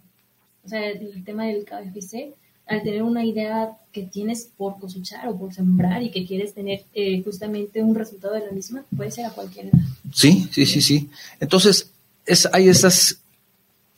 O 0.64 0.70
sea, 0.70 0.90
el 0.90 1.24
tema 1.24 1.46
del 1.46 1.66
KFC, 1.66 2.34
al 2.70 2.84
tener 2.84 3.02
una 3.04 3.26
idea 3.26 3.72
que 3.92 4.04
tienes 4.04 4.50
por 4.56 4.80
cosechar 4.80 5.28
o 5.28 5.38
por 5.38 5.54
sembrar 5.54 6.04
y 6.04 6.12
que 6.12 6.26
quieres 6.26 6.54
tener 6.54 6.84
eh, 6.94 7.22
justamente 7.24 7.82
un 7.82 7.96
resultado 7.96 8.36
de 8.36 8.46
la 8.46 8.52
misma, 8.52 8.86
puede 8.96 9.10
ser 9.10 9.26
a 9.26 9.32
cualquier 9.32 9.68
edad. 9.68 9.80
Sí, 10.14 10.48
sí, 10.52 10.66
sí, 10.68 10.82
sí. 10.82 11.10
Entonces, 11.40 11.92
es, 12.26 12.48
hay 12.54 12.70
esas 12.70 13.22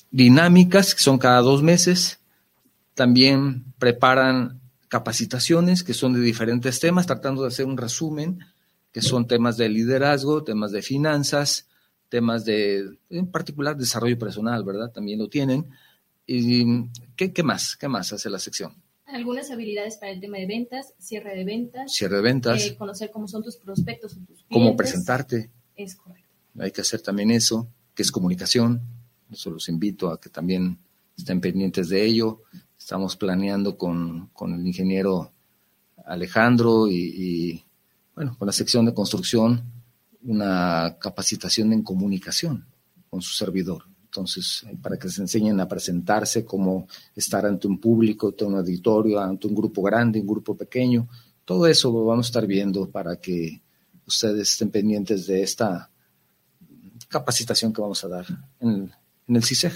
dinámicas 0.09 0.95
que 0.95 1.01
son 1.01 1.17
cada 1.17 1.41
dos 1.41 1.61
meses. 1.61 2.19
También 2.95 3.65
preparan 3.77 4.61
capacitaciones 4.87 5.83
que 5.83 5.93
son 5.93 6.13
de 6.13 6.21
diferentes 6.21 6.79
temas, 6.79 7.07
tratando 7.07 7.41
de 7.41 7.49
hacer 7.49 7.65
un 7.65 7.77
resumen, 7.77 8.39
que 8.93 9.01
son 9.01 9.27
temas 9.27 9.57
de 9.57 9.69
liderazgo, 9.69 10.43
temas 10.43 10.71
de 10.71 10.81
finanzas, 10.81 11.67
temas 12.07 12.45
de, 12.45 12.97
en 13.09 13.27
particular, 13.27 13.75
desarrollo 13.75 14.17
personal, 14.17 14.63
¿verdad? 14.63 14.91
También 14.91 15.19
lo 15.19 15.27
tienen. 15.27 15.67
¿Y 16.33 16.89
qué, 17.17 17.33
qué 17.33 17.43
más? 17.43 17.75
¿Qué 17.75 17.89
más 17.89 18.13
hace 18.13 18.29
la 18.29 18.39
sección? 18.39 18.73
Algunas 19.05 19.51
habilidades 19.51 19.97
para 19.97 20.13
el 20.13 20.21
tema 20.21 20.37
de 20.37 20.45
ventas, 20.45 20.93
cierre 20.97 21.35
de 21.35 21.43
ventas. 21.43 21.91
Cierre 21.93 22.15
de 22.15 22.21
ventas. 22.21 22.65
Eh, 22.65 22.77
conocer 22.77 23.11
cómo 23.11 23.27
son 23.27 23.43
tus 23.43 23.57
prospectos 23.57 24.13
tus 24.13 24.23
clientes. 24.23 24.45
Cómo 24.49 24.77
presentarte. 24.77 25.51
Es 25.75 25.95
correcto. 25.95 26.29
Hay 26.57 26.71
que 26.71 26.81
hacer 26.81 27.01
también 27.01 27.31
eso, 27.31 27.67
que 27.93 28.03
es 28.03 28.11
comunicación. 28.11 28.81
Eso 29.29 29.49
los 29.49 29.67
invito 29.67 30.09
a 30.09 30.21
que 30.21 30.29
también 30.29 30.79
estén 31.17 31.41
pendientes 31.41 31.89
de 31.89 32.05
ello. 32.05 32.43
Estamos 32.79 33.17
planeando 33.17 33.77
con, 33.77 34.27
con 34.27 34.53
el 34.53 34.65
ingeniero 34.65 35.33
Alejandro 36.05 36.87
y, 36.87 36.95
y, 36.95 37.65
bueno, 38.15 38.37
con 38.37 38.45
la 38.45 38.53
sección 38.53 38.85
de 38.85 38.93
construcción 38.93 39.63
una 40.23 40.97
capacitación 40.97 41.73
en 41.73 41.83
comunicación 41.83 42.65
con 43.09 43.21
su 43.21 43.33
servidor. 43.33 43.90
Entonces, 44.11 44.65
para 44.81 44.97
que 44.97 45.07
se 45.07 45.21
enseñen 45.21 45.61
a 45.61 45.69
presentarse, 45.69 46.43
cómo 46.43 46.85
estar 47.15 47.45
ante 47.45 47.65
un 47.65 47.79
público, 47.79 48.27
ante 48.27 48.43
un 48.43 48.55
auditorio, 48.55 49.21
ante 49.21 49.47
un 49.47 49.55
grupo 49.55 49.81
grande, 49.81 50.19
un 50.19 50.27
grupo 50.27 50.53
pequeño, 50.53 51.07
todo 51.45 51.65
eso 51.65 51.89
lo 51.89 52.03
vamos 52.03 52.25
a 52.25 52.27
estar 52.27 52.45
viendo 52.45 52.89
para 52.89 53.15
que 53.15 53.61
ustedes 54.05 54.51
estén 54.51 54.69
pendientes 54.69 55.27
de 55.27 55.41
esta 55.41 55.89
capacitación 57.07 57.71
que 57.71 57.79
vamos 57.79 58.03
a 58.03 58.09
dar 58.09 58.25
en 58.59 58.69
el, 58.69 59.35
en 59.37 59.41
CISEG. 59.41 59.73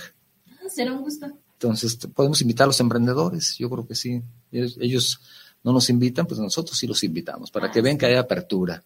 Será 0.68 0.92
un 0.92 1.02
gusto. 1.02 1.28
Entonces, 1.54 1.96
podemos 2.14 2.42
invitar 2.42 2.66
a 2.66 2.68
los 2.68 2.80
emprendedores, 2.82 3.56
yo 3.58 3.70
creo 3.70 3.88
que 3.88 3.96
sí. 3.96 4.22
Ellos, 4.52 5.22
no 5.64 5.72
nos 5.72 5.90
invitan, 5.90 6.28
pues 6.28 6.42
nosotros 6.42 6.78
sí 6.78 6.88
los 6.88 7.02
invitamos, 7.06 7.52
para 7.52 7.72
que 7.72 7.82
vean 7.82 7.98
que 7.98 8.06
hay 8.06 8.16
apertura. 8.16 8.84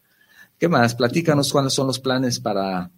¿Qué 0.59 0.67
más? 0.67 0.93
Platícanos 0.93 1.51
cuáles 1.51 1.73
son 1.73 1.87
los 1.87 1.99
planes 1.99 2.39
para 2.39 2.91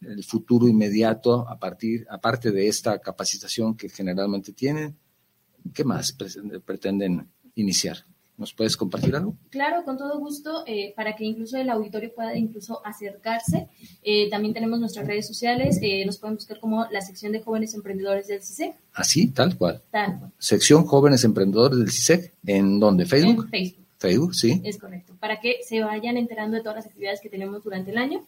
el 0.00 0.24
futuro 0.24 0.68
inmediato 0.68 1.48
a 1.48 1.58
partir, 1.58 2.06
aparte 2.10 2.50
de 2.50 2.68
esta 2.68 2.98
capacitación 2.98 3.76
que 3.76 3.88
generalmente 3.88 4.52
tienen. 4.52 4.96
¿Qué 5.74 5.84
más 5.84 6.16
pretenden 6.64 7.28
iniciar? 7.54 7.98
¿Nos 8.38 8.54
puedes 8.54 8.76
compartir 8.76 9.16
algo? 9.16 9.36
Claro, 9.50 9.82
con 9.84 9.98
todo 9.98 10.16
gusto, 10.20 10.62
eh, 10.64 10.92
para 10.94 11.16
que 11.16 11.24
incluso 11.24 11.56
el 11.56 11.68
auditorio 11.70 12.14
pueda 12.14 12.36
incluso 12.36 12.80
acercarse. 12.86 13.66
Eh, 14.00 14.30
también 14.30 14.54
tenemos 14.54 14.78
nuestras 14.78 15.08
redes 15.08 15.26
sociales, 15.26 15.80
eh, 15.82 16.06
nos 16.06 16.18
pueden 16.18 16.36
buscar 16.36 16.60
como 16.60 16.86
la 16.92 17.00
sección 17.00 17.32
de 17.32 17.42
jóvenes 17.42 17.74
emprendedores 17.74 18.28
del 18.28 18.40
CISEC. 18.40 18.76
Así, 18.92 19.26
tal 19.32 19.58
cual. 19.58 19.82
Tal 19.90 20.20
cual. 20.20 20.32
Sección 20.38 20.84
jóvenes 20.84 21.24
emprendedores 21.24 21.80
del 21.80 21.90
CISEC, 21.90 22.32
¿en 22.46 22.78
dónde? 22.78 23.06
¿Facebook? 23.06 23.46
En 23.46 23.50
Facebook. 23.50 23.87
Facebook, 23.98 24.34
sí. 24.34 24.60
Es 24.64 24.78
correcto, 24.78 25.14
para 25.18 25.40
que 25.40 25.56
se 25.62 25.80
vayan 25.80 26.16
enterando 26.16 26.56
de 26.56 26.62
todas 26.62 26.76
las 26.76 26.86
actividades 26.86 27.20
que 27.20 27.28
tenemos 27.28 27.64
durante 27.64 27.90
el 27.90 27.98
año. 27.98 28.24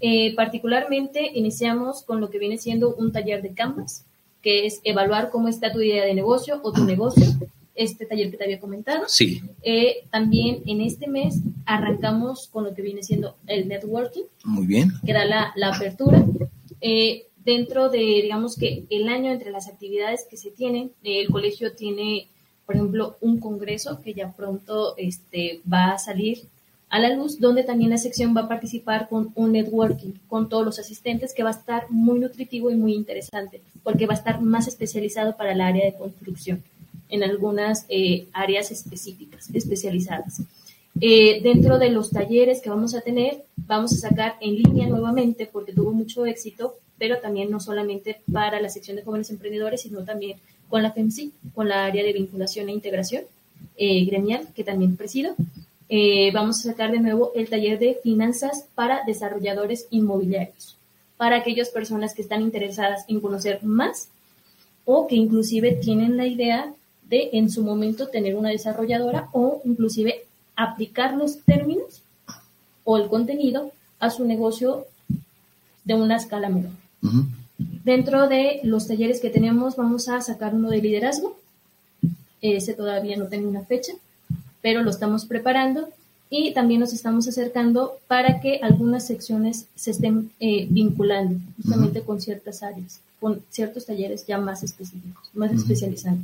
Eh, 0.00 0.34
particularmente 0.34 1.30
iniciamos 1.34 2.02
con 2.02 2.20
lo 2.20 2.30
que 2.30 2.38
viene 2.38 2.58
siendo 2.58 2.94
un 2.94 3.12
taller 3.12 3.42
de 3.42 3.54
Canvas, 3.54 4.04
que 4.42 4.66
es 4.66 4.80
evaluar 4.84 5.30
cómo 5.30 5.48
está 5.48 5.72
tu 5.72 5.80
idea 5.80 6.04
de 6.04 6.14
negocio 6.14 6.60
o 6.62 6.72
tu 6.72 6.84
negocio, 6.84 7.26
este 7.74 8.06
taller 8.06 8.30
que 8.30 8.36
te 8.36 8.44
había 8.44 8.60
comentado. 8.60 9.04
Sí. 9.08 9.42
Eh, 9.62 10.04
también 10.10 10.62
en 10.66 10.80
este 10.80 11.08
mes 11.08 11.40
arrancamos 11.64 12.48
con 12.48 12.64
lo 12.64 12.74
que 12.74 12.82
viene 12.82 13.02
siendo 13.02 13.36
el 13.46 13.68
networking. 13.68 14.24
Muy 14.44 14.66
bien. 14.66 14.92
Que 15.04 15.12
da 15.12 15.24
la, 15.24 15.52
la 15.56 15.74
apertura. 15.74 16.24
Eh, 16.80 17.26
dentro 17.44 17.88
de, 17.88 17.98
digamos 17.98 18.56
que 18.56 18.84
el 18.90 19.08
año 19.08 19.30
entre 19.30 19.50
las 19.50 19.68
actividades 19.68 20.26
que 20.28 20.36
se 20.36 20.50
tienen, 20.50 20.92
el 21.02 21.28
colegio 21.28 21.72
tiene 21.72 22.28
por 22.66 22.74
ejemplo, 22.74 23.16
un 23.20 23.38
congreso 23.38 24.00
que 24.02 24.12
ya 24.12 24.32
pronto 24.32 24.96
este, 24.96 25.60
va 25.72 25.92
a 25.92 25.98
salir 25.98 26.42
a 26.88 26.98
la 26.98 27.14
luz, 27.14 27.40
donde 27.40 27.64
también 27.64 27.90
la 27.90 27.98
sección 27.98 28.36
va 28.36 28.42
a 28.42 28.48
participar 28.48 29.08
con 29.08 29.32
un 29.34 29.52
networking 29.52 30.12
con 30.28 30.48
todos 30.48 30.64
los 30.64 30.78
asistentes 30.78 31.34
que 31.34 31.42
va 31.42 31.50
a 31.50 31.52
estar 31.52 31.90
muy 31.90 32.18
nutritivo 32.18 32.70
y 32.70 32.76
muy 32.76 32.94
interesante, 32.94 33.60
porque 33.82 34.06
va 34.06 34.14
a 34.14 34.16
estar 34.16 34.40
más 34.40 34.68
especializado 34.68 35.36
para 35.36 35.52
el 35.52 35.60
área 35.60 35.84
de 35.84 35.94
construcción, 35.94 36.62
en 37.08 37.22
algunas 37.22 37.86
eh, 37.88 38.26
áreas 38.32 38.70
específicas, 38.70 39.48
especializadas. 39.52 40.42
Eh, 41.00 41.40
dentro 41.42 41.78
de 41.78 41.90
los 41.90 42.10
talleres 42.10 42.62
que 42.62 42.70
vamos 42.70 42.94
a 42.94 43.00
tener, 43.00 43.44
vamos 43.56 43.92
a 43.92 44.08
sacar 44.08 44.36
en 44.40 44.54
línea 44.54 44.88
nuevamente, 44.88 45.46
porque 45.46 45.72
tuvo 45.72 45.92
mucho 45.92 46.24
éxito, 46.24 46.76
pero 46.98 47.18
también 47.18 47.50
no 47.50 47.60
solamente 47.60 48.22
para 48.32 48.60
la 48.60 48.70
sección 48.70 48.96
de 48.96 49.02
jóvenes 49.02 49.30
emprendedores, 49.30 49.82
sino 49.82 50.04
también 50.04 50.38
con 50.68 50.82
la 50.82 50.92
FEMSI, 50.92 51.32
con 51.54 51.68
la 51.68 51.84
área 51.84 52.04
de 52.04 52.12
vinculación 52.12 52.68
e 52.68 52.72
integración 52.72 53.24
eh, 53.76 54.04
gremial, 54.04 54.46
que 54.54 54.64
también 54.64 54.96
presido. 54.96 55.34
Eh, 55.88 56.30
vamos 56.32 56.58
a 56.60 56.70
sacar 56.70 56.90
de 56.90 57.00
nuevo 57.00 57.32
el 57.34 57.48
taller 57.48 57.78
de 57.78 57.98
finanzas 58.02 58.66
para 58.74 59.04
desarrolladores 59.04 59.86
inmobiliarios, 59.90 60.76
para 61.16 61.36
aquellas 61.36 61.68
personas 61.68 62.12
que 62.12 62.22
están 62.22 62.42
interesadas 62.42 63.04
en 63.08 63.20
conocer 63.20 63.62
más 63.62 64.08
o 64.84 65.06
que 65.06 65.14
inclusive 65.14 65.72
tienen 65.72 66.16
la 66.16 66.26
idea 66.26 66.72
de 67.08 67.30
en 67.34 67.50
su 67.50 67.62
momento 67.62 68.08
tener 68.08 68.34
una 68.34 68.50
desarrolladora 68.50 69.28
o 69.32 69.60
inclusive 69.64 70.24
aplicar 70.56 71.14
los 71.14 71.40
términos 71.42 72.02
o 72.84 72.96
el 72.96 73.08
contenido 73.08 73.70
a 73.98 74.10
su 74.10 74.24
negocio 74.24 74.86
de 75.84 75.94
una 75.94 76.16
escala 76.16 76.48
menor. 76.48 76.72
Dentro 77.58 78.28
de 78.28 78.60
los 78.62 78.86
talleres 78.86 79.20
que 79.20 79.30
tenemos 79.30 79.76
vamos 79.76 80.08
a 80.08 80.20
sacar 80.20 80.54
uno 80.54 80.70
de 80.70 80.82
liderazgo, 80.82 81.38
Ese 82.42 82.74
todavía 82.74 83.16
no 83.16 83.26
tengo 83.26 83.48
una 83.48 83.62
fecha, 83.62 83.92
pero 84.60 84.82
lo 84.82 84.90
estamos 84.90 85.24
preparando 85.24 85.88
y 86.28 86.52
también 86.52 86.80
nos 86.80 86.92
estamos 86.92 87.26
acercando 87.28 87.98
para 88.08 88.40
que 88.40 88.60
algunas 88.62 89.06
secciones 89.06 89.66
se 89.74 89.92
estén 89.92 90.30
eh, 90.40 90.66
vinculando 90.68 91.38
justamente 91.56 92.02
con 92.02 92.20
ciertas 92.20 92.62
áreas, 92.62 93.00
con 93.20 93.42
ciertos 93.50 93.86
talleres 93.86 94.26
ya 94.26 94.38
más 94.38 94.62
específicos, 94.62 95.30
más 95.34 95.52
especializados. 95.52 96.18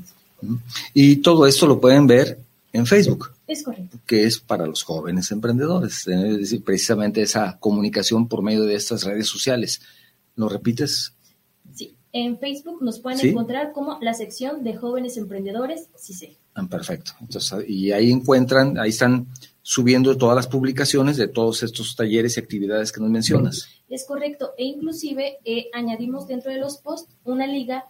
Y 0.92 1.16
todo 1.16 1.46
esto 1.46 1.66
lo 1.66 1.80
pueden 1.80 2.06
ver 2.06 2.38
en 2.72 2.86
Facebook. 2.86 3.30
Es 3.46 3.62
correcto. 3.62 3.98
Que 4.06 4.24
es 4.24 4.38
para 4.38 4.66
los 4.66 4.82
jóvenes 4.82 5.30
emprendedores, 5.30 6.06
es 6.08 6.38
decir, 6.38 6.64
precisamente 6.64 7.22
esa 7.22 7.58
comunicación 7.58 8.26
por 8.26 8.42
medio 8.42 8.64
de 8.64 8.74
estas 8.74 9.04
redes 9.04 9.28
sociales. 9.28 9.80
¿Lo 10.36 10.48
repites? 10.48 11.12
Sí, 11.74 11.96
en 12.12 12.38
Facebook 12.38 12.82
nos 12.82 13.00
pueden 13.00 13.26
encontrar 13.26 13.72
como 13.72 13.98
la 14.00 14.14
sección 14.14 14.62
de 14.64 14.76
jóvenes 14.76 15.16
emprendedores, 15.16 15.88
sí 15.96 16.12
sé. 16.12 16.36
Ah, 16.54 16.66
perfecto. 16.68 17.12
Entonces, 17.20 17.64
y 17.66 17.92
ahí 17.92 18.10
encuentran, 18.10 18.78
ahí 18.78 18.90
están 18.90 19.28
subiendo 19.62 20.16
todas 20.18 20.36
las 20.36 20.48
publicaciones 20.48 21.16
de 21.16 21.28
todos 21.28 21.62
estos 21.62 21.96
talleres 21.96 22.36
y 22.36 22.40
actividades 22.40 22.92
que 22.92 23.00
nos 23.00 23.10
mencionas. 23.10 23.68
Es 23.88 24.04
correcto. 24.06 24.52
E 24.58 24.64
inclusive 24.64 25.38
eh, 25.44 25.68
añadimos 25.72 26.26
dentro 26.26 26.50
de 26.50 26.58
los 26.58 26.78
posts 26.78 27.14
una 27.24 27.46
liga 27.46 27.84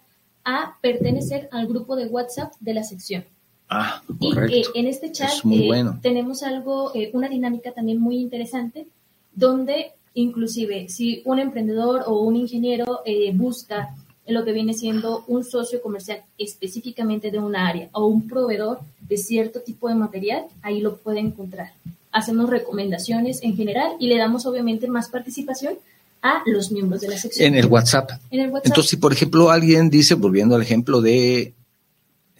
a 0.45 0.77
pertenecer 0.81 1.49
al 1.51 1.67
grupo 1.67 1.95
de 1.95 2.05
WhatsApp 2.05 2.53
de 2.59 2.73
la 2.73 2.83
sección. 2.83 3.25
Ah, 3.69 4.03
correcto. 4.19 4.55
Y 4.55 4.61
eh, 4.61 4.65
en 4.75 4.87
este 4.87 5.11
chat 5.11 5.31
eh, 5.51 5.83
tenemos 6.01 6.43
algo, 6.43 6.93
una 7.13 7.27
dinámica 7.27 7.71
también 7.71 7.99
muy 7.99 8.17
interesante, 8.17 8.87
donde 9.33 9.93
inclusive 10.13 10.89
si 10.89 11.21
un 11.25 11.39
emprendedor 11.39 12.03
o 12.05 12.21
un 12.21 12.35
ingeniero 12.35 13.01
busca 13.33 13.95
lo 14.27 14.45
que 14.45 14.53
viene 14.53 14.73
siendo 14.73 15.23
un 15.27 15.43
socio 15.43 15.81
comercial 15.81 16.21
específicamente 16.37 17.29
de 17.29 17.39
una 17.39 17.67
área 17.67 17.89
o 17.91 18.05
un 18.07 18.27
proveedor 18.27 18.79
de 19.01 19.17
cierto 19.17 19.61
tipo 19.61 19.89
de 19.89 19.95
material, 19.95 20.45
ahí 20.61 20.79
lo 20.79 20.97
puede 20.97 21.19
encontrar. 21.19 21.73
Hacemos 22.11 22.49
recomendaciones 22.49 23.43
en 23.43 23.55
general 23.55 23.93
y 23.99 24.07
le 24.07 24.17
damos 24.17 24.45
obviamente 24.45 24.87
más 24.87 25.09
participación 25.09 25.75
a 26.21 26.41
los 26.45 26.71
miembros 26.71 27.01
de 27.01 27.09
la 27.09 27.17
sección. 27.17 27.47
En 27.47 27.55
el 27.55 27.65
WhatsApp. 27.65 28.11
En 28.31 28.39
el 28.39 28.49
WhatsApp. 28.49 28.67
Entonces, 28.67 28.91
si 28.91 28.97
por 28.97 29.11
ejemplo 29.11 29.49
alguien 29.49 29.89
dice, 29.89 30.13
volviendo 30.13 30.55
al 30.55 30.61
ejemplo 30.61 31.01
de 31.01 31.53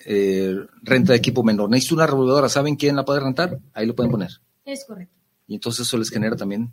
eh, 0.05 0.55
renta 0.83 1.11
de 1.11 1.17
equipo 1.17 1.43
menor, 1.43 1.69
necesito 1.69 1.95
una 1.95 2.07
revolvedora, 2.07 2.47
¿saben 2.47 2.77
quién 2.77 2.95
la 2.95 3.03
puede 3.03 3.19
rentar? 3.19 3.59
Ahí 3.73 3.85
lo 3.85 3.93
pueden 3.93 4.11
poner. 4.11 4.31
Es 4.63 4.85
correcto. 4.85 5.13
Y 5.47 5.55
entonces 5.55 5.85
eso 5.85 5.97
les 5.97 6.09
genera 6.09 6.37
también 6.37 6.71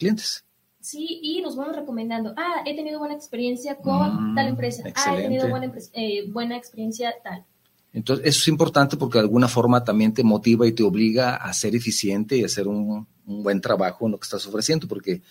clientes. 0.00 0.44
Sí, 0.80 1.20
y 1.22 1.42
nos 1.42 1.56
vamos 1.56 1.76
recomendando, 1.76 2.32
ah, 2.36 2.62
he 2.64 2.74
tenido 2.74 2.98
buena 2.98 3.14
experiencia 3.14 3.76
con 3.76 4.32
mm, 4.32 4.34
tal 4.34 4.48
empresa, 4.48 4.82
ah, 4.94 5.14
he 5.16 5.22
tenido 5.22 5.46
buena, 5.48 5.70
eh, 5.92 6.24
buena 6.30 6.56
experiencia 6.56 7.12
tal. 7.22 7.44
Entonces, 7.92 8.26
eso 8.26 8.38
es 8.38 8.48
importante 8.48 8.96
porque 8.96 9.18
de 9.18 9.24
alguna 9.24 9.48
forma 9.48 9.84
también 9.84 10.14
te 10.14 10.22
motiva 10.22 10.66
y 10.66 10.72
te 10.72 10.82
obliga 10.82 11.36
a 11.36 11.52
ser 11.52 11.74
eficiente 11.74 12.36
y 12.36 12.42
a 12.42 12.46
hacer 12.46 12.66
un, 12.66 13.06
buen 13.24 13.60
trabajo 13.60 14.06
en 14.06 14.12
lo 14.12 14.18
que 14.18 14.24
estás 14.24 14.46
ofreciendo, 14.46 14.88
porque 14.88 15.22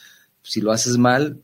si 0.42 0.62
lo 0.62 0.72
haces 0.72 0.98
mal, 0.98 1.42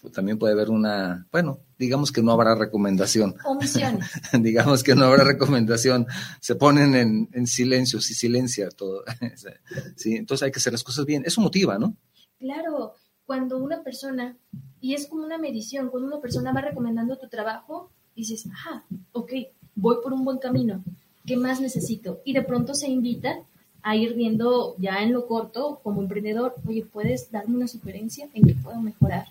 pues 0.00 0.12
también 0.12 0.38
puede 0.38 0.52
haber 0.52 0.70
una, 0.70 1.26
bueno, 1.32 1.60
digamos 1.78 2.12
que 2.12 2.22
no 2.22 2.32
habrá 2.32 2.54
recomendación. 2.54 3.34
Omisiones. 3.44 4.08
digamos 4.40 4.82
que 4.82 4.94
no 4.94 5.06
habrá 5.06 5.24
recomendación. 5.24 6.06
Se 6.40 6.54
ponen 6.54 6.94
en, 6.94 7.28
en 7.32 7.46
silencio, 7.46 8.00
si 8.00 8.14
silencia 8.14 8.68
todo. 8.68 9.04
sí, 9.96 10.16
entonces 10.16 10.44
hay 10.44 10.52
que 10.52 10.58
hacer 10.58 10.72
las 10.72 10.84
cosas 10.84 11.06
bien. 11.06 11.22
Eso 11.24 11.40
motiva, 11.40 11.78
¿no? 11.78 11.96
Claro, 12.38 12.94
cuando 13.26 13.58
una 13.58 13.82
persona, 13.82 14.36
y 14.80 14.94
es 14.94 15.08
como 15.08 15.24
una 15.24 15.38
medición, 15.38 15.88
cuando 15.88 16.08
una 16.08 16.20
persona 16.20 16.52
va 16.52 16.60
recomendando 16.60 17.16
tu 17.16 17.28
trabajo, 17.28 17.90
dices, 18.14 18.46
ajá, 18.52 18.84
ok, 19.12 19.32
voy 19.74 19.96
por 20.02 20.12
un 20.12 20.24
buen 20.24 20.38
camino, 20.38 20.84
¿qué 21.26 21.36
más 21.36 21.60
necesito? 21.60 22.20
Y 22.24 22.32
de 22.34 22.42
pronto 22.42 22.74
se 22.74 22.88
invita 22.88 23.40
a 23.82 23.96
ir 23.96 24.14
viendo 24.14 24.76
ya 24.78 25.02
en 25.02 25.12
lo 25.12 25.26
corto 25.26 25.80
como 25.82 26.00
emprendedor, 26.00 26.54
oye, 26.66 26.84
¿puedes 26.84 27.30
darme 27.30 27.56
una 27.56 27.68
sugerencia 27.68 28.28
en 28.34 28.46
qué 28.46 28.54
puedo 28.54 28.80
mejorar? 28.80 29.26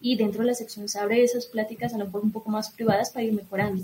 Y 0.00 0.16
dentro 0.16 0.42
de 0.42 0.48
la 0.48 0.54
sección 0.54 0.88
se 0.88 0.98
abre 0.98 1.22
esas 1.22 1.46
pláticas 1.46 1.94
a 1.94 1.98
lo 1.98 2.06
mejor 2.06 2.22
un 2.22 2.32
poco 2.32 2.50
más 2.50 2.70
privadas 2.70 3.10
para 3.10 3.24
ir 3.24 3.32
mejorando 3.32 3.82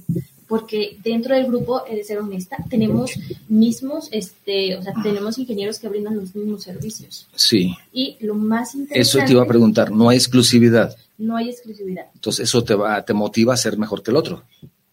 porque 0.48 0.98
dentro 1.04 1.34
del 1.34 1.46
grupo, 1.46 1.82
he 1.86 1.94
de 1.94 2.02
ser 2.02 2.18
honesta, 2.18 2.56
tenemos 2.70 3.12
mismos, 3.48 4.08
este, 4.10 4.76
o 4.76 4.82
sea, 4.82 4.94
tenemos 5.02 5.38
ingenieros 5.38 5.78
que 5.78 5.88
brindan 5.88 6.16
los 6.16 6.34
mismos 6.34 6.62
servicios. 6.62 7.28
Sí. 7.34 7.74
Y 7.92 8.16
lo 8.20 8.34
más 8.34 8.74
interesante... 8.74 9.00
Eso 9.00 9.26
te 9.26 9.32
iba 9.32 9.42
a 9.42 9.46
preguntar, 9.46 9.92
no 9.92 10.08
hay 10.08 10.16
exclusividad. 10.16 10.96
No 11.18 11.36
hay 11.36 11.50
exclusividad. 11.50 12.06
Entonces 12.14 12.48
eso 12.48 12.64
te 12.64 12.74
va, 12.74 13.04
te 13.04 13.12
motiva 13.12 13.52
a 13.52 13.58
ser 13.58 13.76
mejor 13.76 14.02
que 14.02 14.10
el 14.10 14.16
otro. 14.16 14.42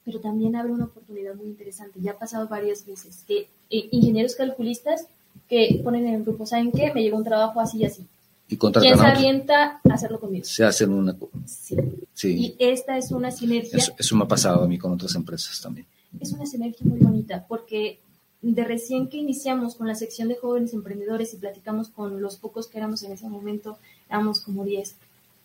Pero 0.03 0.19
también 0.19 0.55
abre 0.55 0.73
una 0.73 0.85
oportunidad 0.85 1.33
muy 1.35 1.47
interesante. 1.47 1.99
Ya 2.01 2.11
ha 2.11 2.17
pasado 2.17 2.47
varias 2.47 2.85
veces 2.85 3.23
que 3.25 3.47
eh, 3.69 3.87
ingenieros 3.91 4.35
calculistas 4.35 5.07
que 5.47 5.79
ponen 5.83 6.05
en 6.07 6.15
el 6.15 6.23
grupo, 6.23 6.45
¿saben 6.45 6.71
qué? 6.71 6.91
Me 6.93 7.01
llegó 7.01 7.17
un 7.17 7.23
trabajo 7.23 7.59
así 7.59 7.77
y 7.79 7.85
así 7.85 8.05
y 8.47 8.57
¿Quién 8.57 8.97
se 8.97 9.05
avienta 9.05 9.81
a 9.83 9.93
hacerlo 9.93 10.19
conmigo? 10.19 10.45
Se 10.45 10.63
hacen 10.63 10.91
una... 10.91 11.15
Sí. 11.45 11.75
sí. 12.13 12.35
Y 12.37 12.55
esta 12.59 12.97
es 12.97 13.11
una 13.11 13.31
sinergia... 13.31 13.79
Eso, 13.97 14.15
me 14.15 14.23
ha 14.23 14.27
pasado 14.27 14.63
a 14.63 14.67
mí 14.67 14.77
con 14.77 14.91
otras 14.91 15.15
empresas 15.15 15.59
también. 15.61 15.87
Es 16.19 16.31
una 16.31 16.45
sinergia 16.45 16.85
muy 16.85 16.99
bonita 16.99 17.45
porque 17.47 17.99
de 18.41 18.63
recién 18.63 19.07
que 19.07 19.17
iniciamos 19.17 19.75
con 19.75 19.87
la 19.87 19.95
sección 19.95 20.27
de 20.27 20.35
jóvenes 20.35 20.73
emprendedores 20.73 21.33
y 21.33 21.37
platicamos 21.37 21.89
con 21.89 22.21
los 22.21 22.37
pocos 22.37 22.67
que 22.67 22.77
éramos 22.77 23.01
en 23.01 23.13
ese 23.13 23.27
momento, 23.27 23.79
éramos 24.07 24.41
como 24.41 24.63
10, 24.63 24.95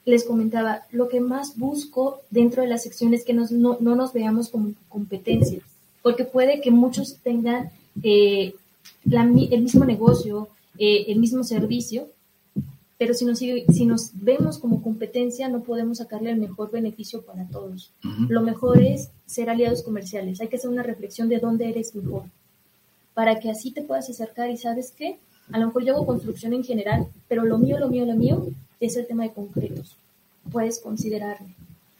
les 0.05 0.25
comentaba, 0.25 0.83
lo 0.91 1.09
que 1.09 1.21
más 1.21 1.57
busco 1.57 2.21
dentro 2.31 2.63
de 2.63 2.69
la 2.69 2.79
sección 2.79 3.15
es 3.15 3.25
que 3.25 3.33
nos, 3.33 3.51
no, 3.51 3.79
nos 3.81 4.13
veamos 4.13 4.49
como 4.49 4.73
competencia, 4.89 5.61
porque 6.03 6.25
puede 6.25 6.61
que 6.61 6.71
muchos 6.71 7.17
tengan 7.23 7.71
eh, 8.03 8.55
el 9.11 9.63
mismo 9.63 9.85
negocio, 9.85 10.49
eh, 10.79 11.07
el 11.09 11.19
mismo 11.19 11.45
servicio, 11.45 12.09
pero 13.01 13.15
si 13.15 13.25
nos, 13.25 13.39
si 13.39 13.87
nos 13.87 14.11
vemos 14.13 14.59
como 14.59 14.83
competencia 14.83 15.49
no 15.49 15.63
podemos 15.63 15.97
sacarle 15.97 16.33
el 16.33 16.37
mejor 16.37 16.71
beneficio 16.71 17.23
para 17.23 17.47
todos. 17.49 17.95
Lo 18.29 18.43
mejor 18.43 18.83
es 18.83 19.09
ser 19.25 19.49
aliados 19.49 19.83
comerciales, 19.83 20.43
hay 20.43 20.49
que 20.49 20.57
hacer 20.57 20.69
una 20.69 20.83
reflexión 20.83 21.31
de 21.31 21.39
dónde 21.39 21.71
eres 21.71 21.95
mejor, 21.95 22.25
para 23.15 23.41
que 23.41 23.51
así 23.51 23.71
te 23.71 23.81
puedas 23.81 24.11
acercar 24.11 24.51
y 24.51 24.59
sabes 24.59 24.93
qué, 24.95 25.17
a 25.51 25.59
lo 25.59 25.69
mejor 25.69 25.83
yo 25.83 25.95
hago 25.95 26.05
construcción 26.05 26.53
en 26.53 26.63
general, 26.63 27.07
pero 27.27 27.47
lo 27.47 27.57
mío, 27.57 27.79
lo 27.79 27.89
mío, 27.89 28.05
lo 28.05 28.17
mío 28.17 28.47
es 28.81 28.99
el 28.99 29.07
tema 29.07 29.23
de 29.23 29.33
concretos, 29.33 29.97
puedes 30.53 30.79
considerarlo. 30.79 31.49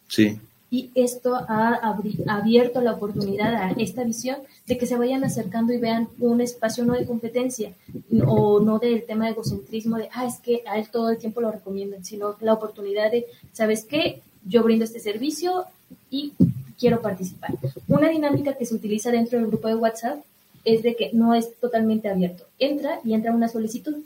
Sí. 0.07 0.39
Y 0.71 0.91
esto 0.95 1.35
ha 1.35 1.97
abierto 2.29 2.81
la 2.81 2.93
oportunidad 2.93 3.55
a 3.55 3.71
esta 3.73 4.05
visión 4.05 4.39
de 4.67 4.79
que 4.79 4.87
se 4.87 4.97
vayan 4.97 5.25
acercando 5.25 5.73
y 5.73 5.79
vean 5.79 6.09
un 6.21 6.41
espacio 6.41 6.85
no 6.85 6.95
de 6.95 7.07
competencia 7.07 7.73
o 8.27 8.61
no 8.61 8.79
del 8.79 9.05
tema 9.05 9.25
de 9.25 9.33
egocentrismo 9.33 9.97
de, 9.97 10.09
ah, 10.13 10.27
es 10.27 10.39
que 10.39 10.63
a 10.67 10.79
él 10.79 10.89
todo 10.91 11.11
el 11.11 11.19
tiempo 11.19 11.41
lo 11.41 11.51
recomiendan, 11.51 12.05
sino 12.05 12.37
la 12.41 12.53
oportunidad 12.53 13.11
de, 13.11 13.27
¿sabes 13.53 13.85
qué? 13.85 14.23
Yo 14.45 14.63
brindo 14.63 14.85
este 14.85 15.01
servicio 15.01 15.65
y 16.09 16.35
quiero 16.79 17.03
participar. 17.03 17.51
Una 17.89 18.09
dinámica 18.09 18.55
que 18.55 18.67
se 18.67 18.75
utiliza 18.75 19.11
dentro 19.11 19.39
del 19.39 19.49
grupo 19.49 19.67
de 19.67 19.75
WhatsApp 19.75 20.21
es 20.65 20.83
de 20.83 20.95
que 20.95 21.11
no 21.13 21.35
es 21.35 21.55
totalmente 21.59 22.09
abierto. 22.09 22.45
Entra 22.59 23.01
y 23.05 23.15
entra 23.15 23.33
una 23.33 23.49
solicitud. 23.49 23.97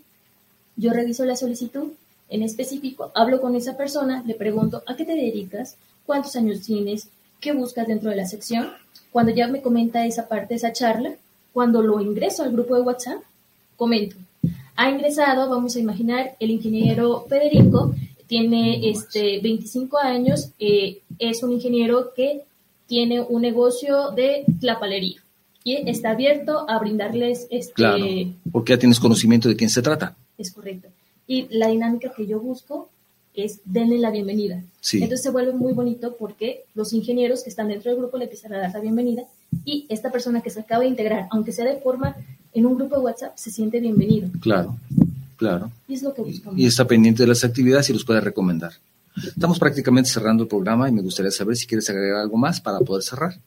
Yo 0.76 0.92
reviso 0.92 1.24
la 1.24 1.36
solicitud 1.36 1.92
en 2.30 2.42
específico, 2.42 3.12
hablo 3.14 3.40
con 3.40 3.54
esa 3.54 3.76
persona, 3.76 4.22
le 4.26 4.34
pregunto, 4.34 4.82
¿a 4.86 4.96
qué 4.96 5.04
te 5.04 5.14
dedicas? 5.14 5.76
¿Cuántos 6.06 6.36
años 6.36 6.60
tienes? 6.60 7.08
¿Qué 7.40 7.52
buscas 7.52 7.86
dentro 7.86 8.10
de 8.10 8.16
la 8.16 8.26
sección? 8.26 8.68
Cuando 9.12 9.32
ya 9.32 9.48
me 9.48 9.62
comenta 9.62 10.06
esa 10.06 10.28
parte, 10.28 10.54
esa 10.54 10.72
charla, 10.72 11.14
cuando 11.52 11.82
lo 11.82 12.00
ingreso 12.00 12.42
al 12.42 12.52
grupo 12.52 12.74
de 12.74 12.82
WhatsApp, 12.82 13.22
comento. 13.76 14.16
Ha 14.76 14.90
ingresado, 14.90 15.48
vamos 15.48 15.76
a 15.76 15.80
imaginar, 15.80 16.36
el 16.40 16.50
ingeniero 16.50 17.26
Federico, 17.28 17.94
tiene 18.26 18.90
este 18.90 19.40
25 19.40 19.98
años, 19.98 20.50
eh, 20.58 20.98
es 21.18 21.42
un 21.42 21.52
ingeniero 21.52 22.12
que 22.14 22.42
tiene 22.86 23.20
un 23.20 23.42
negocio 23.42 24.10
de 24.10 24.44
clapalería 24.60 25.22
y 25.62 25.88
está 25.88 26.10
abierto 26.10 26.68
a 26.68 26.78
brindarles 26.78 27.46
este 27.50 27.72
claro, 27.72 28.04
porque 28.52 28.74
ya 28.74 28.78
tienes 28.78 29.00
conocimiento 29.00 29.48
de 29.48 29.56
quién 29.56 29.70
se 29.70 29.80
trata. 29.80 30.14
Es 30.36 30.52
correcto. 30.52 30.88
Y 31.26 31.46
la 31.56 31.68
dinámica 31.68 32.12
que 32.14 32.26
yo 32.26 32.38
busco 32.38 32.90
es 33.34 33.60
denle 33.64 33.98
la 33.98 34.10
bienvenida. 34.10 34.62
Entonces 34.92 35.22
se 35.22 35.30
vuelve 35.30 35.52
muy 35.52 35.72
bonito 35.72 36.16
porque 36.18 36.64
los 36.74 36.92
ingenieros 36.92 37.42
que 37.42 37.50
están 37.50 37.68
dentro 37.68 37.90
del 37.90 38.00
grupo 38.00 38.16
le 38.16 38.24
empiezan 38.24 38.54
a 38.54 38.58
dar 38.58 38.72
la 38.72 38.80
bienvenida 38.80 39.24
y 39.64 39.86
esta 39.88 40.10
persona 40.10 40.40
que 40.40 40.50
se 40.50 40.60
acaba 40.60 40.82
de 40.82 40.88
integrar, 40.88 41.28
aunque 41.30 41.52
sea 41.52 41.64
de 41.64 41.76
forma 41.76 42.16
en 42.52 42.66
un 42.66 42.76
grupo 42.76 42.96
de 42.96 43.02
WhatsApp, 43.02 43.36
se 43.36 43.50
siente 43.50 43.80
bienvenido. 43.80 44.28
Claro, 44.40 44.76
claro. 45.36 45.70
Y 45.88 45.94
es 45.94 46.02
lo 46.02 46.14
que 46.14 46.22
buscamos. 46.22 46.58
Y 46.58 46.66
está 46.66 46.86
pendiente 46.86 47.22
de 47.22 47.28
las 47.28 47.44
actividades 47.44 47.90
y 47.90 47.92
los 47.92 48.04
puede 48.04 48.20
recomendar. 48.20 48.72
Estamos 49.16 49.58
prácticamente 49.58 50.10
cerrando 50.10 50.44
el 50.44 50.48
programa 50.48 50.88
y 50.88 50.92
me 50.92 51.02
gustaría 51.02 51.30
saber 51.30 51.56
si 51.56 51.66
quieres 51.66 51.88
agregar 51.90 52.18
algo 52.18 52.36
más 52.36 52.60
para 52.60 52.80
poder 52.80 53.02
cerrar. 53.02 53.38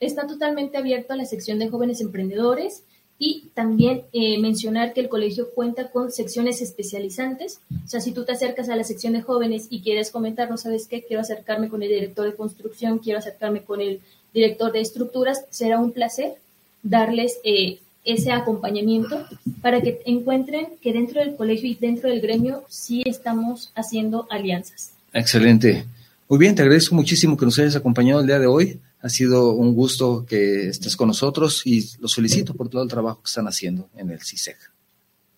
Está 0.00 0.26
totalmente 0.26 0.78
abierto 0.78 1.12
a 1.12 1.16
la 1.16 1.24
sección 1.26 1.58
de 1.58 1.68
jóvenes 1.68 2.00
emprendedores 2.00 2.84
y 3.22 3.50
también 3.52 4.00
eh, 4.14 4.38
mencionar 4.38 4.94
que 4.94 5.02
el 5.02 5.10
colegio 5.10 5.50
cuenta 5.54 5.90
con 5.90 6.10
secciones 6.10 6.62
especializantes. 6.62 7.60
O 7.84 7.88
sea, 7.88 8.00
si 8.00 8.12
tú 8.12 8.24
te 8.24 8.32
acercas 8.32 8.70
a 8.70 8.76
la 8.76 8.82
sección 8.82 9.12
de 9.12 9.20
jóvenes 9.20 9.66
y 9.68 9.82
quieres 9.82 10.10
comentar, 10.10 10.48
no 10.48 10.56
sabes 10.56 10.88
qué, 10.88 11.04
quiero 11.04 11.20
acercarme 11.20 11.68
con 11.68 11.82
el 11.82 11.90
director 11.90 12.24
de 12.24 12.34
construcción, 12.34 12.98
quiero 12.98 13.18
acercarme 13.18 13.60
con 13.60 13.82
el 13.82 14.00
director 14.32 14.72
de 14.72 14.80
estructuras, 14.80 15.44
será 15.50 15.78
un 15.78 15.92
placer 15.92 16.36
darles 16.82 17.36
eh, 17.44 17.80
ese 18.06 18.32
acompañamiento 18.32 19.26
para 19.60 19.82
que 19.82 20.00
encuentren 20.06 20.68
que 20.80 20.94
dentro 20.94 21.20
del 21.20 21.36
colegio 21.36 21.68
y 21.68 21.74
dentro 21.74 22.08
del 22.08 22.22
gremio 22.22 22.64
sí 22.68 23.02
estamos 23.04 23.70
haciendo 23.74 24.26
alianzas. 24.30 24.92
Excelente. 25.12 25.84
Muy 26.26 26.38
bien, 26.38 26.54
te 26.54 26.62
agradezco 26.62 26.94
muchísimo 26.94 27.36
que 27.36 27.44
nos 27.44 27.58
hayas 27.58 27.76
acompañado 27.76 28.20
el 28.20 28.26
día 28.26 28.38
de 28.38 28.46
hoy. 28.46 28.80
Ha 29.02 29.08
sido 29.08 29.52
un 29.52 29.74
gusto 29.74 30.26
que 30.26 30.68
estés 30.68 30.96
con 30.96 31.08
nosotros 31.08 31.66
y 31.66 31.88
los 32.00 32.14
felicito 32.14 32.54
por 32.54 32.68
todo 32.68 32.82
el 32.82 32.88
trabajo 32.88 33.22
que 33.22 33.28
están 33.28 33.46
haciendo 33.46 33.88
en 33.96 34.10
el 34.10 34.20
CISEG. 34.20 34.56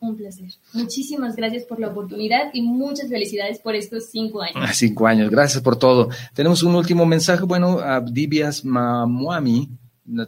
Un 0.00 0.16
placer. 0.16 0.50
Muchísimas 0.72 1.36
gracias 1.36 1.62
por 1.62 1.78
la 1.78 1.88
oportunidad 1.88 2.50
y 2.52 2.62
muchas 2.62 3.08
felicidades 3.08 3.60
por 3.60 3.76
estos 3.76 4.06
cinco 4.10 4.42
años. 4.42 4.56
Ah, 4.56 4.72
cinco 4.74 5.06
años, 5.06 5.30
gracias 5.30 5.62
por 5.62 5.78
todo. 5.78 6.08
Tenemos 6.34 6.64
un 6.64 6.74
último 6.74 7.06
mensaje. 7.06 7.44
Bueno, 7.44 7.78
Dibias 8.10 8.64
Mamuami 8.64 9.70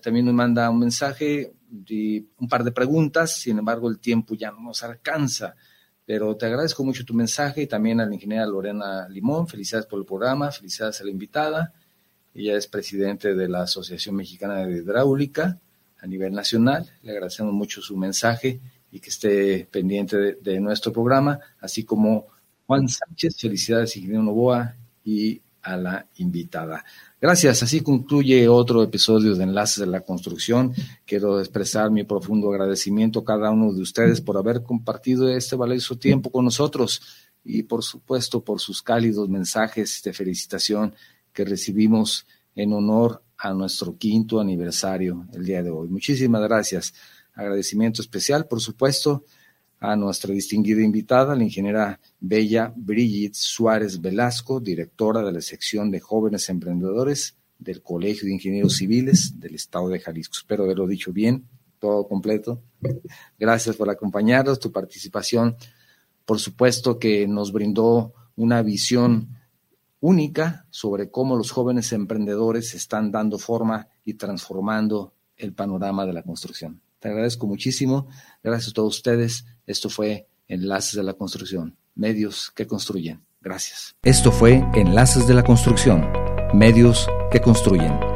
también 0.00 0.26
nos 0.26 0.34
manda 0.34 0.70
un 0.70 0.78
mensaje 0.78 1.52
y 1.88 2.24
un 2.38 2.48
par 2.48 2.62
de 2.62 2.70
preguntas. 2.70 3.36
Sin 3.36 3.58
embargo, 3.58 3.90
el 3.90 3.98
tiempo 3.98 4.36
ya 4.36 4.52
no 4.52 4.60
nos 4.60 4.82
alcanza. 4.84 5.56
Pero 6.06 6.36
te 6.36 6.46
agradezco 6.46 6.84
mucho 6.84 7.04
tu 7.04 7.14
mensaje 7.14 7.62
y 7.62 7.66
también 7.66 8.00
a 8.00 8.06
la 8.06 8.14
ingeniera 8.14 8.46
Lorena 8.46 9.08
Limón. 9.08 9.48
Felicidades 9.48 9.86
por 9.86 9.98
el 9.98 10.04
programa, 10.04 10.52
felicidades 10.52 11.00
a 11.00 11.04
la 11.04 11.10
invitada. 11.10 11.72
Ella 12.34 12.56
es 12.56 12.66
presidente 12.66 13.34
de 13.34 13.48
la 13.48 13.62
Asociación 13.62 14.16
Mexicana 14.16 14.66
de 14.66 14.78
Hidráulica 14.78 15.58
a 16.00 16.06
nivel 16.06 16.32
nacional. 16.32 16.90
Le 17.02 17.12
agradecemos 17.12 17.52
mucho 17.52 17.80
su 17.80 17.96
mensaje 17.96 18.60
y 18.90 19.00
que 19.00 19.10
esté 19.10 19.68
pendiente 19.70 20.36
de, 20.40 20.60
nuestro 20.60 20.92
programa, 20.92 21.38
así 21.60 21.84
como 21.84 22.26
Juan 22.66 22.88
Sánchez, 22.88 23.36
felicidades 23.40 23.96
Ingeniero 23.96 24.22
Novoa 24.22 24.74
y 25.04 25.40
a 25.62 25.76
la 25.76 26.06
invitada. 26.16 26.84
Gracias, 27.20 27.62
así 27.62 27.80
concluye 27.80 28.48
otro 28.48 28.82
episodio 28.82 29.34
de 29.34 29.44
Enlaces 29.44 29.78
de 29.78 29.86
la 29.86 30.02
Construcción. 30.02 30.74
Quiero 31.06 31.40
expresar 31.40 31.90
mi 31.90 32.04
profundo 32.04 32.50
agradecimiento 32.50 33.20
a 33.20 33.24
cada 33.24 33.50
uno 33.50 33.72
de 33.72 33.80
ustedes 33.80 34.20
por 34.20 34.36
haber 34.36 34.62
compartido 34.62 35.28
este 35.28 35.56
valioso 35.56 35.96
tiempo 35.96 36.30
con 36.30 36.44
nosotros 36.44 37.00
y 37.44 37.62
por 37.62 37.82
supuesto 37.82 38.44
por 38.44 38.60
sus 38.60 38.82
cálidos 38.82 39.28
mensajes 39.28 40.02
de 40.02 40.12
felicitación 40.12 40.94
que 41.34 41.44
recibimos 41.44 42.26
en 42.54 42.72
honor 42.72 43.22
a 43.36 43.52
nuestro 43.52 43.98
quinto 43.98 44.40
aniversario 44.40 45.26
el 45.34 45.44
día 45.44 45.62
de 45.62 45.70
hoy. 45.70 45.88
Muchísimas 45.88 46.40
gracias. 46.42 46.94
Agradecimiento 47.34 48.00
especial, 48.00 48.46
por 48.46 48.60
supuesto, 48.60 49.24
a 49.80 49.96
nuestra 49.96 50.32
distinguida 50.32 50.82
invitada, 50.82 51.34
la 51.34 51.44
ingeniera 51.44 52.00
Bella 52.20 52.72
Brigitte 52.74 53.34
Suárez 53.34 54.00
Velasco, 54.00 54.60
directora 54.60 55.22
de 55.22 55.32
la 55.32 55.42
sección 55.42 55.90
de 55.90 56.00
jóvenes 56.00 56.48
emprendedores 56.48 57.36
del 57.58 57.82
Colegio 57.82 58.26
de 58.26 58.34
Ingenieros 58.34 58.76
Civiles 58.76 59.38
del 59.38 59.56
Estado 59.56 59.88
de 59.88 60.00
Jalisco. 60.00 60.36
Espero 60.38 60.64
haberlo 60.64 60.86
dicho 60.86 61.12
bien, 61.12 61.44
todo 61.78 62.06
completo. 62.08 62.62
Gracias 63.38 63.76
por 63.76 63.90
acompañarnos, 63.90 64.58
tu 64.58 64.72
participación, 64.72 65.56
por 66.24 66.38
supuesto 66.38 66.98
que 66.98 67.28
nos 67.28 67.52
brindó 67.52 68.14
una 68.36 68.62
visión 68.62 69.28
única 70.04 70.66
sobre 70.68 71.10
cómo 71.10 71.34
los 71.34 71.50
jóvenes 71.50 71.90
emprendedores 71.94 72.74
están 72.74 73.10
dando 73.10 73.38
forma 73.38 73.88
y 74.04 74.14
transformando 74.14 75.14
el 75.34 75.54
panorama 75.54 76.04
de 76.04 76.12
la 76.12 76.22
construcción. 76.22 76.82
Te 77.00 77.08
agradezco 77.08 77.46
muchísimo. 77.46 78.06
Gracias 78.42 78.72
a 78.72 78.74
todos 78.74 78.96
ustedes. 78.96 79.46
Esto 79.66 79.88
fue 79.88 80.28
Enlaces 80.46 80.96
de 80.96 81.04
la 81.04 81.14
Construcción, 81.14 81.78
medios 81.94 82.50
que 82.54 82.66
construyen. 82.66 83.24
Gracias. 83.40 83.96
Esto 84.02 84.30
fue 84.30 84.62
Enlaces 84.74 85.26
de 85.26 85.32
la 85.32 85.42
Construcción, 85.42 86.06
medios 86.52 87.08
que 87.30 87.40
construyen. 87.40 88.13